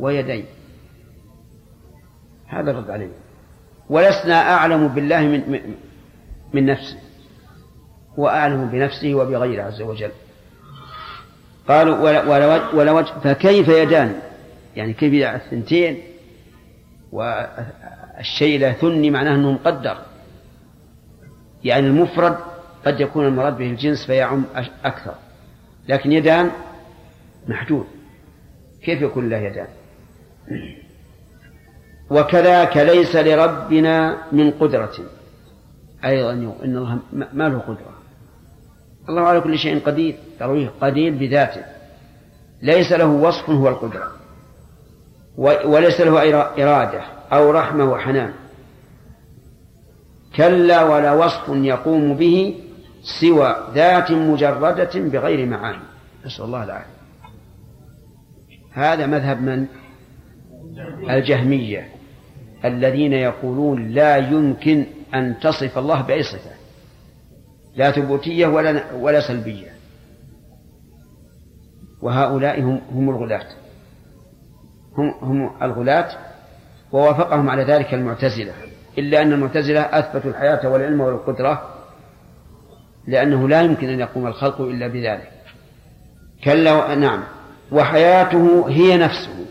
ويدين. 0.00 0.44
هذا 2.46 2.70
الرد 2.70 2.90
عليه 2.90 3.08
ولسنا 3.90 4.54
أعلم 4.54 4.88
بالله 4.88 5.20
من 5.20 5.74
من 6.52 6.66
نفسه. 6.66 6.98
وأعلم 8.16 8.66
بنفسه 8.66 9.14
وبغيره 9.14 9.62
عز 9.62 9.82
وجل. 9.82 10.10
قالوا 11.68 11.98
ولا, 11.98 12.74
ولا 12.74 12.92
وجه 12.92 13.12
فكيف 13.24 13.68
يدان؟ 13.68 14.20
يعني 14.76 14.92
كيف 14.92 15.12
يدع 15.12 15.34
الثنتين؟ 15.34 16.02
والشيء 17.12 18.60
لا 18.60 18.72
ثني 18.72 19.10
معناه 19.10 19.34
أنه 19.34 19.52
مقدر. 19.52 19.96
يعني 21.64 21.86
المفرد 21.86 22.36
قد 22.86 23.00
يكون 23.00 23.26
المراد 23.26 23.56
به 23.56 23.70
الجنس 23.70 24.06
فيعم 24.06 24.44
أكثر. 24.84 25.14
لكن 25.88 26.12
يدان 26.12 26.50
محدود 27.48 27.86
كيف 28.82 29.02
يكون 29.02 29.28
له 29.28 29.36
يدان؟ 29.36 29.68
وكذاك 32.10 32.76
ليس 32.76 33.16
لربنا 33.16 34.18
من 34.32 34.50
قدرة. 34.50 34.94
أيضا 36.04 36.32
إن 36.32 36.76
الله 36.76 36.98
ما 37.12 37.48
له 37.48 37.58
قدرة. 37.58 37.91
الله 39.08 39.22
على 39.22 39.40
كل 39.40 39.58
شيء 39.58 39.80
قدير 39.80 40.14
ترويه 40.38 40.72
قدير 40.80 41.14
بذاته. 41.14 41.62
ليس 42.62 42.92
له 42.92 43.06
وصف 43.06 43.50
هو 43.50 43.68
القدرة. 43.68 44.12
وليس 45.64 46.00
له 46.00 46.40
إرادة 46.62 47.00
أو 47.32 47.50
رحمة 47.50 47.84
وحنان. 47.84 48.32
كلا 50.36 50.84
ولا 50.84 51.12
وصف 51.12 51.48
يقوم 51.48 52.14
به 52.14 52.54
سوى 53.20 53.56
ذات 53.74 54.10
مجردة 54.12 54.90
بغير 54.94 55.46
معاني. 55.46 55.82
نسأل 56.26 56.44
الله 56.44 56.64
العافية. 56.64 56.86
هذا 58.72 59.06
مذهب 59.06 59.42
من؟ 59.42 59.66
الجهمية. 61.10 61.88
الذين 62.64 63.12
يقولون 63.12 63.88
لا 63.88 64.16
يمكن 64.16 64.86
أن 65.14 65.34
تصف 65.40 65.78
الله 65.78 66.02
بأي 66.02 66.22
صفة. 66.22 66.50
لا 67.76 67.90
ثبوتية 67.90 68.46
ولا 68.46 68.92
ولا 68.92 69.20
سلبية. 69.20 69.72
وهؤلاء 72.02 72.60
هم 72.60 72.80
هم 72.92 73.10
الغلاة. 73.10 73.46
هم 74.98 75.14
هم 75.22 75.62
الغلاة 75.62 76.18
ووافقهم 76.92 77.50
على 77.50 77.62
ذلك 77.64 77.94
المعتزلة. 77.94 78.52
إلا 78.98 79.22
أن 79.22 79.32
المعتزلة 79.32 79.80
أثبتوا 79.80 80.30
الحياة 80.30 80.68
والعلم 80.68 81.00
والقدرة 81.00 81.74
لأنه 83.06 83.48
لا 83.48 83.62
يمكن 83.62 83.88
أن 83.88 84.00
يقوم 84.00 84.26
الخلق 84.26 84.60
إلا 84.60 84.88
بذلك. 84.88 85.32
كلا 86.44 86.94
نعم. 86.94 87.24
وحياته 87.72 88.68
هي 88.68 88.96
نفسه. 88.96 89.46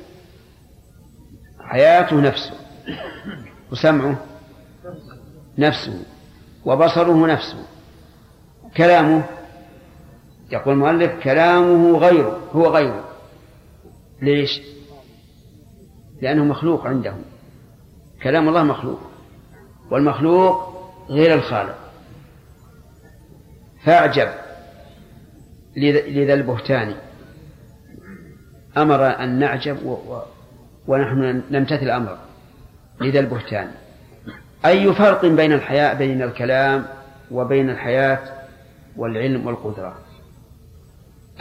حياته 1.59 2.21
نفسه. 2.21 2.53
وسمعه 3.71 4.25
نفسه. 5.57 6.03
وبصره 6.65 7.27
نفسه. 7.27 7.70
كلامه. 8.77 9.23
يقول 10.51 10.73
المؤلف 10.73 11.23
كلامه 11.23 11.97
غيره 11.97 12.39
هو 12.53 12.67
غيره. 12.67 13.03
ليش؟ 14.21 14.61
لأنه 16.21 16.43
مخلوق 16.43 16.87
عنده 16.87 17.15
كلام 18.23 18.49
الله 18.49 18.63
مخلوق. 18.63 18.99
والمخلوق 19.91 20.71
غير 21.09 21.33
الخالق. 21.33 21.77
فأعجب 23.83 24.27
لذا 25.77 26.33
البهتان. 26.33 26.95
أمر 28.77 29.23
أن 29.23 29.39
نعجب 29.39 29.85
و... 29.85 29.91
و... 29.91 30.21
ونحن 30.87 31.41
نمتثل 31.51 31.83
الأمر 31.83 32.17
لذا 33.01 33.19
البهتان. 33.19 33.71
أي 34.65 34.93
فرق 34.93 35.25
بين 35.25 35.53
الحياة 35.53 35.93
بين 35.93 36.21
الكلام 36.21 36.85
وبين 37.31 37.69
الحياة؟ 37.69 38.40
والعلم 38.97 39.47
والقدرة. 39.47 39.97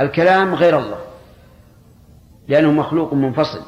الكلام 0.01 0.55
غير 0.55 0.79
الله 0.79 1.01
لأنه 2.49 2.73
مخلوق 2.73 3.15
منفصل. 3.15 3.63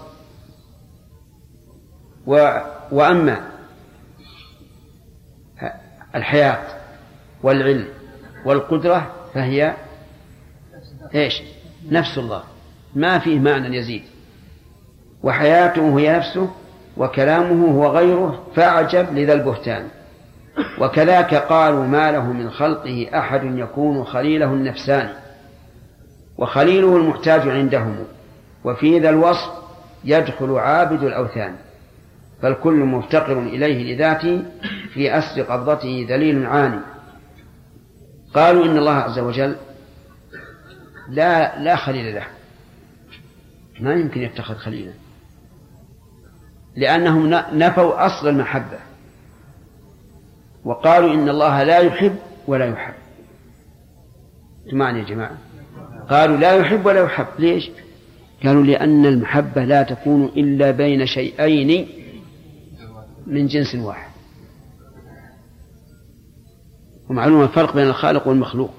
و... 2.27 2.61
وأما 2.93 3.49
الحياة 6.15 6.81
والعلم 7.43 7.89
والقدرة 8.45 9.15
فهي 9.35 9.77
إيش؟ 11.15 11.43
نفس 11.91 12.19
الله. 12.19 12.43
ما 12.95 13.19
فيه 13.19 13.39
معنى 13.39 13.77
يزيد. 13.77 14.03
وحياته 15.23 15.99
هي 15.99 16.17
نفسه 16.17 16.51
وكلامه 16.97 17.73
هو 17.73 17.97
غيره 17.97 18.47
فأعجب 18.55 19.15
لذا 19.15 19.33
البهتان. 19.33 19.89
وكذاك 20.79 21.35
قالوا 21.35 21.87
ما 21.87 22.11
له 22.13 22.33
من 22.33 22.51
خلقه 22.51 23.09
أحد 23.15 23.45
يكون 23.45 24.05
خليله 24.05 24.53
النفساني 24.53 25.13
وخليله 26.39 26.97
المحتاج 26.97 27.49
عندهم 27.49 27.97
وفي 28.65 28.99
ذا 28.99 29.11
الوصف 29.11 29.51
يدخل 30.05 30.51
عابد 30.53 31.03
الأوثان 31.03 31.57
فالكل 32.43 32.75
مفتقر 32.75 33.39
إليه 33.39 33.95
لذاته 33.95 34.45
في 34.95 35.19
أسر 35.19 35.43
قبضته 35.43 36.07
ذليل 36.09 36.47
عاني. 36.47 36.81
قالوا 38.35 38.65
إن 38.65 38.79
الله 38.79 38.95
عز 38.95 39.19
وجل 39.19 39.57
لا 41.09 41.59
لا 41.59 41.77
خليل 41.77 42.15
له. 42.15 42.27
ما 43.81 43.95
يمكن 43.95 44.23
يتخذ 44.23 44.55
خليلا 44.55 44.93
لأنهم 46.77 47.29
نفوا 47.53 48.07
أصل 48.07 48.29
المحبة. 48.29 48.79
وقالوا 50.65 51.15
إن 51.15 51.29
الله 51.29 51.63
لا 51.63 51.79
يحب 51.79 52.17
ولا 52.47 52.67
يحب. 52.67 52.95
معنى 54.73 54.99
يا 54.99 55.05
جماعة. 55.05 55.37
قالوا 56.11 56.37
لا 56.37 56.53
يحب 56.53 56.87
ولا 56.87 57.03
يحب. 57.03 57.27
ليش؟ 57.39 57.71
قالوا 58.45 58.63
لأن 58.63 59.07
المحبة 59.07 59.65
لا 59.65 59.83
تكون 59.83 60.25
إلا 60.25 60.71
بين 60.71 61.07
شيئين 61.07 61.89
من 63.27 63.47
جنس 63.47 63.75
واحد. 63.75 64.11
ومعلوم 67.11 67.43
الفرق 67.43 67.75
بين 67.75 67.87
الخالق 67.87 68.29
والمخلوق. 68.29 68.71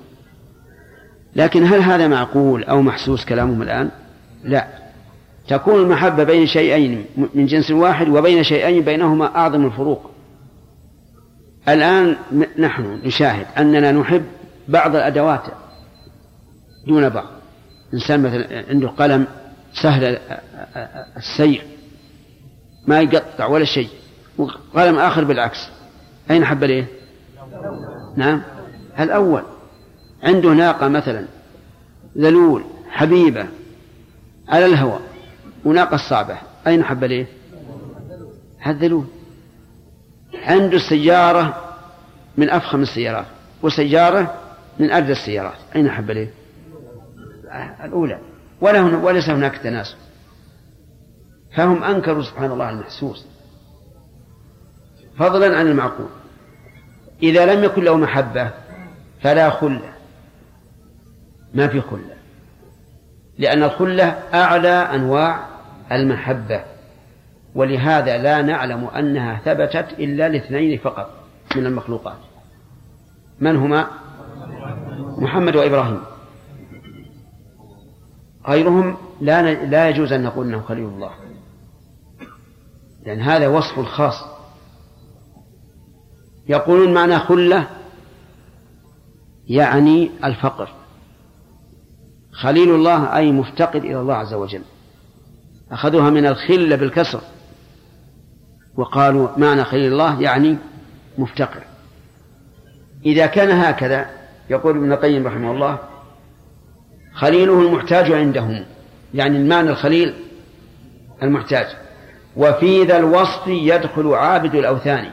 لكن 1.36 1.66
هل 1.66 1.80
هذا 1.80 2.08
معقول 2.08 2.64
أو 2.64 2.82
محسوس 2.82 3.26
كلامهم 3.26 3.62
الآن؟ 3.62 3.92
لا. 4.44 4.68
تكون 5.48 5.82
المحبة 5.82 6.24
بين 6.24 6.48
شيئين 6.48 7.06
من 7.34 7.46
جنس 7.46 7.72
واحد 7.72 8.10
وبين 8.10 8.44
شيئين 8.44 8.84
بينهما 8.84 9.36
أعظم 9.36 9.66
الفروق. 9.66 10.13
الآن 11.70 12.16
نحن 12.60 13.00
نشاهد 13.04 13.46
أننا 13.58 13.92
نحب 13.92 14.24
بعض 14.68 14.96
الأدوات 14.96 15.44
دون 16.88 17.10
بعض. 17.10 17.28
إنسان 17.94 18.24
مثلا 18.24 18.66
عنده 18.70 18.88
قلم 18.88 19.28
سهل 19.74 20.18
السير 21.18 21.66
ما 22.88 23.02
يقطع 23.02 23.46
ولا 23.46 23.66
شيء 23.66 23.90
وقلم 24.38 25.00
آخر 25.00 25.24
بالعكس. 25.24 25.70
أين 26.32 26.46
حب 26.46 26.64
ليه 26.64 26.88
نعم. 28.16 28.42
الأول 29.00 29.44
عنده 30.24 30.50
ناقة 30.50 30.88
مثلا 30.88 31.26
ذلول 32.18 32.64
حبيبة 32.90 33.48
على 34.50 34.66
الهواء 34.66 35.02
وناقة 35.66 35.98
صعبة. 35.98 36.38
أين 36.68 36.84
حب 36.84 37.04
ليه 37.04 37.26
الذلول. 38.68 39.06
عنده 40.44 40.78
سيارة 40.90 41.74
من 42.38 42.50
أفخم 42.50 42.82
السيارات 42.82 43.26
وسيارة 43.62 44.36
من 44.80 44.92
أردى 44.92 45.12
السيارات. 45.12 45.58
أين 45.76 45.92
حب 45.92 46.12
ليه 46.12 46.32
الأولى. 47.84 48.20
ولا 48.62 48.82
وليس 48.82 49.30
هناك 49.30 49.58
تناسب. 49.58 49.96
فهم 51.56 51.84
أنكروا 51.84 52.24
سبحان 52.24 52.52
الله 52.52 52.70
المحسوس. 52.70 53.26
فضلا 55.18 55.58
عن 55.58 55.68
المعقول. 55.68 56.10
إذا 57.24 57.56
لم 57.56 57.64
يكن 57.64 57.84
له 57.84 57.98
محبة 57.98 58.52
فلا 59.22 59.50
خلة. 59.50 59.94
ما 61.54 61.68
في 61.68 61.82
خلة. 61.82 62.14
لأن 63.38 63.64
الخلة 63.64 64.04
أعلى 64.34 64.70
أنواع 64.70 65.48
المحبة. 65.92 66.64
ولهذا 67.56 68.18
لا 68.18 68.42
نعلم 68.42 68.86
أنها 68.86 69.42
ثبتت 69.46 70.00
إلا 70.00 70.30
لاثنين 70.30 70.80
فقط 70.80 71.10
من 71.56 71.66
المخلوقات. 71.66 72.18
من 73.40 73.56
هما؟ 73.56 73.88
محمد 75.18 75.56
وإبراهيم. 75.56 76.00
غيرهم 78.48 78.98
لا 79.22 79.66
لا 79.66 79.90
يجوز 79.90 80.14
أن 80.14 80.24
نقول 80.24 80.48
أنه 80.48 80.62
خليل 80.62 80.86
الله. 80.86 81.12
لأن 83.06 83.22
هذا 83.22 83.48
وصف 83.48 83.80
خاص. 83.80 84.26
يقولون 86.50 86.94
معنى 86.94 87.20
خلة 87.20 87.68
يعني 89.48 90.12
الفقر. 90.24 90.70
خليل 92.32 92.76
الله 92.76 93.18
أي 93.18 93.32
مفتقد 93.32 93.84
إلى 93.86 94.00
الله 94.00 94.16
عز 94.16 94.34
وجل. 94.34 94.62
أخذوها 95.72 96.10
من 96.10 96.26
الخلة 96.26 96.76
بالكسر. 96.76 97.22
وقالوا 98.78 99.28
معنى 99.38 99.64
خليل 99.64 99.92
الله 99.92 100.22
يعني 100.22 100.58
مفتقر. 101.18 101.64
إذا 103.06 103.26
كان 103.26 103.52
هكذا 103.52 104.10
يقول 104.50 104.78
ابن 104.78 104.92
القيم 104.92 105.28
رحمه 105.28 105.52
الله 105.52 105.80
خليله 107.14 107.62
المحتاج 107.62 108.12
عندهم 108.12 108.66
يعني 109.14 109.38
المعنى 109.38 109.70
الخليل 109.70 110.14
المحتاج. 111.24 111.68
وفي 112.36 112.84
ذا 112.84 112.98
الوصف 112.98 113.48
يدخل 113.48 114.14
عابد 114.14 114.56
الأوثان. 114.56 115.12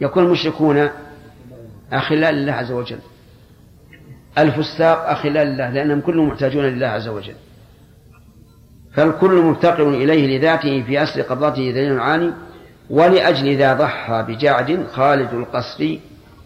يكون 0.00 0.24
المشركون 0.24 0.88
أخلاء 1.92 2.32
لله 2.32 2.52
عز 2.52 2.72
وجل. 2.72 2.98
الفساق 4.38 5.08
أخلاء 5.10 5.44
لله 5.44 5.70
لأنهم 5.70 6.00
كلهم 6.00 6.28
محتاجون 6.28 6.64
لله 6.64 6.86
عز 6.86 7.08
وجل. 7.08 7.34
فالكل 8.92 9.42
مفتقر 9.42 9.88
إليه 9.88 10.38
لذاته 10.38 10.82
في 10.82 11.02
أصل 11.02 11.22
قبضته 11.22 11.70
دليل 11.70 12.00
عالي 12.00 12.34
ولأجل 12.90 13.56
ذا 13.56 13.74
ضحى 13.74 14.24
بجعد 14.28 14.86
خالد 14.92 15.34
القصر 15.34 15.96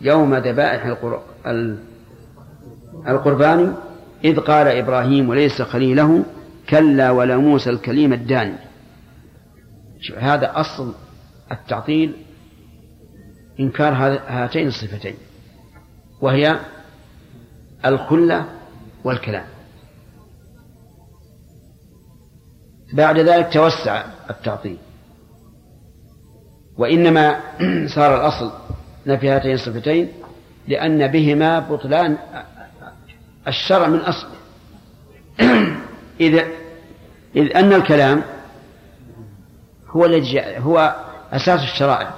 يوم 0.01 0.35
ذبائح 0.35 0.87
القر- 0.87 1.23
ال- 1.47 1.79
القربان 3.09 3.77
إذ 4.25 4.41
قال 4.41 4.67
إبراهيم 4.67 5.29
وليس 5.29 5.63
خليله 5.63 6.25
كلا 6.69 7.11
ولا 7.11 7.37
موسى 7.37 7.71
الكليم 7.71 8.13
الداني. 8.13 8.57
هذا 10.19 10.53
أصل 10.61 10.95
التعطيل 11.53 12.13
إنكار 13.61 13.93
هاتين 14.29 14.67
الصفتين 14.67 15.15
وهي 16.21 16.59
الخلة 17.87 18.45
والكلام. 19.05 19.45
بعد 22.95 23.19
ذلك 23.19 23.53
توسع 23.53 24.03
التعطيل. 24.31 24.79
وإنما 26.77 27.41
صار 27.95 28.17
الأصل 28.17 28.53
نفي 29.07 29.29
هاتين 29.29 29.55
الصفتين 29.55 30.13
لأن 30.69 31.07
بهما 31.07 31.59
بطلان 31.59 32.19
الشرع 33.49 33.89
من 33.89 33.99
أصله 33.99 34.31
إذ 36.21 36.45
إذ 37.37 37.57
أن 37.57 37.73
الكلام 37.73 38.23
هو 39.89 40.05
الذي 40.07 40.59
هو 40.59 40.95
أساس 41.33 41.63
الشرائع. 41.63 42.15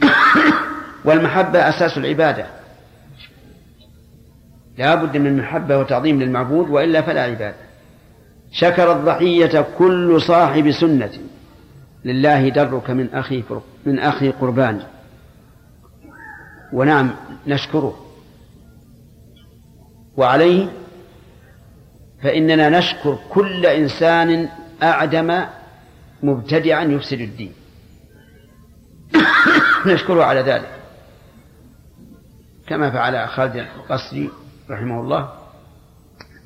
والمحبة 1.04 1.68
أساس 1.68 1.98
العبادة. 1.98 2.46
لا 4.78 4.94
بد 4.94 5.16
من 5.16 5.38
محبة 5.38 5.78
وتعظيم 5.78 6.22
للمعبود 6.22 6.70
وإلا 6.70 7.02
فلا 7.02 7.22
عبادة. 7.22 7.69
شكر 8.52 8.92
الضحية 8.92 9.66
كل 9.78 10.20
صاحب 10.20 10.70
سنة. 10.70 11.12
لله 12.04 12.48
درك 12.48 12.90
من 12.90 13.14
أخي 13.14 13.44
من 13.86 13.98
أخي 13.98 14.30
قربان. 14.30 14.82
ونعم 16.72 17.10
نشكره. 17.46 18.06
وعليه 20.16 20.68
فإننا 22.22 22.78
نشكر 22.78 23.18
كل 23.30 23.66
إنسان 23.66 24.48
أعدم 24.82 25.44
مبتدعا 26.22 26.84
يفسد 26.84 27.20
الدين. 27.20 27.52
نشكره 29.86 30.24
على 30.24 30.40
ذلك. 30.40 30.70
كما 32.66 32.90
فعل 32.90 33.28
خالد 33.28 33.56
القصري 33.56 34.30
رحمه 34.70 35.00
الله 35.00 35.32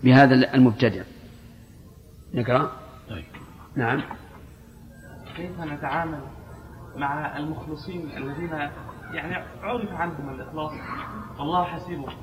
بهذا 0.05 0.35
المبتدع. 0.55 1.03
نقرأ؟ 2.35 2.73
طيب. 3.11 3.25
نعم. 3.77 4.03
كيف 5.37 5.61
نتعامل 5.61 6.21
مع 6.97 7.37
المخلصين 7.37 8.17
الذين 8.17 8.71
يعني 9.13 9.45
عرف 9.63 9.93
عنهم 9.93 10.35
الإخلاص؟ 10.35 10.73
والله 11.39 11.65
حسيبهم 11.65 12.15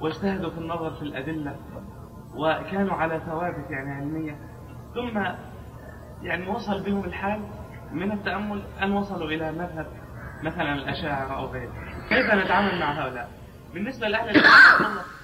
واجتهدوا 0.00 0.50
في 0.50 0.58
النظر 0.58 0.90
في 0.90 1.02
الأدلة 1.02 1.56
وكانوا 2.34 2.94
على 2.94 3.20
ثوابت 3.26 3.70
يعني 3.70 3.90
علمية. 3.92 4.38
ثم 4.94 5.18
يعني 6.22 6.48
وصل 6.48 6.82
بهم 6.82 7.04
الحال 7.04 7.40
من 7.92 8.12
التأمل 8.12 8.62
أن 8.82 8.92
وصلوا 8.92 9.28
إلى 9.28 9.52
مذهب 9.52 9.86
مثلا 10.42 10.72
الأشاعرة 10.72 11.36
أو 11.36 11.46
غيره. 11.46 11.72
كيف 12.08 12.34
نتعامل 12.34 12.80
مع 12.80 12.92
هؤلاء؟ 12.92 13.30
بالنسبة 13.74 14.08
لأهل 14.08 14.36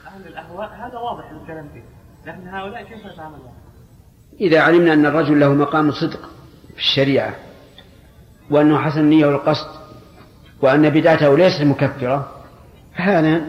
أهل 0.07 0.27
الأهواء 0.27 0.69
هذا 0.69 0.99
واضح 0.99 1.31
الكلام 1.31 1.69
فيه. 1.69 1.83
لكن 2.27 2.49
هؤلاء 2.49 2.83
كيف 2.83 3.07
نتعامل 3.07 3.39
معهم؟ 3.39 3.60
إذا 4.41 4.61
علمنا 4.61 4.93
أن 4.93 5.07
الرجل 5.07 5.41
له 5.41 5.55
مقام 5.55 5.91
صدق 5.93 6.21
في 6.75 6.79
الشريعة 6.79 7.35
وأنه 8.51 8.79
حسن 8.79 9.01
النية 9.01 9.27
والقصد 9.27 9.67
وأن 10.63 10.91
بدعته 10.91 11.37
ليست 11.39 11.63
مكفرة 11.63 12.29
فهذا 12.97 13.41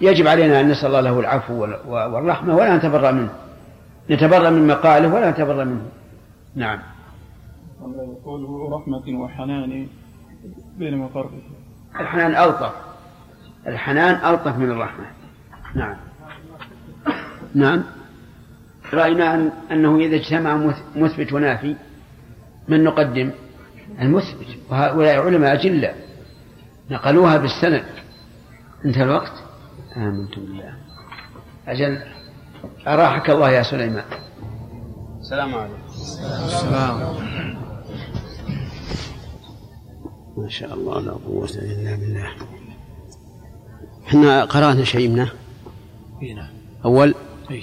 يجب 0.00 0.26
علينا 0.26 0.60
أن 0.60 0.68
نسأل 0.68 0.86
الله 0.86 1.00
له 1.00 1.20
العفو 1.20 1.54
وال- 1.62 1.78
والرحمة 1.88 2.54
ولا 2.56 2.76
نتبرأ 2.76 3.10
منه. 3.10 3.30
نتبرأ 4.10 4.50
من 4.50 4.66
مقاله 4.66 5.14
ولا 5.14 5.30
نتبرأ 5.30 5.64
منه. 5.64 5.86
نعم. 6.54 6.78
قوله 8.24 8.76
رحمة 8.76 9.18
وحنان 9.20 9.86
بينما 10.78 11.08
فرق 11.08 11.30
الحنان 12.00 12.34
ألطف. 12.36 12.72
الحنان 13.66 14.32
ألطف 14.34 14.56
من 14.56 14.70
الرحمة. 14.70 15.04
نعم. 15.74 15.96
نعم. 17.54 17.82
رأينا 18.94 19.34
أن 19.34 19.50
أنه 19.70 19.98
إذا 19.98 20.16
اجتمع 20.16 20.56
مث- 20.56 20.96
مثبت 20.96 21.32
ونافي 21.32 21.76
من 22.68 22.84
نقدم؟ 22.84 23.30
المثبت. 24.00 24.46
وهؤلاء 24.70 25.20
علماء 25.20 25.52
أجلة. 25.52 25.94
نقلوها 26.90 27.36
بالسند. 27.36 27.84
انتهى 28.84 29.02
الوقت؟ 29.02 29.32
آمنت 29.96 30.38
بالله. 30.38 30.74
أجل 31.68 32.02
أراحك 32.86 33.30
الله 33.30 33.50
يا 33.50 33.62
سليمان. 33.62 34.04
السلام 35.20 35.54
عليكم. 35.54 35.74
السلام. 36.44 37.14
ما 40.36 40.48
شاء 40.48 40.74
الله 40.74 41.00
لا 41.00 41.12
قوة 41.12 41.48
إلا 41.54 41.96
بالله. 41.96 42.30
إحنا 44.06 44.44
قرأنا 44.44 44.84
شيء 44.84 45.08
منه؟ 45.08 45.30
هنا 46.22 46.48
أول؟ 46.84 47.14
أي 47.50 47.62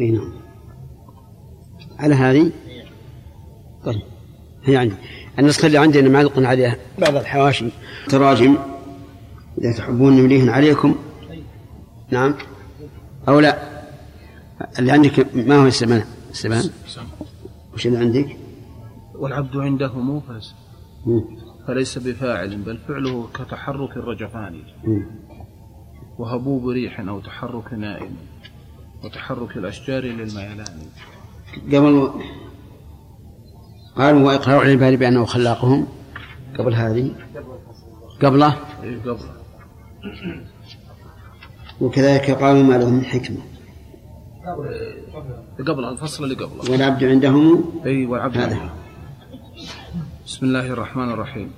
إي 0.00 0.10
نعم. 0.10 0.32
على 1.98 2.14
هذه؟ 2.14 2.50
طيب. 3.84 4.02
هي 4.64 4.76
عندي. 4.76 4.94
النسخة 5.38 5.66
اللي 5.66 5.78
عندنا 5.78 6.08
معلق 6.08 6.38
عليها. 6.38 6.76
بعض 6.98 7.16
الحواشي. 7.16 7.68
تراجم. 8.08 8.56
إذا 9.58 9.72
تحبون 9.72 10.16
نمليهن 10.16 10.48
عليكم. 10.48 10.94
نعم. 12.10 12.34
أو 13.28 13.40
لا. 13.40 13.82
اللي 14.78 14.92
عندك 14.92 15.36
ما 15.36 15.56
هو 15.56 15.66
السبان 15.66 16.04
السبان 16.30 16.70
وش 17.74 17.86
اللي 17.86 17.98
عندك؟ 17.98 18.36
والعبد 19.14 19.56
عنده 19.56 19.92
موفز. 19.94 20.54
فليس 21.66 21.98
بفاعل 21.98 22.56
بل 22.56 22.78
فعله 22.88 23.28
كتحرك 23.34 23.96
الرجفان. 23.96 24.62
وهبوب 26.18 26.68
ريح 26.68 27.00
أو 27.00 27.20
تحرك 27.20 27.72
نائم. 27.72 28.16
وتحرك 29.04 29.56
الأشجار 29.56 30.02
للميلان. 30.02 30.64
قبل 31.66 32.10
قالوا 33.96 34.26
وإقرار 34.26 34.62
العباد 34.62 34.98
بأنه 34.98 35.24
خلاقهم 35.24 35.86
قبل 36.58 36.74
هذه. 36.74 37.14
قبله؟ 38.22 38.56
إيه 38.82 39.00
قبل. 39.00 39.24
وكذلك 41.80 42.30
قالوا 42.30 42.62
ما 42.62 42.74
لهم 42.74 42.92
من 42.94 43.04
حكمة. 43.04 43.38
قبل 45.58 45.84
الفصل 45.84 46.24
اللي 46.24 46.34
قبله. 46.34 46.70
والعبد 46.70 47.04
عندهم 47.04 47.64
أي 47.86 48.06
والعبد 48.06 48.36
هذا. 48.36 48.74
بسم 50.26 50.46
الله 50.46 50.66
الرحمن 50.66 51.10
الرحيم. 51.10 51.50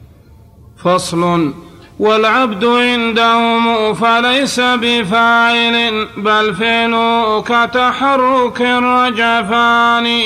فصل 0.76 1.52
والعبد 1.98 2.64
عندهم 2.64 3.94
فليس 3.94 4.60
بفاعل 4.60 6.08
بل 6.16 6.54
فعله 6.54 7.42
كتحرك 7.42 8.60
الرجفان. 8.60 10.22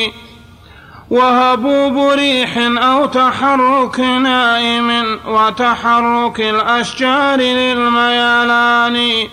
وهبوب 1.10 2.10
ريح 2.12 2.58
أو 2.58 3.06
تحرك 3.06 4.00
نائم 4.00 5.18
وتحرك 5.26 6.40
الأشجار 6.40 7.38
للميلان. 7.38 9.28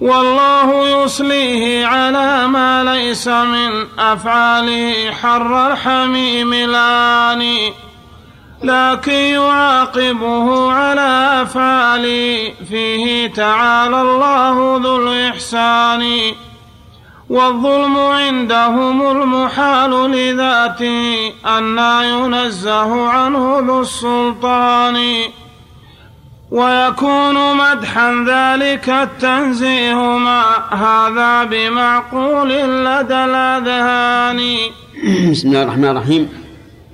والله 0.00 1.04
يصليه 1.04 1.86
على 1.86 2.46
ما 2.46 2.84
ليس 2.84 3.28
من 3.28 3.86
أفعاله 3.98 5.10
حر 5.22 5.72
الحميم 5.72 6.54
لاني 6.54 7.72
لكن 8.64 9.12
يعاقبه 9.12 10.72
على 10.72 11.42
أفعاله 11.42 12.52
فيه 12.68 13.26
تعالى 13.26 14.02
الله 14.02 14.80
ذو 14.82 14.96
الإحسان. 14.96 16.32
والظلم 17.30 17.96
عندهم 17.98 19.10
المحال 19.10 19.90
لذاته 19.90 21.32
أن 21.46 21.78
ينزه 22.04 23.08
عنه 23.08 23.58
ذو 23.58 23.80
السلطان. 23.80 24.96
ويكون 26.50 27.56
مدحا 27.56 28.24
ذلك 28.28 28.88
التنزيه. 28.88 30.18
مع 30.18 30.44
هذا 30.70 31.44
بمعقول 31.44 32.48
لدى 32.84 33.24
الأذهان. 33.24 34.56
بسم 35.30 35.48
الله 35.48 35.62
الرحمن 35.62 35.84
الرحيم. 35.84 36.41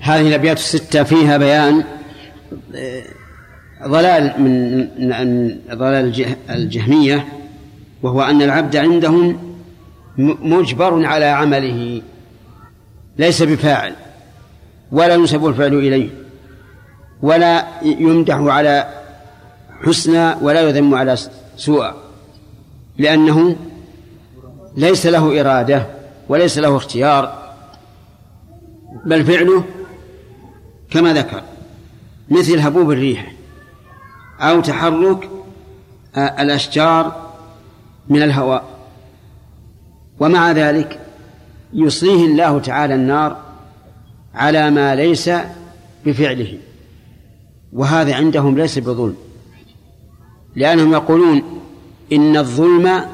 هذه 0.01 0.28
الأبيات 0.28 0.57
الستة 0.57 1.03
فيها 1.03 1.36
بيان 1.36 1.84
آه، 2.74 3.03
ضلال 3.86 4.42
من 4.42 5.59
ضلال 5.78 6.05
الجه- 6.05 6.36
الجهمية 6.51 7.28
وهو 8.03 8.22
أن 8.22 8.42
العبد 8.42 8.76
عندهم 8.76 9.38
مجبر 10.42 11.07
على 11.07 11.24
عمله 11.24 12.03
ليس 13.18 13.42
بفاعل 13.42 13.92
ولا 14.92 15.14
ينسب 15.14 15.46
الفعل 15.46 15.74
إليه 15.74 16.09
ولا 17.22 17.64
يمدح 17.82 18.34
على 18.34 18.88
حسنى 19.86 20.34
ولا 20.42 20.61
يذم 20.61 20.94
على 20.94 21.16
سوء 21.57 21.90
لأنه 22.99 23.57
ليس 24.76 25.07
له 25.07 25.40
إرادة 25.40 25.86
وليس 26.28 26.59
له 26.59 26.76
اختيار 26.76 27.49
بل 29.07 29.24
فعله 29.24 29.64
كما 30.91 31.12
ذكر 31.12 31.43
مثل 32.30 32.59
هبوب 32.59 32.91
الريح 32.91 33.32
أو 34.41 34.61
تحرك 34.61 35.30
الأشجار 36.16 37.32
من 38.09 38.22
الهواء. 38.22 38.64
ومع 40.20 40.53
ذلك 40.53 41.01
يصليه 41.72 42.26
الله 42.26 42.59
تعالى 42.59 42.95
النار 42.95 43.43
على 44.34 44.70
ما 44.70 44.95
ليس 44.95 45.30
بفعله. 46.07 46.59
وهذا 47.72 48.14
عندهم 48.14 48.59
ليس 48.59 48.78
بظلم 48.78 49.16
لأنهم 50.57 50.93
يقولون 50.93 51.43
إن 52.12 52.36
الظلم 52.36 53.05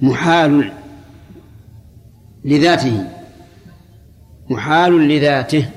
محال 0.00 0.72
لذاته 2.44 3.10
محال 4.50 5.08
لذاته. 5.08 5.70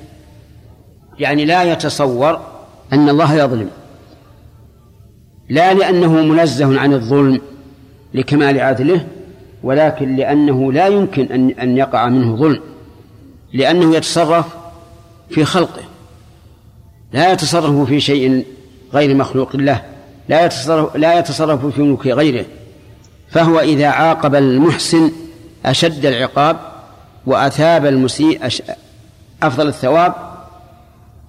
يعني 1.19 1.45
لا 1.45 1.63
يتصور 1.63 2.39
أن 2.93 3.09
الله 3.09 3.33
يظلم. 3.33 3.69
لا 5.49 5.73
لأنه 5.73 6.13
منزه 6.13 6.79
عن 6.79 6.93
الظلم 6.93 7.41
لكمال 8.13 8.59
عدله 8.59 9.07
ولكن 9.63 10.15
لأنه 10.15 10.71
لا 10.71 10.87
يمكن 10.87 11.25
أن 11.25 11.49
أن 11.49 11.77
يقع 11.77 12.09
منه 12.09 12.35
ظلم 12.35 12.61
لأنه 13.53 13.95
يتصرف 13.95 14.45
في 15.29 15.45
خلقه. 15.45 15.83
لا 17.13 17.31
يتصرف 17.31 17.87
في 17.87 17.99
شيء 17.99 18.45
غير 18.93 19.15
مخلوق 19.15 19.55
له 19.55 19.81
لا 20.29 20.45
يتصرف 20.45 20.95
لا 20.95 21.19
يتصرف 21.19 21.65
في 21.65 21.81
ملك 21.81 22.07
غيره. 22.07 22.45
فهو 23.29 23.59
إذا 23.59 23.87
عاقب 23.87 24.35
المحسن 24.35 25.11
أشد 25.65 26.05
العقاب 26.05 26.57
وأثاب 27.25 27.85
المسيء 27.85 28.47
أفضل 29.43 29.67
الثواب 29.67 30.26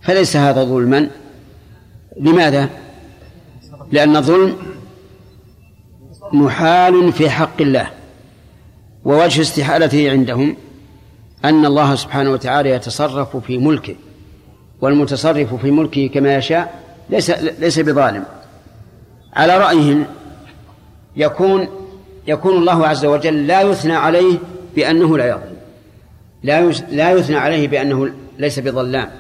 فليس 0.02 0.36
هذا 0.36 0.64
ظلما؟ 0.64 1.10
لماذا؟ 2.20 2.68
لأن 3.92 4.16
الظلم 4.16 4.56
محال 6.32 7.12
في 7.12 7.30
حق 7.30 7.60
الله. 7.60 7.90
ووجه 9.04 9.40
استحالته 9.40 10.10
عندهم 10.10 10.56
أن 11.44 11.66
الله 11.66 11.94
سبحانه 11.94 12.30
وتعالى 12.30 12.70
يتصرف 12.70 13.36
في 13.36 13.58
ملكه 13.58 13.94
والمتصرف 14.80 15.54
في 15.54 15.70
ملكه 15.70 16.06
كما 16.06 16.36
يشاء 16.36 16.82
ليس 17.10 17.30
ليس 17.30 17.78
بظالم. 17.78 18.24
على 19.32 19.58
رأيهم 19.58 20.06
يكون 21.16 21.68
يكون 22.26 22.56
الله 22.56 22.86
عز 22.86 23.04
وجل 23.04 23.46
لا 23.46 23.62
يثنى 23.62 23.94
عليه 23.94 24.38
بأنه 24.76 25.18
لا 25.18 25.28
يظلم. 25.28 25.56
لا 26.42 26.70
لا 26.70 27.12
يثنى 27.12 27.36
عليه 27.36 27.68
بأنه 27.68 28.10
ليس 28.38 28.58
بظلام. 28.58 29.10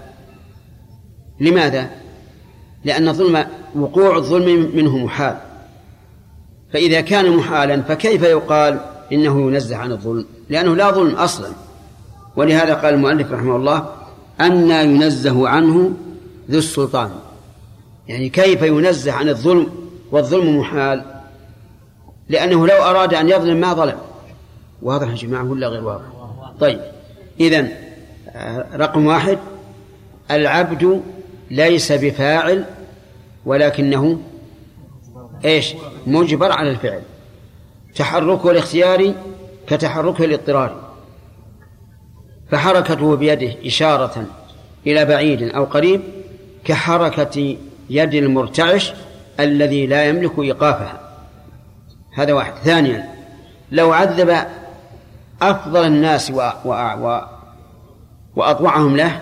لماذا؟ 1.40 1.90
لأن 2.84 3.08
الظلم 3.08 3.46
وقوع 3.76 4.16
الظلم 4.16 4.70
منه 4.74 4.98
محال. 4.98 5.36
فإذا 6.72 7.00
كان 7.00 7.36
محالا 7.36 7.82
فكيف 7.82 8.22
يقال 8.22 8.80
إنه 9.12 9.40
ينزه 9.40 9.76
عن 9.76 9.92
الظلم؟ 9.92 10.26
لأنه 10.48 10.76
لا 10.76 10.90
ظلم 10.90 11.14
أصلا. 11.14 11.48
ولهذا 12.36 12.74
قال 12.74 12.94
المؤلف 12.94 13.32
رحمه 13.32 13.56
الله 13.56 13.88
أن 14.40 14.70
ينزه 14.70 15.48
عنه 15.48 15.92
ذو 16.50 16.58
السلطان. 16.58 17.10
يعني 18.08 18.28
كيف 18.28 18.62
ينزه 18.62 19.12
عن 19.12 19.28
الظلم 19.28 19.66
والظلم 20.12 20.58
محال؟ 20.58 21.04
لأنه 22.28 22.66
لو 22.66 22.76
أراد 22.76 23.14
أن 23.14 23.28
يظلم 23.28 23.60
ما 23.60 23.74
ظلم. 23.74 23.98
واضح 24.82 25.08
يا 25.08 25.14
جماعة 25.14 25.50
ولا 25.50 25.68
غير 25.68 25.84
واضح؟ 25.84 26.04
طيب 26.60 26.80
إذن 27.40 27.68
رقم 28.74 29.06
واحد 29.06 29.38
العبد 30.30 31.02
ليس 31.50 31.92
بفاعل 31.92 32.64
ولكنه 33.46 34.20
إيش؟ 35.44 35.74
مجبر 36.06 36.52
على 36.52 36.70
الفعل. 36.70 37.02
تحركه 37.94 38.50
الاختياري 38.50 39.14
كتحركه 39.66 40.24
الاضطراري. 40.24 40.76
فحركته 42.50 43.16
بيده 43.16 43.54
إشارة 43.66 44.26
إلى 44.86 45.04
بعيد 45.04 45.42
أو 45.42 45.64
قريب 45.64 46.00
كحركة 46.64 47.56
يد 47.90 48.14
المرتعش 48.14 48.92
الذي 49.40 49.86
لا 49.86 50.04
يملك 50.04 50.38
إيقافها. 50.38 51.00
هذا 52.12 52.32
واحد. 52.32 52.52
ثانيا 52.64 53.08
لو 53.72 53.92
عذب 53.92 54.36
أفضل 55.42 55.86
الناس 55.86 56.30
و... 56.30 56.50
و... 56.64 56.70
و... 56.74 57.22
وأطوعهم 58.36 58.96
له 58.96 59.20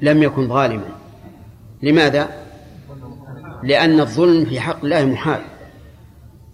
لم 0.00 0.22
يكن 0.22 0.48
ظالما. 0.48 1.03
لماذا؟ 1.84 2.28
لأن 3.62 4.00
الظلم 4.00 4.44
في 4.44 4.60
حق 4.60 4.84
الله 4.84 5.04
محال. 5.04 5.40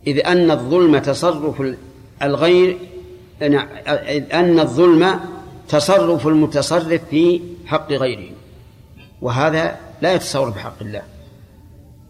إذ 0.06 0.26
أن 0.26 0.50
الظلم 0.50 0.98
تصرف 0.98 1.62
الغير 2.22 2.78
إذ 3.42 4.32
أن 4.32 4.60
الظلم 4.60 5.20
تصرف 5.68 6.26
المتصرف 6.26 7.00
في 7.10 7.40
حق 7.66 7.92
غيره. 7.92 8.32
وهذا 9.22 9.78
لا 10.02 10.14
يتصور 10.14 10.52
في 10.52 10.60
حق 10.60 10.82
الله. 10.82 11.02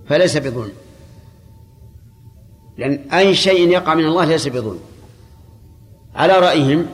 فليس 0.09 0.37
بظلم. 0.37 0.73
لأن 2.79 3.11
أي 3.12 3.35
شيء 3.35 3.68
يقع 3.68 3.95
من 3.95 4.05
الله 4.05 4.25
ليس 4.25 4.49
بظلم. 4.49 4.81
على 6.14 6.33
رأيهم 6.33 6.87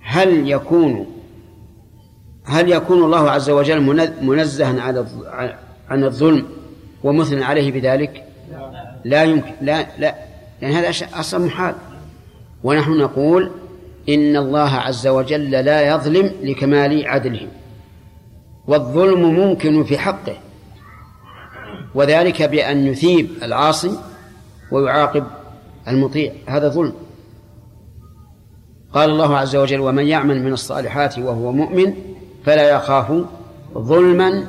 هل 0.00 0.50
يكون 0.50 1.13
هل 2.44 2.72
يكون 2.72 3.04
الله 3.04 3.30
عز 3.30 3.50
وجل 3.50 3.80
منزها 4.22 4.80
عن 5.88 6.04
الظلم 6.04 6.46
ومثنى 7.04 7.44
عليه 7.44 7.72
بذلك؟ 7.72 8.24
لا 9.04 9.22
يمكن 9.22 9.52
لا 9.60 9.86
لا. 9.98 10.14
لأن 10.62 10.72
هذا 10.72 10.90
أصلا 11.14 11.44
محال. 11.44 11.74
ونحن 12.64 12.90
نقول 12.90 13.50
إن 14.08 14.36
الله 14.36 14.70
عز 14.70 15.06
وجل 15.06 15.50
لا 15.50 15.94
يظلم 15.94 16.32
لكمال 16.42 17.06
عدله. 17.06 17.48
والظلم 18.66 19.34
ممكن 19.34 19.84
في 19.84 19.98
حقه. 19.98 20.36
وذلك 21.94 22.42
بأن 22.42 22.86
يثيب 22.86 23.28
العاصي 23.42 23.98
ويعاقب 24.70 25.24
المطيع. 25.88 26.32
هذا 26.46 26.68
ظلم. 26.68 26.92
قال 28.92 29.10
الله 29.10 29.36
عز 29.36 29.56
وجل 29.56 29.80
ومن 29.80 30.06
يعمل 30.06 30.42
من 30.42 30.52
الصالحات 30.52 31.18
وهو 31.18 31.52
مؤمن 31.52 31.94
فلا 32.44 32.70
يخاف 32.70 33.12
ظلما 33.78 34.46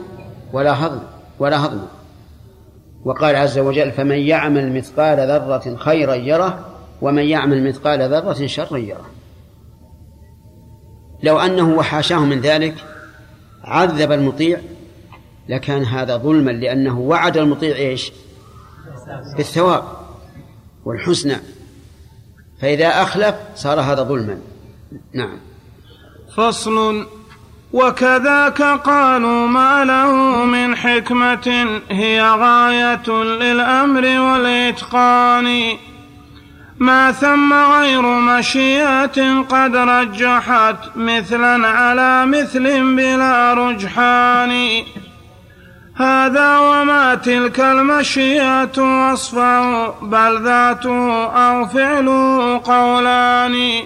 ولا 0.54 0.86
هضم 0.86 1.04
ولا 1.40 1.66
هضما 1.66 1.88
وقال 3.06 3.36
عز 3.36 3.60
وجل 3.60 3.92
فمن 3.92 4.18
يعمل 4.18 4.74
مثقال 4.74 5.18
ذرة 5.18 5.76
خيرا 5.76 6.16
يره 6.16 6.66
ومن 7.02 7.24
يعمل 7.24 7.68
مثقال 7.68 8.10
ذرة 8.10 8.46
شرا 8.46 8.78
يره. 8.78 9.10
لو 11.24 11.40
أنه 11.40 11.70
وحاشاه 11.70 12.26
من 12.26 12.42
ذلك 12.42 12.76
عذب 13.64 14.12
المطيع 14.12 14.60
لكان 15.50 15.84
هذا 15.84 16.18
ظلما 16.18 16.52
لأنه 16.52 17.00
وعد 17.00 17.38
المطيع 17.38 17.76
إيش؟ 17.76 18.12
بالثواب 19.38 19.84
والحسنى 20.86 21.36
فإذا 22.62 22.88
أخلف 22.88 23.36
صار 23.56 23.80
هذا 23.80 24.04
ظلما. 24.04 24.40
نعم. 25.14 25.40
فصل 26.36 27.08
وكذاك 27.74 28.62
قالوا 28.62 29.48
ما 29.48 29.86
له 29.86 30.12
من 30.46 30.76
حكمة 30.76 31.80
هي 31.90 32.22
غاية 32.22 33.10
للأمر 33.24 34.20
والإتقان. 34.20 35.78
ما 36.80 37.12
ثم 37.12 37.54
غير 37.54 38.02
مشيئة 38.02 39.42
قد 39.42 39.76
رجحت 39.76 40.76
مثلا 40.96 41.68
على 41.68 42.26
مثل 42.26 42.96
بلا 42.96 43.54
رجحان. 43.54 44.84
هذا 45.98 46.58
وما 46.58 47.16
تلك 47.16 47.60
المشيئة 47.60 48.80
وصفه 49.12 49.90
بل 50.02 50.44
ذاته 50.44 51.26
أو 51.26 51.66
فعله 51.66 52.62
قولان. 52.66 53.82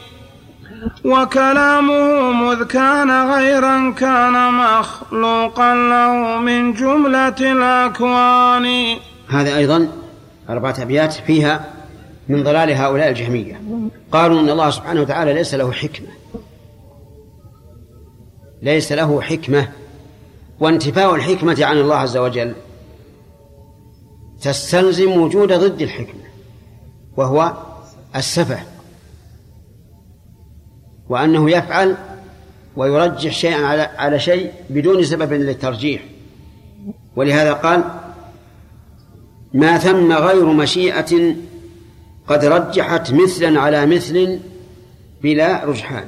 وكلامه 1.06 2.32
مذ 2.32 2.64
كان 2.64 3.32
غيرا 3.32 3.92
كان 3.92 4.54
مخلوقا 4.54 5.76
له 5.76 6.38
من 6.38 6.74
جملة 6.74 7.52
الأكوان. 7.52 8.98
هذا 9.30 9.58
أيضا 9.58 9.90
أربعة 10.50 10.76
أبيات 10.80 11.14
فيها 11.14 11.74
من 12.30 12.44
ضلال 12.44 12.72
هؤلاء 12.72 13.10
الجهمية. 13.10 13.62
قالوا 14.12 14.40
إن 14.40 14.50
الله 14.50 14.70
سبحانه 14.70 15.02
وتعالى 15.02 15.34
ليس 15.34 15.54
له 15.54 15.72
حكمة. 15.72 16.08
ليس 18.62 18.92
له 18.92 19.22
حكمة. 19.22 19.68
وانتفاء 20.60 21.16
الحكمة 21.16 21.58
عن 21.62 21.78
الله 21.78 21.96
عز 21.96 22.18
وجل 22.18 22.54
تستلزم 24.42 25.12
وجود 25.12 25.54
ضد 25.54 25.82
الحكمة 25.82 26.24
وهو 27.18 27.54
السفه. 28.16 28.60
وأنه 31.10 31.52
يفعل 31.52 31.96
ويرجح 32.76 33.32
شيئا 33.32 33.66
على 33.66 33.82
على 33.82 34.20
شيء 34.20 34.52
بدون 34.70 35.04
سبب 35.04 35.34
للترجيح. 35.34 36.02
ولهذا 37.16 37.54
قال 37.54 37.84
ما 39.54 39.78
ثم 39.78 40.14
غير 40.14 40.46
مشيئة 40.46 41.36
قد 42.28 42.46
رجحت 42.46 43.14
مثلا 43.14 43.62
على 43.62 43.86
مثل 43.86 44.40
بلا 45.24 45.66
رجحان. 45.66 46.06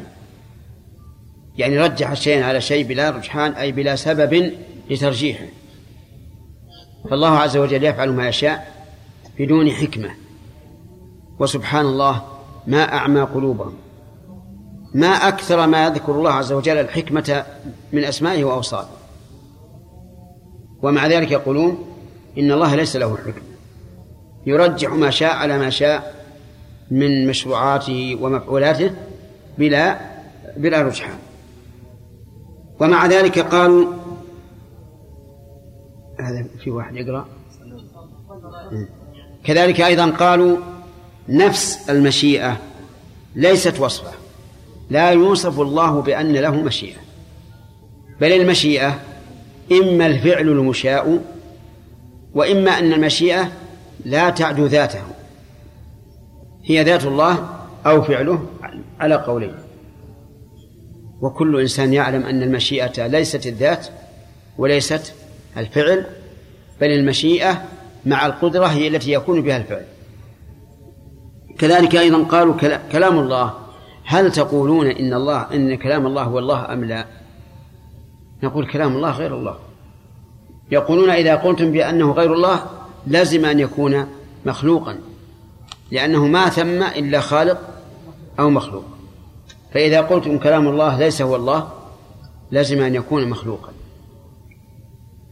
يعني 1.57 1.79
رجحت 1.79 2.17
شيئا 2.17 2.45
على 2.45 2.61
شيء 2.61 2.87
بلا 2.87 3.09
رجحان 3.09 3.51
أي 3.51 3.71
بلا 3.71 3.95
سبب 3.95 4.51
لترجيحه. 4.89 5.45
فالله 7.09 7.37
عز 7.37 7.57
وجل 7.57 7.83
يفعل 7.83 8.09
ما 8.09 8.27
يشاء 8.27 8.85
بدون 9.39 9.71
حكمة. 9.71 10.09
وسبحان 11.39 11.85
الله 11.85 12.21
ما 12.67 12.93
أعمى 12.93 13.21
قلوبهم. 13.21 13.73
ما 14.93 15.07
أكثر 15.07 15.67
ما 15.67 15.85
يذكر 15.85 16.11
الله 16.11 16.31
عز 16.31 16.51
وجل 16.51 16.77
الحكمة 16.77 17.45
من 17.93 18.03
أسمائه 18.03 18.43
وأوصافه. 18.43 18.97
ومع 20.83 21.07
ذلك 21.07 21.31
يقولون 21.31 21.85
إن 22.37 22.51
الله 22.51 22.75
ليس 22.75 22.95
له 22.95 23.17
حكمة 23.17 23.51
يرجح 24.45 24.89
ما 24.89 25.09
شاء 25.09 25.35
على 25.35 25.57
ما 25.57 25.69
شاء 25.69 26.25
من 26.91 27.27
مشروعاته 27.27 28.17
ومفعولاته 28.21 28.91
بلا 29.57 29.99
بلا 30.57 30.81
رجحان 30.81 31.17
ومع 32.79 33.05
ذلك 33.05 33.39
قالوا 33.39 33.93
هذا 36.19 36.45
في 36.63 36.71
واحد 36.71 36.95
يقرأ. 36.95 37.25
كذلك 39.43 39.81
أيضا 39.81 40.09
قالوا 40.09 40.57
نفس 41.29 41.89
المشيئة 41.89 42.57
ليست 43.35 43.79
وصفة. 43.79 44.20
لا 44.91 45.09
يوصف 45.09 45.59
الله 45.59 46.01
بأن 46.01 46.33
له 46.33 46.51
مشيئة. 46.51 46.97
بل 48.21 48.31
المشيئة 48.31 48.99
إما 49.71 50.05
الفعل 50.05 50.47
المشاء 50.47 51.21
وإما 52.33 52.71
أن 52.71 52.93
المشيئة 52.93 53.51
لا 54.05 54.29
تعدو 54.29 54.65
ذاته. 54.65 55.01
هي 56.63 56.83
ذات 56.83 57.05
الله 57.05 57.49
أو 57.85 58.01
فعله 58.01 58.45
على 58.99 59.15
قولين. 59.15 59.55
وكل 61.21 61.61
إنسان 61.61 61.93
يعلم 61.93 62.23
أن 62.23 62.43
المشيئة 62.43 63.07
ليست 63.07 63.47
الذات 63.47 63.87
وليست 64.57 65.13
الفعل 65.57 66.05
بل 66.81 66.87
المشيئة 66.87 67.63
مع 68.05 68.25
القدرة 68.25 68.65
هي 68.65 68.87
التي 68.87 69.11
يكون 69.11 69.41
بها 69.41 69.57
الفعل. 69.57 69.85
كذلك 71.59 71.95
أيضا 71.95 72.23
قالوا 72.23 72.53
كلام 72.91 73.19
الله 73.19 73.60
هل 74.11 74.31
تقولون 74.31 74.87
إن 74.87 75.13
الله 75.13 75.53
إن 75.53 75.75
كلام 75.75 76.07
الله 76.07 76.23
هو 76.23 76.39
الله 76.39 76.73
أم 76.73 76.83
لا؟ 76.83 77.05
نقول 78.43 78.67
كلام 78.67 78.95
الله 78.95 79.11
غير 79.11 79.35
الله. 79.35 79.55
يقولون 80.71 81.09
إذا 81.09 81.35
قلتم 81.35 81.71
بأنه 81.71 82.11
غير 82.11 82.33
الله 82.33 82.65
لازم 83.07 83.45
أن 83.45 83.59
يكون 83.59 84.07
مخلوقا 84.45 84.97
لأنه 85.91 86.27
ما 86.27 86.49
ثم 86.49 86.83
إلا 86.83 87.19
خالق 87.19 87.59
أو 88.39 88.49
مخلوق. 88.49 88.83
فإذا 89.73 90.01
قلتم 90.01 90.37
كلام 90.37 90.67
الله 90.67 90.99
ليس 90.99 91.21
هو 91.21 91.35
الله 91.35 91.71
لازم 92.51 92.81
أن 92.81 92.95
يكون 92.95 93.29
مخلوقا. 93.29 93.71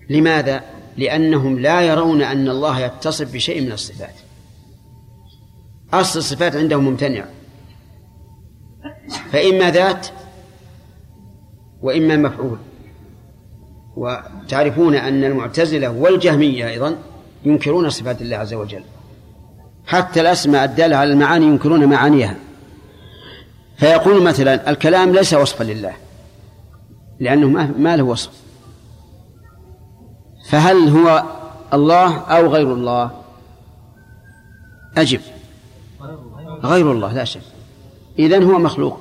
لماذا؟ 0.10 0.64
لأنهم 0.98 1.60
لا 1.60 1.82
يرون 1.82 2.22
أن 2.22 2.50
الله 2.50 2.80
يتصف 2.80 3.34
بشيء 3.34 3.62
من 3.62 3.72
الصفات. 3.72 4.16
أصل 5.94 6.20
الصفات 6.20 6.56
عندهم 6.56 6.86
ممتنعة 6.86 7.39
فإما 9.32 9.72
ذات 9.72 10.08
وإما 11.82 12.16
مفعول. 12.16 12.58
وتعرفون 13.96 14.96
أن 14.96 15.24
المعتزلة 15.24 15.90
والجهمية 15.90 16.70
أيضا 16.70 16.96
ينكرون 17.46 17.90
صفات 17.90 18.22
الله 18.22 18.38
عز 18.38 18.54
وجل. 18.54 18.84
حتى 19.86 20.22
الأسماء 20.22 20.66
الدالة 20.66 20.96
على 20.96 21.14
المعاني 21.14 21.46
ينكرون 21.46 21.86
معانيها. 21.86 22.36
فيقول 23.78 24.24
مثلا 24.24 24.70
الكلام 24.70 25.14
ليس 25.14 25.34
وصفا 25.34 25.64
لله 25.64 25.94
لأنه 27.20 27.48
ما 27.78 27.98
له 27.98 28.04
وصف. 28.04 28.32
فهل 30.50 30.90
هو 30.90 31.24
الله 31.74 32.18
أو 32.18 32.48
غير 32.48 32.74
الله؟ 32.74 33.12
أجب. 34.98 35.22
غير 36.64 36.92
الله 36.92 37.14
لا 37.14 37.24
شك. 37.24 37.42
إذن 38.20 38.44
هو 38.44 38.60
مخلوق. 38.60 39.00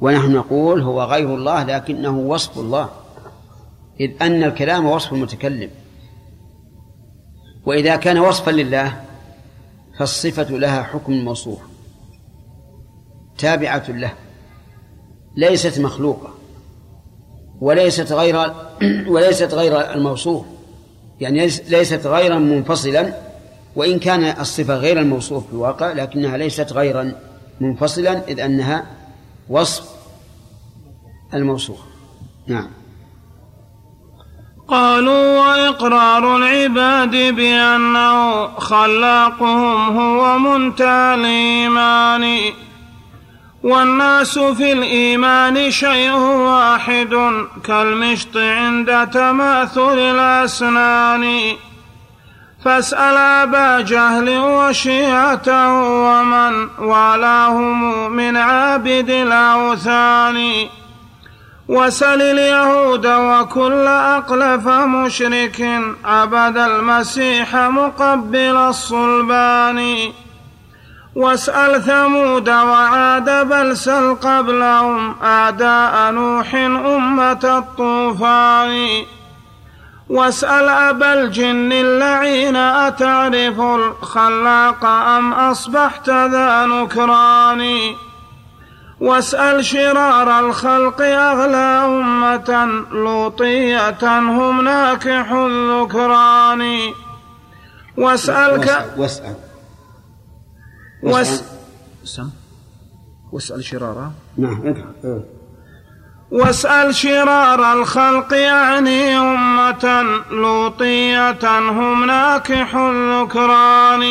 ونحن 0.00 0.32
نقول 0.32 0.82
هو 0.82 1.02
غير 1.02 1.34
الله 1.34 1.62
لكنه 1.62 2.18
وصف 2.18 2.58
الله. 2.58 2.88
إذ 4.00 4.22
أن 4.22 4.42
الكلام 4.44 4.86
وصف 4.86 5.12
المتكلم. 5.12 5.70
وإذا 7.66 7.96
كان 7.96 8.18
وصفا 8.18 8.50
لله 8.50 9.04
فالصفة 9.98 10.50
لها 10.50 10.82
حكم 10.82 11.12
موصوف. 11.12 11.58
تابعة 13.38 13.90
له. 13.90 14.12
ليست 15.36 15.78
مخلوقة. 15.80 16.30
وليست 17.60 18.12
غير 18.12 18.54
وليست 19.06 19.54
غير 19.54 19.94
الموصوف. 19.94 20.44
يعني 21.20 21.46
ليست 21.46 22.06
غيرا 22.06 22.38
منفصلا. 22.38 23.33
وإن 23.76 23.98
كان 23.98 24.40
الصفة 24.40 24.76
غير 24.76 24.98
الموصوف 25.00 25.46
في 25.46 25.52
الواقع 25.52 25.92
لكنها 25.92 26.36
ليست 26.36 26.72
غيرا 26.72 27.12
منفصلا 27.60 28.28
إذ 28.28 28.40
أنها 28.40 28.86
وصف 29.48 29.84
الموصوف. 31.34 31.78
نعم. 32.46 32.70
قالوا 34.68 35.38
وإقرار 35.38 36.36
العباد 36.36 37.10
بأنه 37.10 38.46
خلاقهم 38.58 39.98
هو 39.98 40.38
منتهى 40.38 41.14
الإيمان. 41.14 42.38
والناس 43.62 44.38
في 44.38 44.72
الإيمان 44.72 45.70
شيء 45.70 46.12
واحد 46.12 47.16
كالمشط 47.64 48.36
عند 48.36 49.08
تماثل 49.12 49.98
الأسنان. 49.98 51.56
فاسأل 52.64 53.16
أبا 53.16 53.80
جهل 53.80 54.38
وشيعته 54.38 55.72
ومن 55.82 56.68
والاهم 56.78 58.10
من 58.12 58.36
عابد 58.36 59.10
الأوثان. 59.10 60.66
وسل 61.68 62.22
اليهود 62.22 63.06
وكل 63.06 63.86
أقلف 63.86 64.68
مشرك 64.68 65.80
عبد 66.04 66.56
المسيح 66.56 67.56
مقبل 67.56 68.56
الصلبان. 68.56 69.98
واسأل 71.16 71.82
ثمود 71.82 72.48
وعاد 72.48 73.48
بل 73.48 73.76
سل 73.76 74.14
قبلهم 74.14 75.14
أعداء 75.22 76.10
نوح 76.12 76.54
أمة 76.54 77.58
الطوفان. 77.58 78.88
واسأل 80.08 80.68
أبا 80.68 81.12
الجن 81.14 81.72
اللعين 81.72 82.56
أتعرف 82.56 83.60
الخلاق 83.60 84.84
أم 84.84 85.32
أصبحت 85.32 86.08
ذا 86.10 86.66
نكران. 86.66 87.62
واسأل 89.00 89.64
شرار 89.64 90.38
الخلق 90.40 91.00
أغلى 91.00 91.84
أمة 91.84 92.64
لوطية 92.92 94.18
هم 94.18 94.64
ناكح 94.64 95.32
الذكران. 95.32 96.78
واسأل 97.96 98.58
واسأل 98.96 99.36
واسأل. 101.02 101.44
واسأل. 103.32 103.64
شرارة. 103.64 104.12
نعم 104.36 104.74
واسأل 106.34 106.94
شرار 106.94 107.72
الخلق 107.72 108.32
يعني 108.32 109.18
أمة 109.18 110.02
لوطية 110.30 111.58
هم 111.58 112.04
ناكح 112.04 112.76
الذكران. 112.76 114.04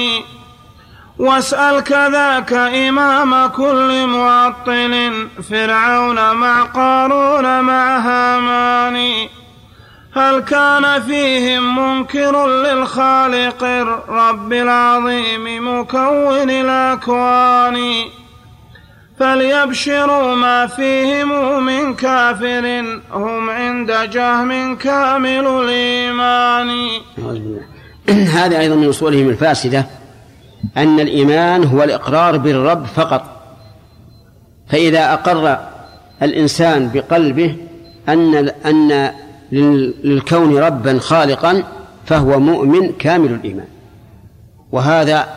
واسأل 1.19 1.83
كذاك 1.83 2.53
إمام 2.53 3.47
كل 3.47 4.07
معطل 4.07 5.27
فرعون 5.49 6.35
مع 6.35 6.63
قارون 6.63 7.61
مع 7.61 7.97
هامان. 7.97 9.27
هل 10.15 10.39
كان 10.39 11.01
فيهم 11.01 11.75
منكر 11.79 12.47
للخالق 12.47 13.63
الرب 13.63 14.53
العظيم 14.53 15.67
مكون 15.79 16.49
الأكوان؟ 16.49 17.93
فليبشروا 19.19 20.35
ما 20.35 20.67
فيهم 20.67 21.63
من 21.65 21.95
كافر 21.95 22.81
هم 23.11 23.49
عند 23.49 23.91
جهم 23.91 24.75
كامل 24.75 25.47
الإيمان. 25.47 26.87
هذا 28.09 28.59
أيضا 28.59 28.75
من 28.75 28.89
أصولهم 28.89 29.29
الفاسدة 29.29 29.85
أن 30.77 30.99
الإيمان 30.99 31.63
هو 31.63 31.83
الإقرار 31.83 32.37
بالرب 32.37 32.85
فقط. 32.85 33.23
فإذا 34.69 35.13
أقر 35.13 35.57
الإنسان 36.21 36.89
بقلبه 36.93 37.55
أن 38.09 38.49
أن 38.65 39.11
للكون 39.51 40.57
ربا 40.57 40.99
خالقا 40.99 41.63
فهو 42.05 42.39
مؤمن 42.39 42.91
كامل 42.91 43.31
الإيمان. 43.31 43.67
وهذا 44.71 45.27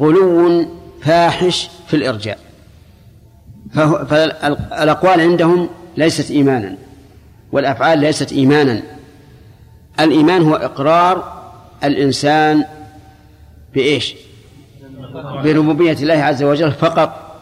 غلو 0.00 0.66
فاحش 1.02 1.70
في 1.88 1.96
الإرجاء. 1.96 2.43
فالأقوال 3.74 5.20
عندهم 5.20 5.68
ليست 5.96 6.30
إيمانا 6.30 6.76
والأفعال 7.52 7.98
ليست 7.98 8.32
إيمانا. 8.32 8.82
الإيمان 10.00 10.42
هو 10.42 10.54
إقرار 10.54 11.42
الإنسان 11.84 12.64
بإيش؟ 13.74 14.14
بربوبية 15.44 15.92
الله 15.92 16.14
عز 16.14 16.42
وجل 16.42 16.72
فقط. 16.72 17.40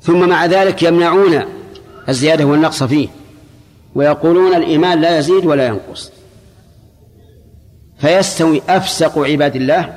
ثم 0.00 0.28
مع 0.28 0.46
ذلك 0.46 0.82
يمنعون 0.82 1.42
الزيادة 2.08 2.44
والنقص 2.44 2.82
فيه 2.82 3.08
ويقولون 3.94 4.54
الإيمان 4.54 5.00
لا 5.00 5.18
يزيد 5.18 5.46
ولا 5.46 5.66
ينقص. 5.66 6.12
فيستوي 7.98 8.62
أفسق 8.68 9.18
عباد 9.18 9.56
الله 9.56 9.94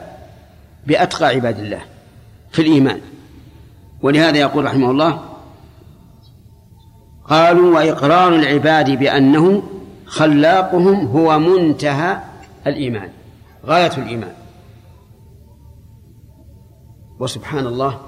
بأتقى 0.88 1.28
عباد 1.28 1.60
الله 1.60 1.82
في 2.52 2.62
الإيمان. 2.62 3.02
ولهذا 4.06 4.38
يقول 4.38 4.66
رحمه 4.66 4.92
الله 4.92 5.20
قالوا 7.30 7.76
وإقرار 7.76 8.36
العباد 8.36 9.00
بأنه 9.00 9.64
خلاقهم 10.06 11.08
هو 11.08 11.40
منتهى 11.40 12.18
الإيمان 12.68 13.10
غاية 13.66 13.92
الإيمان. 13.98 14.34
وسبحان 17.20 17.68
الله 17.68 18.00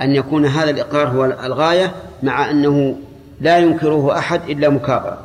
أن 0.00 0.14
يكون 0.14 0.46
هذا 0.46 0.70
الإقرار 0.70 1.08
هو 1.08 1.24
الغاية 1.24 1.94
مع 2.22 2.50
أنه 2.50 2.96
لا 3.40 3.58
ينكره 3.58 4.18
أحد 4.18 4.50
إلا 4.50 4.68
مكابرة. 4.68 5.24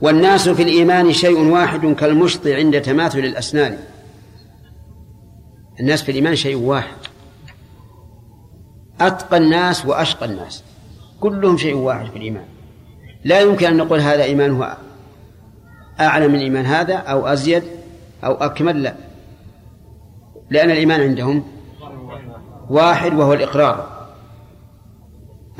والناس 0.00 0.48
في 0.48 0.62
الإيمان 0.62 1.12
شيء 1.12 1.38
واحد 1.38 1.86
كالمشط 1.86 2.46
عند 2.46 2.80
تماثل 2.80 3.18
الأسنان. 3.18 3.78
الناس 5.80 6.02
في 6.02 6.10
الإيمان 6.10 6.36
شيء 6.36 6.56
واحد. 6.56 7.07
أتقى 9.00 9.36
الناس 9.36 9.86
وأشقى 9.86 10.26
الناس. 10.26 10.64
كلهم 11.20 11.56
شيء 11.56 11.74
واحد 11.74 12.06
في 12.06 12.16
الإيمان. 12.16 12.44
لا 13.24 13.40
يمكن 13.40 13.66
أن 13.66 13.76
نقول 13.76 14.00
هذا 14.00 14.22
إيمان 14.22 14.50
هو 14.50 14.76
أعلى 16.00 16.28
من 16.28 16.38
إيمان 16.38 16.66
هذا 16.66 16.94
أو 16.94 17.26
أزيد 17.26 17.62
أو 18.24 18.34
أكمل 18.34 18.82
لا. 18.82 18.94
لأن 20.50 20.70
الإيمان 20.70 21.00
عندهم 21.00 21.44
واحد 22.70 23.14
وهو 23.14 23.32
الإقرار. 23.32 24.06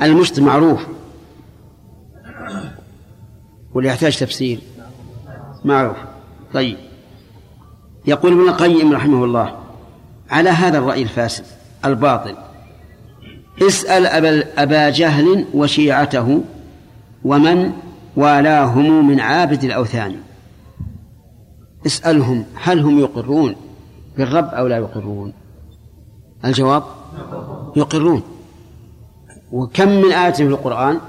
المشت 0.01 0.39
معروف. 0.39 0.87
واللي 3.73 3.89
يحتاج 3.89 4.17
تفسير. 4.17 4.59
معروف. 5.65 5.97
طيب. 6.53 6.77
يقول 8.05 8.31
ابن 8.31 8.49
القيم 8.49 8.93
رحمه 8.93 9.25
الله 9.25 9.59
على 10.29 10.49
هذا 10.49 10.77
الرأي 10.77 11.01
الفاسد 11.01 11.45
الباطل 11.85 12.35
اسأل 13.61 14.05
أبا, 14.05 14.43
أبا 14.57 14.89
جهل 14.89 15.45
وشيعته 15.53 16.41
ومن 17.25 17.71
والاهم 18.15 19.07
من 19.07 19.19
عابد 19.19 19.63
الأوثان. 19.63 20.15
اسألهم 21.85 22.45
هل 22.55 22.79
هم 22.79 22.99
يقرون 22.99 23.55
بالرب 24.17 24.45
أو 24.45 24.67
لا 24.67 24.77
يقرون. 24.77 25.33
الجواب 26.45 26.83
يقرون. 27.75 28.21
وكم 29.51 29.89
من 29.89 30.11
آية 30.11 30.31
في 30.31 30.43
القرآن؟ 30.43 30.99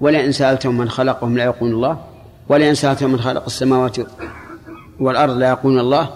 ولئن 0.00 0.32
سألتهم 0.32 0.78
من 0.78 0.88
خلقهم 0.88 1.36
لا 1.36 1.44
يقولون 1.44 1.74
الله 1.74 1.98
ولئن 2.48 2.74
سألتهم 2.74 3.12
من 3.12 3.20
خلق 3.20 3.44
السماوات 3.44 3.96
والأرض 5.00 5.36
لا 5.36 5.48
يقولون 5.48 5.80
الله 5.80 6.10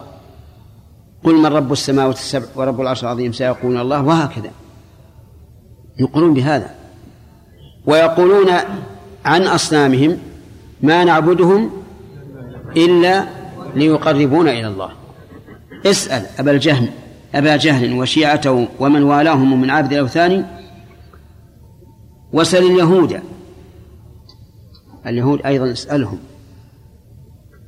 قل 1.25 1.35
من 1.35 1.47
رب 1.47 1.73
السماوات 1.73 2.17
السبع 2.17 2.47
ورب 2.57 2.81
العرش 2.81 3.03
العظيم 3.03 3.33
سيقولون 3.33 3.81
الله 3.81 4.03
وهكذا. 4.03 4.51
يقولون 5.99 6.35
بهذا. 6.35 6.75
ويقولون 7.87 8.49
عن 9.25 9.43
أصنامهم 9.43 10.19
ما 10.83 11.05
نعبدهم 11.05 11.71
إلا 12.77 13.25
ليقربونا 13.75 14.53
إلى 14.53 14.67
الله. 14.67 14.91
اسأل 15.87 16.27
أبا 16.39 16.51
الجهل 16.51 16.89
أبا 17.35 17.57
جهل 17.57 17.93
وشيعته 17.93 18.69
ومن 18.81 19.03
والاهم 19.03 19.61
من 19.61 19.71
عابد 19.71 19.93
الأوثان 19.93 20.47
وسل 22.33 22.65
اليهود. 22.65 23.21
اليهود 25.07 25.47
أيضا 25.47 25.73
اسألهم 25.73 26.19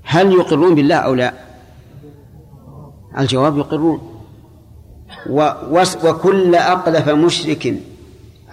هل 0.03 0.33
يقرون 0.33 0.75
بالله 0.75 0.97
أو 0.97 1.15
لا؟ 1.15 1.35
الجواب 3.19 3.59
يقرون. 3.59 4.01
وكل 6.05 6.55
أقلف 6.55 7.09
مشرك 7.09 7.75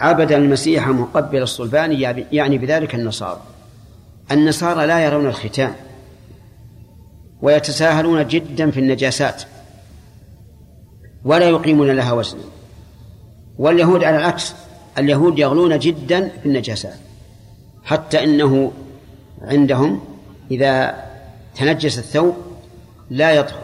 عبد 0.02 0.32
المسيح 0.32 0.88
مقبل 0.88 1.41
الصلبان 1.41 1.91
يعني 2.32 2.57
بذلك 2.57 2.95
النصارى. 2.95 3.41
النصارى 4.32 4.88
لا 4.88 5.06
يرون 5.06 5.28
الختان 5.28 5.73
ويتساهلون 7.41 8.28
جدا 8.28 8.72
في 8.72 8.80
النجاسات 8.80 9.44
ولا 11.26 11.49
يقيمون 11.49 11.91
لها 11.91 12.11
وزنا 12.11 12.41
واليهود 13.57 14.03
على 14.03 14.18
العكس 14.18 14.53
اليهود 14.98 15.40
يغلون 15.40 15.80
جدا 15.80 16.30
في 16.30 16.45
النجاسات 16.45 16.98
حتى 17.84 18.23
إنه 18.23 18.72
عندهم 19.41 20.02
إذا 20.52 21.03
تنجس 21.56 21.98
الثوب 21.98 22.36
لا 23.10 23.32
يطهر 23.32 23.64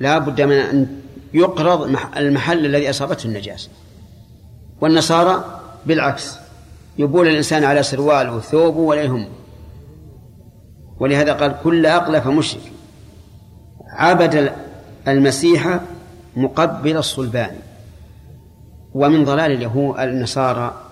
لا 0.00 0.18
بد 0.18 0.40
من 0.40 0.52
أن 0.52 1.00
يقرض 1.34 1.96
المحل 2.16 2.66
الذي 2.66 2.90
أصابته 2.90 3.26
النجاسة. 3.26 3.68
والنصارى 4.80 5.57
بالعكس 5.88 6.38
يبول 6.98 7.28
الإنسان 7.28 7.64
على 7.64 7.82
سروال 7.82 8.30
وثوبه 8.30 8.78
ولا 8.78 9.02
يهم. 9.02 9.28
ولهذا 11.00 11.32
قال 11.32 11.56
كل 11.64 11.86
أقلف 11.86 12.26
مشرك. 12.26 12.72
عبد 13.86 14.52
المسيح 15.08 15.80
مقبل 16.36 16.96
الصلبان. 16.96 17.56
ومن 18.94 19.24
ضلال 19.24 19.52
اليهود 19.52 20.00
النصارى 20.00 20.82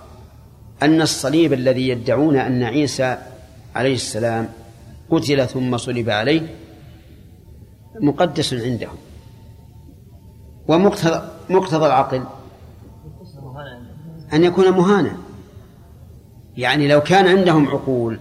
أن 0.83 1.01
الصليب 1.01 1.53
الذي 1.53 1.87
يدعون 1.89 2.37
أن 2.37 2.63
عيسى 2.63 3.17
عليه 3.75 3.93
السلام 3.95 4.49
قتل 5.11 5.47
ثم 5.47 5.77
صلب 5.77 6.09
عليه 6.09 6.41
مقدس 8.01 8.53
عندهم. 8.53 8.97
ومقتضى 10.67 11.21
مقتضى 11.49 11.85
العقل 11.85 12.23
أن 14.33 14.43
يكون 14.43 14.69
مهانا. 14.69 15.17
يعني 16.57 16.87
لو 16.87 17.01
كان 17.01 17.27
عندهم 17.37 17.67
عقول 17.67 18.19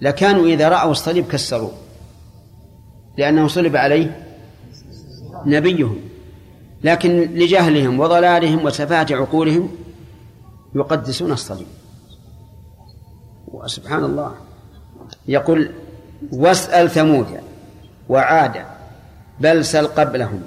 لكانوا 0.00 0.46
إذا 0.46 0.68
رأوا 0.68 0.90
الصليب 0.90 1.26
كسروه. 1.26 1.72
لأنه 3.18 3.48
صلب 3.48 3.76
عليه 3.76 4.26
نبيهم. 5.46 5.96
لكن 6.84 7.10
لجهلهم 7.20 8.00
وضلالهم 8.00 8.64
وسفاهة 8.64 9.06
عقولهم 9.10 9.70
يقدسون 10.74 11.32
الصليب. 11.32 11.66
وسبحان 13.48 14.04
الله. 14.04 14.34
يقول 15.28 15.70
واسأل 16.32 16.90
ثمود 16.90 17.26
وعاد 18.08 18.64
بل 19.40 19.64
سل 19.64 19.86
قبلهم. 19.86 20.42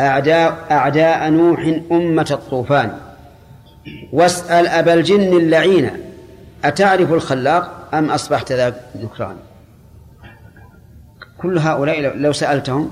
أعداء 0.00 0.66
أعداء 0.70 1.30
نوح 1.30 1.80
أمة 1.92 2.26
الطوفان. 2.30 2.98
واسأل 4.12 4.66
أبا 4.66 4.94
الجن 4.94 5.36
اللعين 5.36 5.90
أتعرف 6.64 7.12
الخلاق 7.12 7.88
أم 7.94 8.10
أصبحت 8.10 8.52
ذا 8.52 8.80
نكران 9.02 9.36
كل 11.38 11.58
هؤلاء 11.58 12.16
لو 12.16 12.32
سألتهم 12.32 12.90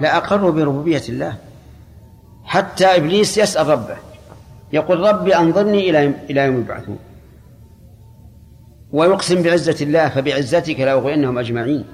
لأقروا 0.00 0.50
بربوبية 0.50 1.02
الله. 1.08 1.36
حتى 2.44 2.86
إبليس 2.86 3.38
يسأل 3.38 3.66
ربه 3.66 3.96
يقول 4.72 5.00
ربي 5.00 5.36
أنظرني 5.36 5.90
إلى 5.90 6.12
إلى 6.30 6.40
يوم 6.40 6.60
يبعثون. 6.60 6.98
ويقسم 8.92 9.42
بعزة 9.42 9.84
الله 9.84 10.08
فبعزتك 10.08 10.80
لأغوينهم 10.80 11.38
أجمعين. 11.38 11.84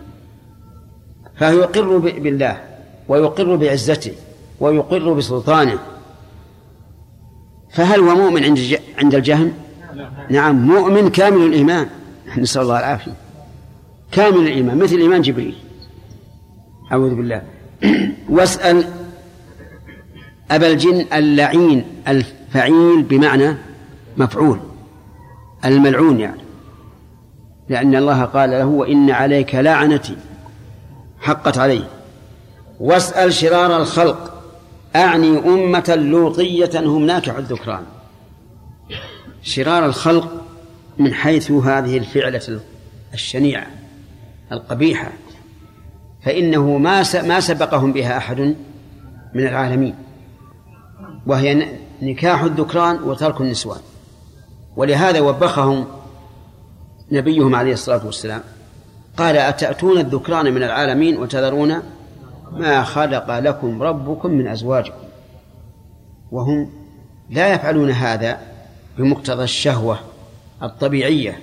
فهو 1.37 1.59
يقر 1.59 1.99
بالله 1.99 2.61
ويقر 3.09 3.57
بعزته 3.57 4.13
ويقر 4.61 5.13
بسلطانه. 5.13 5.79
فهل 7.77 8.01
هو 8.01 8.15
مؤمن 8.15 8.45
عند 8.45 8.79
عند 8.99 9.15
الجهم؟ 9.15 9.53
نعم 10.31 10.67
مؤمن 10.67 11.11
كامل 11.11 11.47
الإيمان. 11.47 11.87
نسأل 12.39 12.63
الله 12.63 12.79
العافية. 12.79 13.13
كامل 14.13 14.39
الإيمان 14.39 14.79
مثل 14.79 14.97
إيمان 14.97 15.23
جبريل. 15.23 15.57
أعوذ 16.93 17.15
بالله. 17.15 17.43
واسأل 18.29 18.85
أبا 20.51 20.67
الجن 20.67 21.07
اللعين 21.13 21.85
الفعيل 22.09 23.03
بمعنى 23.03 23.57
مفعول 24.17 24.59
الملعون 25.65 26.21
يعني. 26.21 26.41
لأن 27.69 27.97
الله 27.97 28.25
قال 28.25 28.51
له 28.51 28.67
وإن 28.67 29.11
عليك 29.11 29.55
لعنتي 29.55 30.17
حقت 31.21 31.59
عليه. 31.59 31.89
واسأل 32.81 33.33
شرار 33.33 33.77
الخلق 33.77 34.36
أعني 34.97 35.39
أمة 35.39 35.95
لوطية 35.97 36.71
هم 36.81 37.07
ناكح 37.07 37.37
الذكران. 37.37 37.83
شرار 39.43 39.87
الخلق 39.87 40.45
من 40.99 41.15
حيث 41.15 41.51
هذه 41.51 41.99
الفعلة 41.99 42.61
الشنيعة 43.15 43.67
القبيحة 44.53 45.13
فإنه 46.23 46.79
ما 46.79 47.05
ما 47.23 47.41
سبقهم 47.41 47.93
بها 47.93 48.17
أحد 48.17 48.41
من 49.35 49.47
العالمين 49.47 49.95
وهي 51.27 51.69
نكاح 52.03 52.43
الذكران 52.43 53.03
وترك 53.03 53.41
النسوان. 53.41 53.81
ولهذا 54.77 55.21
وبخهم 55.21 55.87
نبيهم 57.13 57.55
عليه 57.55 57.73
الصلاة 57.73 58.07
والسلام 58.07 58.43
قال 59.17 59.37
أتأتون 59.37 59.99
الذكران 59.99 60.55
من 60.55 60.63
العالمين 60.63 61.17
وتذرون 61.19 61.83
ما 62.53 62.83
خلق 62.83 63.39
لكم 63.39 63.83
ربكم 63.83 64.31
من 64.31 64.47
أزواجكم. 64.47 65.07
وهم 66.33 66.71
لا 67.31 67.55
يفعلون 67.55 67.91
هذا 67.91 68.39
بمقتضى 68.99 69.45
الشهوة 69.45 69.99
الطبيعية. 70.63 71.39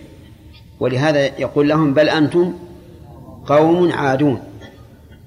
ولهذا 0.80 1.20
يقول 1.20 1.70
لهم 1.70 1.94
بل 1.94 2.10
أنتم 2.10 2.54
قوم 3.46 3.92
عادون 3.92 4.42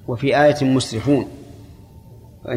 وفي 0.07 0.43
آية 0.43 0.65
مسرفون. 0.65 1.27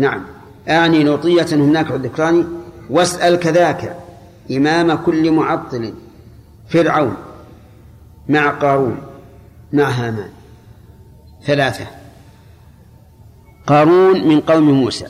نعم. 0.00 0.24
أعني 0.68 1.04
لوطية 1.04 1.46
هناك 1.56 1.90
الذكران. 1.90 2.46
واسأل 2.90 3.36
كذاك 3.36 3.96
إمام 4.50 4.94
كل 4.94 5.30
معطل. 5.30 5.94
فرعون 6.68 7.16
مع 8.28 8.50
قارون 8.50 9.00
مع 9.72 9.88
هامان. 9.88 10.30
ثلاثة. 11.42 11.99
قارون 13.70 14.28
من 14.28 14.40
قوم 14.40 14.70
موسى. 14.70 15.06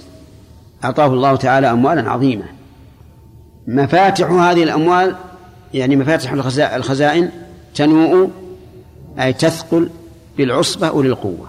أعطاه 0.85 1.07
الله 1.07 1.37
تعالى 1.37 1.71
أموالا 1.71 2.11
عظيمة. 2.11 2.45
مفاتح 3.67 4.31
هذه 4.31 4.63
الأموال 4.63 5.17
يعني 5.75 5.97
مفاتح 5.97 6.33
الخزا- 6.33 6.77
الخزائن 6.77 7.31
تنوء 7.75 8.31
أي 9.19 9.33
تثقل 9.33 9.91
بالعصبة 10.39 10.89
أولي 10.89 11.09
القوة 11.09 11.49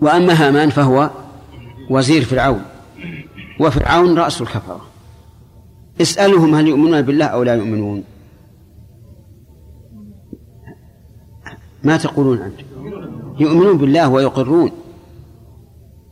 وأما 0.00 0.32
هامان 0.32 0.70
فهو 0.70 1.10
وزير 1.90 2.24
فرعون. 2.24 2.62
وفرعون 3.60 4.18
رأس 4.18 4.40
الكفرة. 4.42 4.80
اسألهم 6.00 6.54
هل 6.54 6.68
يؤمنون 6.68 7.02
بالله 7.02 7.26
أو 7.26 7.42
لا 7.42 7.54
يؤمنون. 7.54 8.04
ما 11.84 11.96
تقولون 11.96 12.38
أنتم؟ 12.38 12.64
يؤمنون 13.40 13.78
بالله 13.78 14.08
ويقرون. 14.08 14.70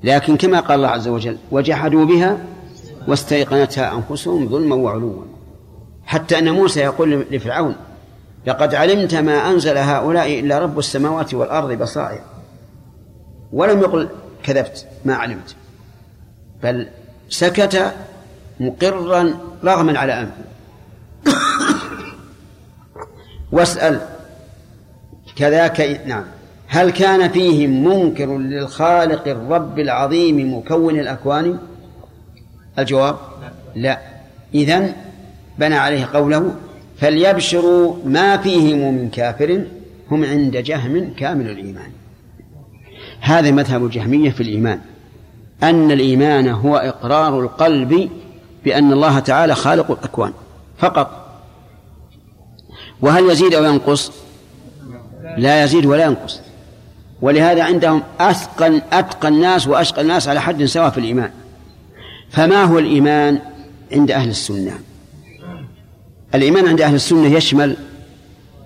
لكن 0.05 0.36
كما 0.36 0.60
قال 0.60 0.76
الله 0.76 0.89
عز 0.89 1.09
وجل 1.09 1.39
وجحدوا 1.51 2.05
بها 2.05 2.39
واستيقنتها 3.09 3.94
أنفسهم 3.94 4.48
ظلما 4.48 4.76
وعلوا. 4.76 5.24
حتى 6.06 6.39
أن 6.39 6.51
موسى 6.51 6.81
يقول 6.81 7.26
لفرعون 7.31 7.76
لقد 8.47 8.74
علمت 8.74 9.14
ما 9.14 9.51
أنزل 9.51 9.78
هؤلاء 9.78 10.40
إلا 10.40 10.59
رب 10.59 10.78
السماوات 10.78 11.35
والأرض 11.35 11.72
بصائر. 11.72 12.20
ولم 13.52 13.81
يقل 13.81 14.09
كذبت 14.43 14.86
ما 15.05 15.14
علمت. 15.14 15.56
بل 16.62 16.89
سكت 17.28 17.94
مقرا 18.60 19.35
رغما 19.64 19.98
على 19.98 20.20
أنفه. 20.20 20.44
واسأل 23.52 24.01
كذاك 25.36 26.01
نعم. 26.06 26.24
هل 26.69 26.91
كان 26.91 27.28
فيهم 27.28 27.85
منكر 27.85 28.39
للخالق 28.39 29.28
الرب 29.28 29.78
العظيم 29.78 30.55
مكون 30.55 30.99
الأكوان؟ 31.01 31.59
الجواب 32.78 33.16
لا. 33.77 33.99
إذن 34.55 34.93
بنى 35.59 35.74
عليه 35.74 36.09
قوله 36.15 36.55
فليبشروا 36.99 37.97
ما 38.07 38.36
فيهم 38.36 38.95
من 38.95 39.11
كافر 39.11 39.65
هم 40.11 40.24
عند 40.24 40.57
جهم 40.57 41.15
كامل 41.15 41.51
الإيمان. 41.51 41.91
هذا 43.20 43.51
مذهب 43.51 43.85
الجهمية 43.85 44.31
في 44.31 44.43
الإيمان. 44.43 44.81
أن 45.62 45.91
الإيمان 45.91 46.49
هو 46.49 46.77
إقرار 46.77 47.41
القلب 47.41 48.11
بأن 48.65 48.93
الله 48.93 49.19
تعالى 49.19 49.55
خالق 49.55 49.91
الأكوان 49.91 50.32
فقط. 50.78 51.41
وهل 53.01 53.31
يزيد 53.31 53.55
أو 53.55 53.65
ينقص؟ 53.65 54.12
لا 55.36 55.65
يزيد 55.65 55.86
ولا 55.86 56.05
ينقص. 56.05 56.43
ولهذا 57.23 57.65
عندهم 57.65 58.03
أثقل 58.20 58.82
أتقى 58.93 59.28
الناس 59.28 59.69
وأشقى 59.69 60.01
الناس 60.01 60.28
على 60.28 60.41
حد 60.41 60.65
سواء 60.65 60.91
في 60.91 60.99
الإيمان. 60.99 61.31
فما 62.31 62.65
هو 62.65 62.78
الإيمان 62.78 63.41
عند 63.93 64.11
أهل 64.11 64.28
السنة؟ 64.28 64.78
الإيمان 66.35 66.69
عند 66.69 66.81
أهل 66.81 66.95
السنة 66.95 67.27
يشمل 67.27 67.77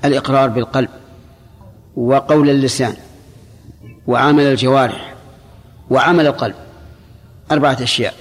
الإقرار 0.04 0.48
بالقلب 0.48 0.88
وقول 1.96 2.50
اللسان 2.50 2.94
وعمل 4.06 4.42
الجوارح 4.42 5.14
وعمل 5.90 6.26
القلب. 6.26 6.54
أربعة 7.50 7.78
أشياء 7.82 8.14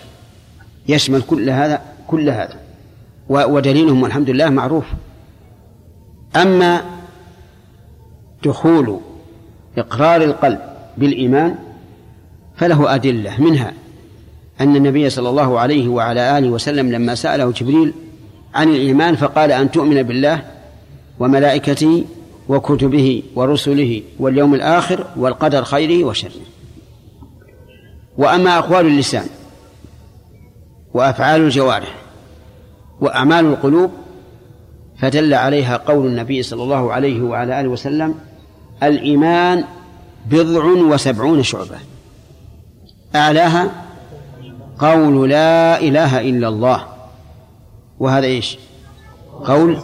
يشمل 0.87 1.21
كل 1.21 1.49
هذا 1.49 1.81
كل 2.07 2.29
هذا. 2.29 2.59
ودليلهم 3.29 4.03
والحمد 4.03 4.29
لله 4.29 4.49
معروف. 4.49 4.85
أما 6.35 6.81
دخول 8.45 8.99
إقرار 9.77 10.21
القلب 10.21 10.59
بالإيمان 10.97 11.55
فله 12.55 12.95
أدلة 12.95 13.41
منها 13.41 13.73
أن 14.61 14.75
النبي 14.75 15.09
صلى 15.09 15.29
الله 15.29 15.59
عليه 15.59 15.87
وعلى 15.87 16.37
آله 16.37 16.49
وسلم 16.49 16.91
لما 16.91 17.15
سأله 17.15 17.51
جبريل 17.51 17.93
عن 18.53 18.69
الإيمان 18.69 19.15
فقال 19.15 19.51
أن 19.51 19.71
تؤمن 19.71 20.03
بالله 20.03 20.41
وملائكته 21.19 22.05
وكتبه 22.49 23.23
ورسله 23.35 24.01
واليوم 24.19 24.53
الآخر 24.53 25.07
والقدر 25.15 25.63
خيره 25.63 26.05
وشره. 26.05 26.41
وأما 28.17 28.57
أقوال 28.57 28.85
اللسان 28.85 29.27
وأفعال 30.93 31.41
الجوارح 31.41 31.95
وأعمال 33.01 33.45
القلوب 33.45 33.91
فدل 34.97 35.33
عليها 35.33 35.77
قول 35.77 36.07
النبي 36.07 36.43
صلى 36.43 36.63
الله 36.63 36.93
عليه 36.93 37.21
وعلى 37.21 37.59
آله 37.59 37.69
وسلم 37.69 38.15
الإيمان 38.83 39.63
بضع 40.25 40.65
وسبعون 40.65 41.43
شعبة. 41.43 41.77
أعلاها 43.15 43.71
قول 44.79 45.29
لا 45.29 45.79
إله 45.79 46.21
إلا 46.21 46.47
الله. 46.47 46.83
وهذا 47.99 48.25
إيش؟ 48.25 48.59
قول 49.45 49.77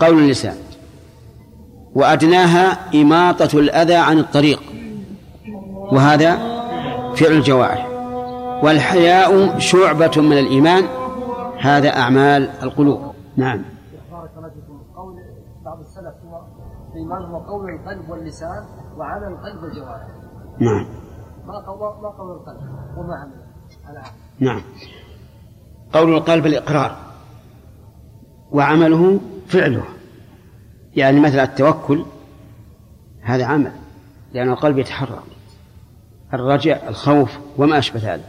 قول 0.00 0.18
اللسان. 0.18 0.56
وأدناها 1.94 2.78
إماطة 2.94 3.58
الأذى 3.58 3.94
عن 3.94 4.18
الطريق. 4.18 4.62
وهذا 5.92 6.36
فعل 7.14 7.32
الجوارح. 7.32 7.88
والحياء 8.62 9.58
شعبة 9.58 10.12
من 10.16 10.38
الإيمان. 10.38 10.84
هذا 11.58 11.96
أعمال 11.96 12.50
القلوب. 12.62 13.00
نعم 13.36 13.62
بارك 14.12 14.30
الله 14.36 14.48
فيكم 14.48 14.80
قول 14.96 15.14
بعض 15.64 15.80
السلف 15.80 16.14
هو 16.30 16.40
الإيمان 16.98 17.22
هو 17.22 17.38
قول 17.38 17.70
القلب 17.70 18.10
واللسان 18.10 18.64
وعمل 18.96 19.26
القلب 19.26 19.62
والجوارح. 19.62 20.06
نعم. 20.60 20.86
ما 21.46 21.58
قول 21.58 22.02
ما 22.02 22.08
قول 22.08 22.36
القلب؟ 22.36 22.60
وما 22.96 23.14
عمله 23.14 23.46
عمل. 23.88 24.02
نعم. 24.40 24.62
قول 25.92 26.14
القلب 26.14 26.46
الإقرار. 26.46 26.96
وعمله 28.50 29.20
فعله. 29.46 29.84
يعني 30.96 31.20
مثلا 31.20 31.42
التوكل 31.42 32.04
هذا 33.22 33.44
عمل. 33.44 33.72
لأن 34.32 34.50
القلب 34.50 34.78
يتحرك 34.78 35.22
الرجاء 36.34 36.88
الخوف 36.88 37.38
وما 37.58 37.78
أشبه 37.78 38.14
هذا 38.14 38.24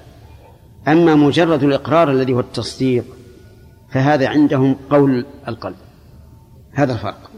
أما 0.88 1.16
مجرد 1.16 1.64
الإقرار 1.64 2.12
الذي 2.12 2.34
هو 2.34 2.40
التصديق 2.40 3.06
فهذا 3.90 4.30
عندهم 4.30 4.76
قول 4.90 5.26
القلب. 5.48 5.76
هذا 6.74 6.94
الفرق. 6.94 7.29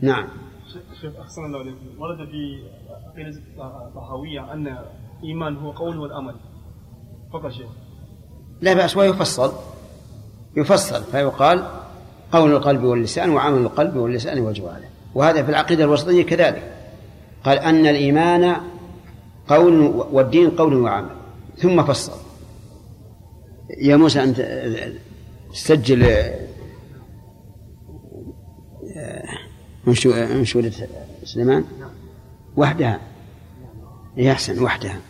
نعم. 0.00 0.28
شيخ 1.00 1.12
أحسن 1.20 1.44
الله 1.44 1.58
عليكم. 1.58 2.00
ورد 2.00 2.16
في 2.16 2.62
عقيدة 3.06 3.38
الطحاوية 3.86 4.52
أن 4.52 4.78
الإيمان 5.22 5.56
هو 5.56 5.70
قول 5.70 5.98
والأمل. 5.98 6.34
فقط 7.32 7.50
شيخ. 7.50 7.70
لا 8.60 8.74
بأس 8.74 8.96
ويفصل. 8.96 9.52
يفصل 10.56 11.02
فيقال 11.04 11.66
قول 12.32 12.50
القلب 12.52 12.82
واللسان 12.82 13.30
وعمل 13.30 13.58
القلب 13.58 13.96
واللسان 13.96 14.38
والجوارح 14.38 14.88
وهذا 15.14 15.42
في 15.42 15.50
العقيدة 15.50 15.84
الوسطية 15.84 16.22
كذلك. 16.22 16.74
قال 17.44 17.58
أن 17.58 17.86
الإيمان 17.86 18.56
قول 19.48 20.04
والدين 20.12 20.50
قول 20.50 20.74
وعمل. 20.74 21.10
ثم 21.56 21.82
فصل. 21.82 22.12
يا 23.80 23.96
موسى 23.96 24.22
أنت 24.22 24.40
سجل 25.52 26.24
منشورة 29.88 30.72
سليمان؟ 31.24 31.64
وحدها. 32.56 33.00
هي 34.16 34.32
أحسن 34.32 34.62
وحدها. 34.62 35.00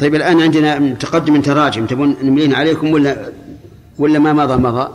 طيب 0.00 0.14
الآن 0.14 0.40
عندنا 0.40 0.78
متقدم 0.78 1.32
من 1.32 1.42
تراجم 1.42 1.86
تبون 1.86 2.16
نملين 2.22 2.54
عليكم 2.54 2.92
ولا 2.92 3.32
ولا 3.98 4.18
ما 4.18 4.32
مضى؟ 4.32 4.56
مضى؟ 4.56 4.92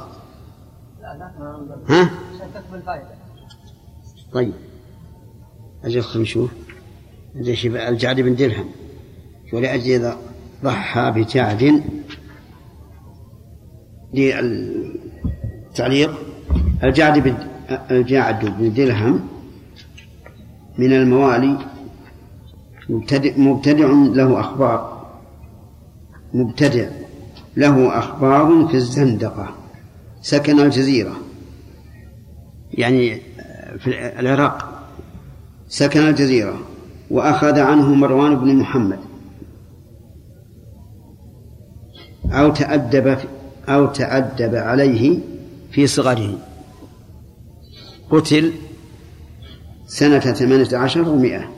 ها؟ 1.87 2.09
طيب. 4.33 4.53
أجل 5.83 6.01
خلينا 6.01 6.23
نشوف. 6.23 6.51
الجعد 7.65 8.21
بن 8.21 8.35
درهم. 8.35 8.69
ولأجل 9.53 9.91
إذا 9.91 10.17
ضحى 10.63 11.11
بجعد 11.15 11.83
للتعليق. 15.73 16.11
الجعد 16.83 17.19
بن 17.19 17.37
الجعد 17.91 18.45
بن 18.45 18.73
درهم 18.73 19.19
من 20.77 20.93
الموالي 20.93 21.57
مبتدع, 22.89 23.31
مبتدع 23.37 23.91
له 23.91 24.39
أخبار. 24.39 25.01
مبتدع 26.33 26.89
له 27.57 27.99
أخبار 27.99 28.67
في 28.67 28.73
الزندقة 28.73 29.55
سكن 30.21 30.59
الجزيرة 30.59 31.15
يعني 32.73 33.21
في 33.79 34.19
العراق 34.19 34.83
سكن 35.67 35.99
الجزيرة 35.99 36.59
وأخذ 37.11 37.59
عنه 37.59 37.93
مروان 37.93 38.35
بن 38.35 38.55
محمد 38.55 38.99
أو 42.31 42.51
تأدب 42.51 43.17
أو 43.69 43.85
تأدب 43.85 44.55
عليه 44.55 45.19
في 45.71 45.87
صغره. 45.87 46.37
قتل 48.11 48.53
سنة 49.87 50.19
ثمانية 50.19 50.77
عشر 50.77 51.09
ومائة 51.09 51.51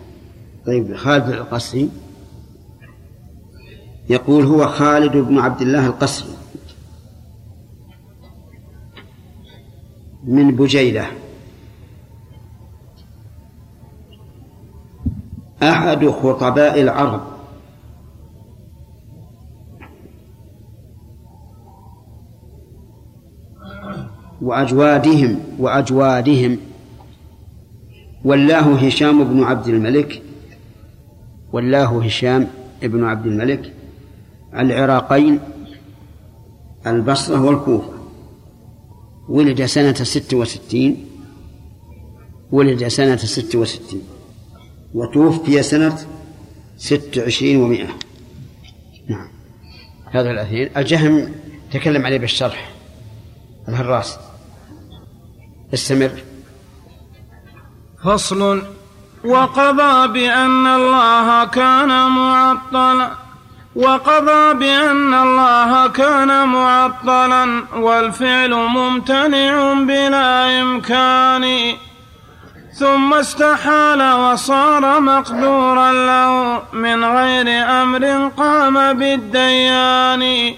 طيب 0.65 0.95
خالد 0.95 1.29
القصري 1.29 1.89
يقول 4.09 4.45
هو 4.45 4.67
خالد 4.67 5.17
بن 5.17 5.39
عبد 5.39 5.61
الله 5.61 5.87
القصري 5.87 6.33
من 10.23 10.55
بجيلة. 10.55 11.07
أحد 15.63 16.07
خطباء 16.07 16.81
العرب. 16.81 17.32
وأجوادهم 24.43 25.39
وأجوادهم. 25.59 26.57
ولاه 28.25 28.75
هشام 28.75 29.23
بن 29.23 29.43
عبد 29.43 29.67
الملك 29.67 30.21
ولاه 31.53 32.03
هشام 32.03 32.47
بن 32.83 33.03
عبد 33.03 33.25
الملك 33.25 33.73
العراقين 34.55 35.39
البصرة 36.87 37.41
والكوفة. 37.41 37.93
ولد 39.29 39.65
سنة 39.65 39.93
ست 39.93 40.33
وستين 40.33 41.05
ولد 42.51 42.87
سنة 42.87 43.15
ست 43.15 43.55
وستين 43.55 44.01
وتوفي 44.93 45.63
سنة 45.63 45.97
ست 46.77 47.17
وعشرين 47.17 47.61
ومائة. 47.61 47.87
نعم. 49.07 49.27
هذا 50.11 50.31
الأثير 50.31 50.71
الجهم 50.77 51.31
تكلم 51.71 52.05
عليه 52.05 52.17
بالشرح 52.17 52.71
الهراس 53.67 54.17
استمر. 55.73 56.11
فصل. 58.05 58.61
وقضى 59.25 60.07
بأن 60.07 60.67
الله 60.67 61.45
كان 61.45 62.07
معطلا. 62.11 63.09
وقضى 63.75 64.53
بأن 64.53 65.13
الله 65.13 65.87
كان 65.87 66.47
معطلا. 66.47 67.63
والفعل 67.75 68.53
ممتنع 68.53 69.73
بلا 69.73 70.61
إمكان. 70.61 71.73
ثم 72.79 73.13
استحال 73.13 74.13
وصار 74.13 74.99
مقدورا 74.99 75.91
له. 75.91 76.61
من 76.73 77.05
غير 77.05 77.65
أمر 77.81 78.31
قام 78.37 78.93
بالديان. 78.93 80.53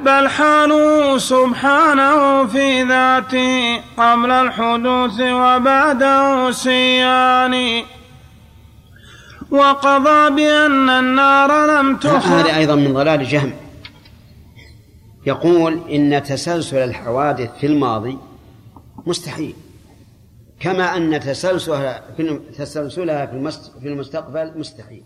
بل 0.00 0.28
حاله 0.28 1.18
سبحانه 1.18 2.46
في 2.46 2.82
ذاته 2.82 3.76
قبل 3.96 4.30
الحدوث 4.30 5.20
وبعده 5.20 6.50
سيان 6.50 7.82
وقضى 9.50 10.30
بأن 10.30 10.88
النار 10.90 11.66
لم 11.66 11.96
تخلق 11.96 12.26
هذا 12.26 12.56
أيضا 12.56 12.74
من 12.74 12.92
ضلال 12.94 13.24
جهم 13.24 13.52
يقول 15.26 15.90
إن 15.90 16.22
تسلسل 16.22 16.76
الحوادث 16.76 17.50
في 17.60 17.66
الماضي 17.66 18.18
مستحيل. 19.06 19.54
كما 20.60 20.96
أن 20.96 21.20
تسلسلها 21.20 22.02
في 22.16 22.40
تسلسلها 22.58 23.26
في 23.80 23.88
المستقبل 23.88 24.52
مستحيل. 24.56 25.04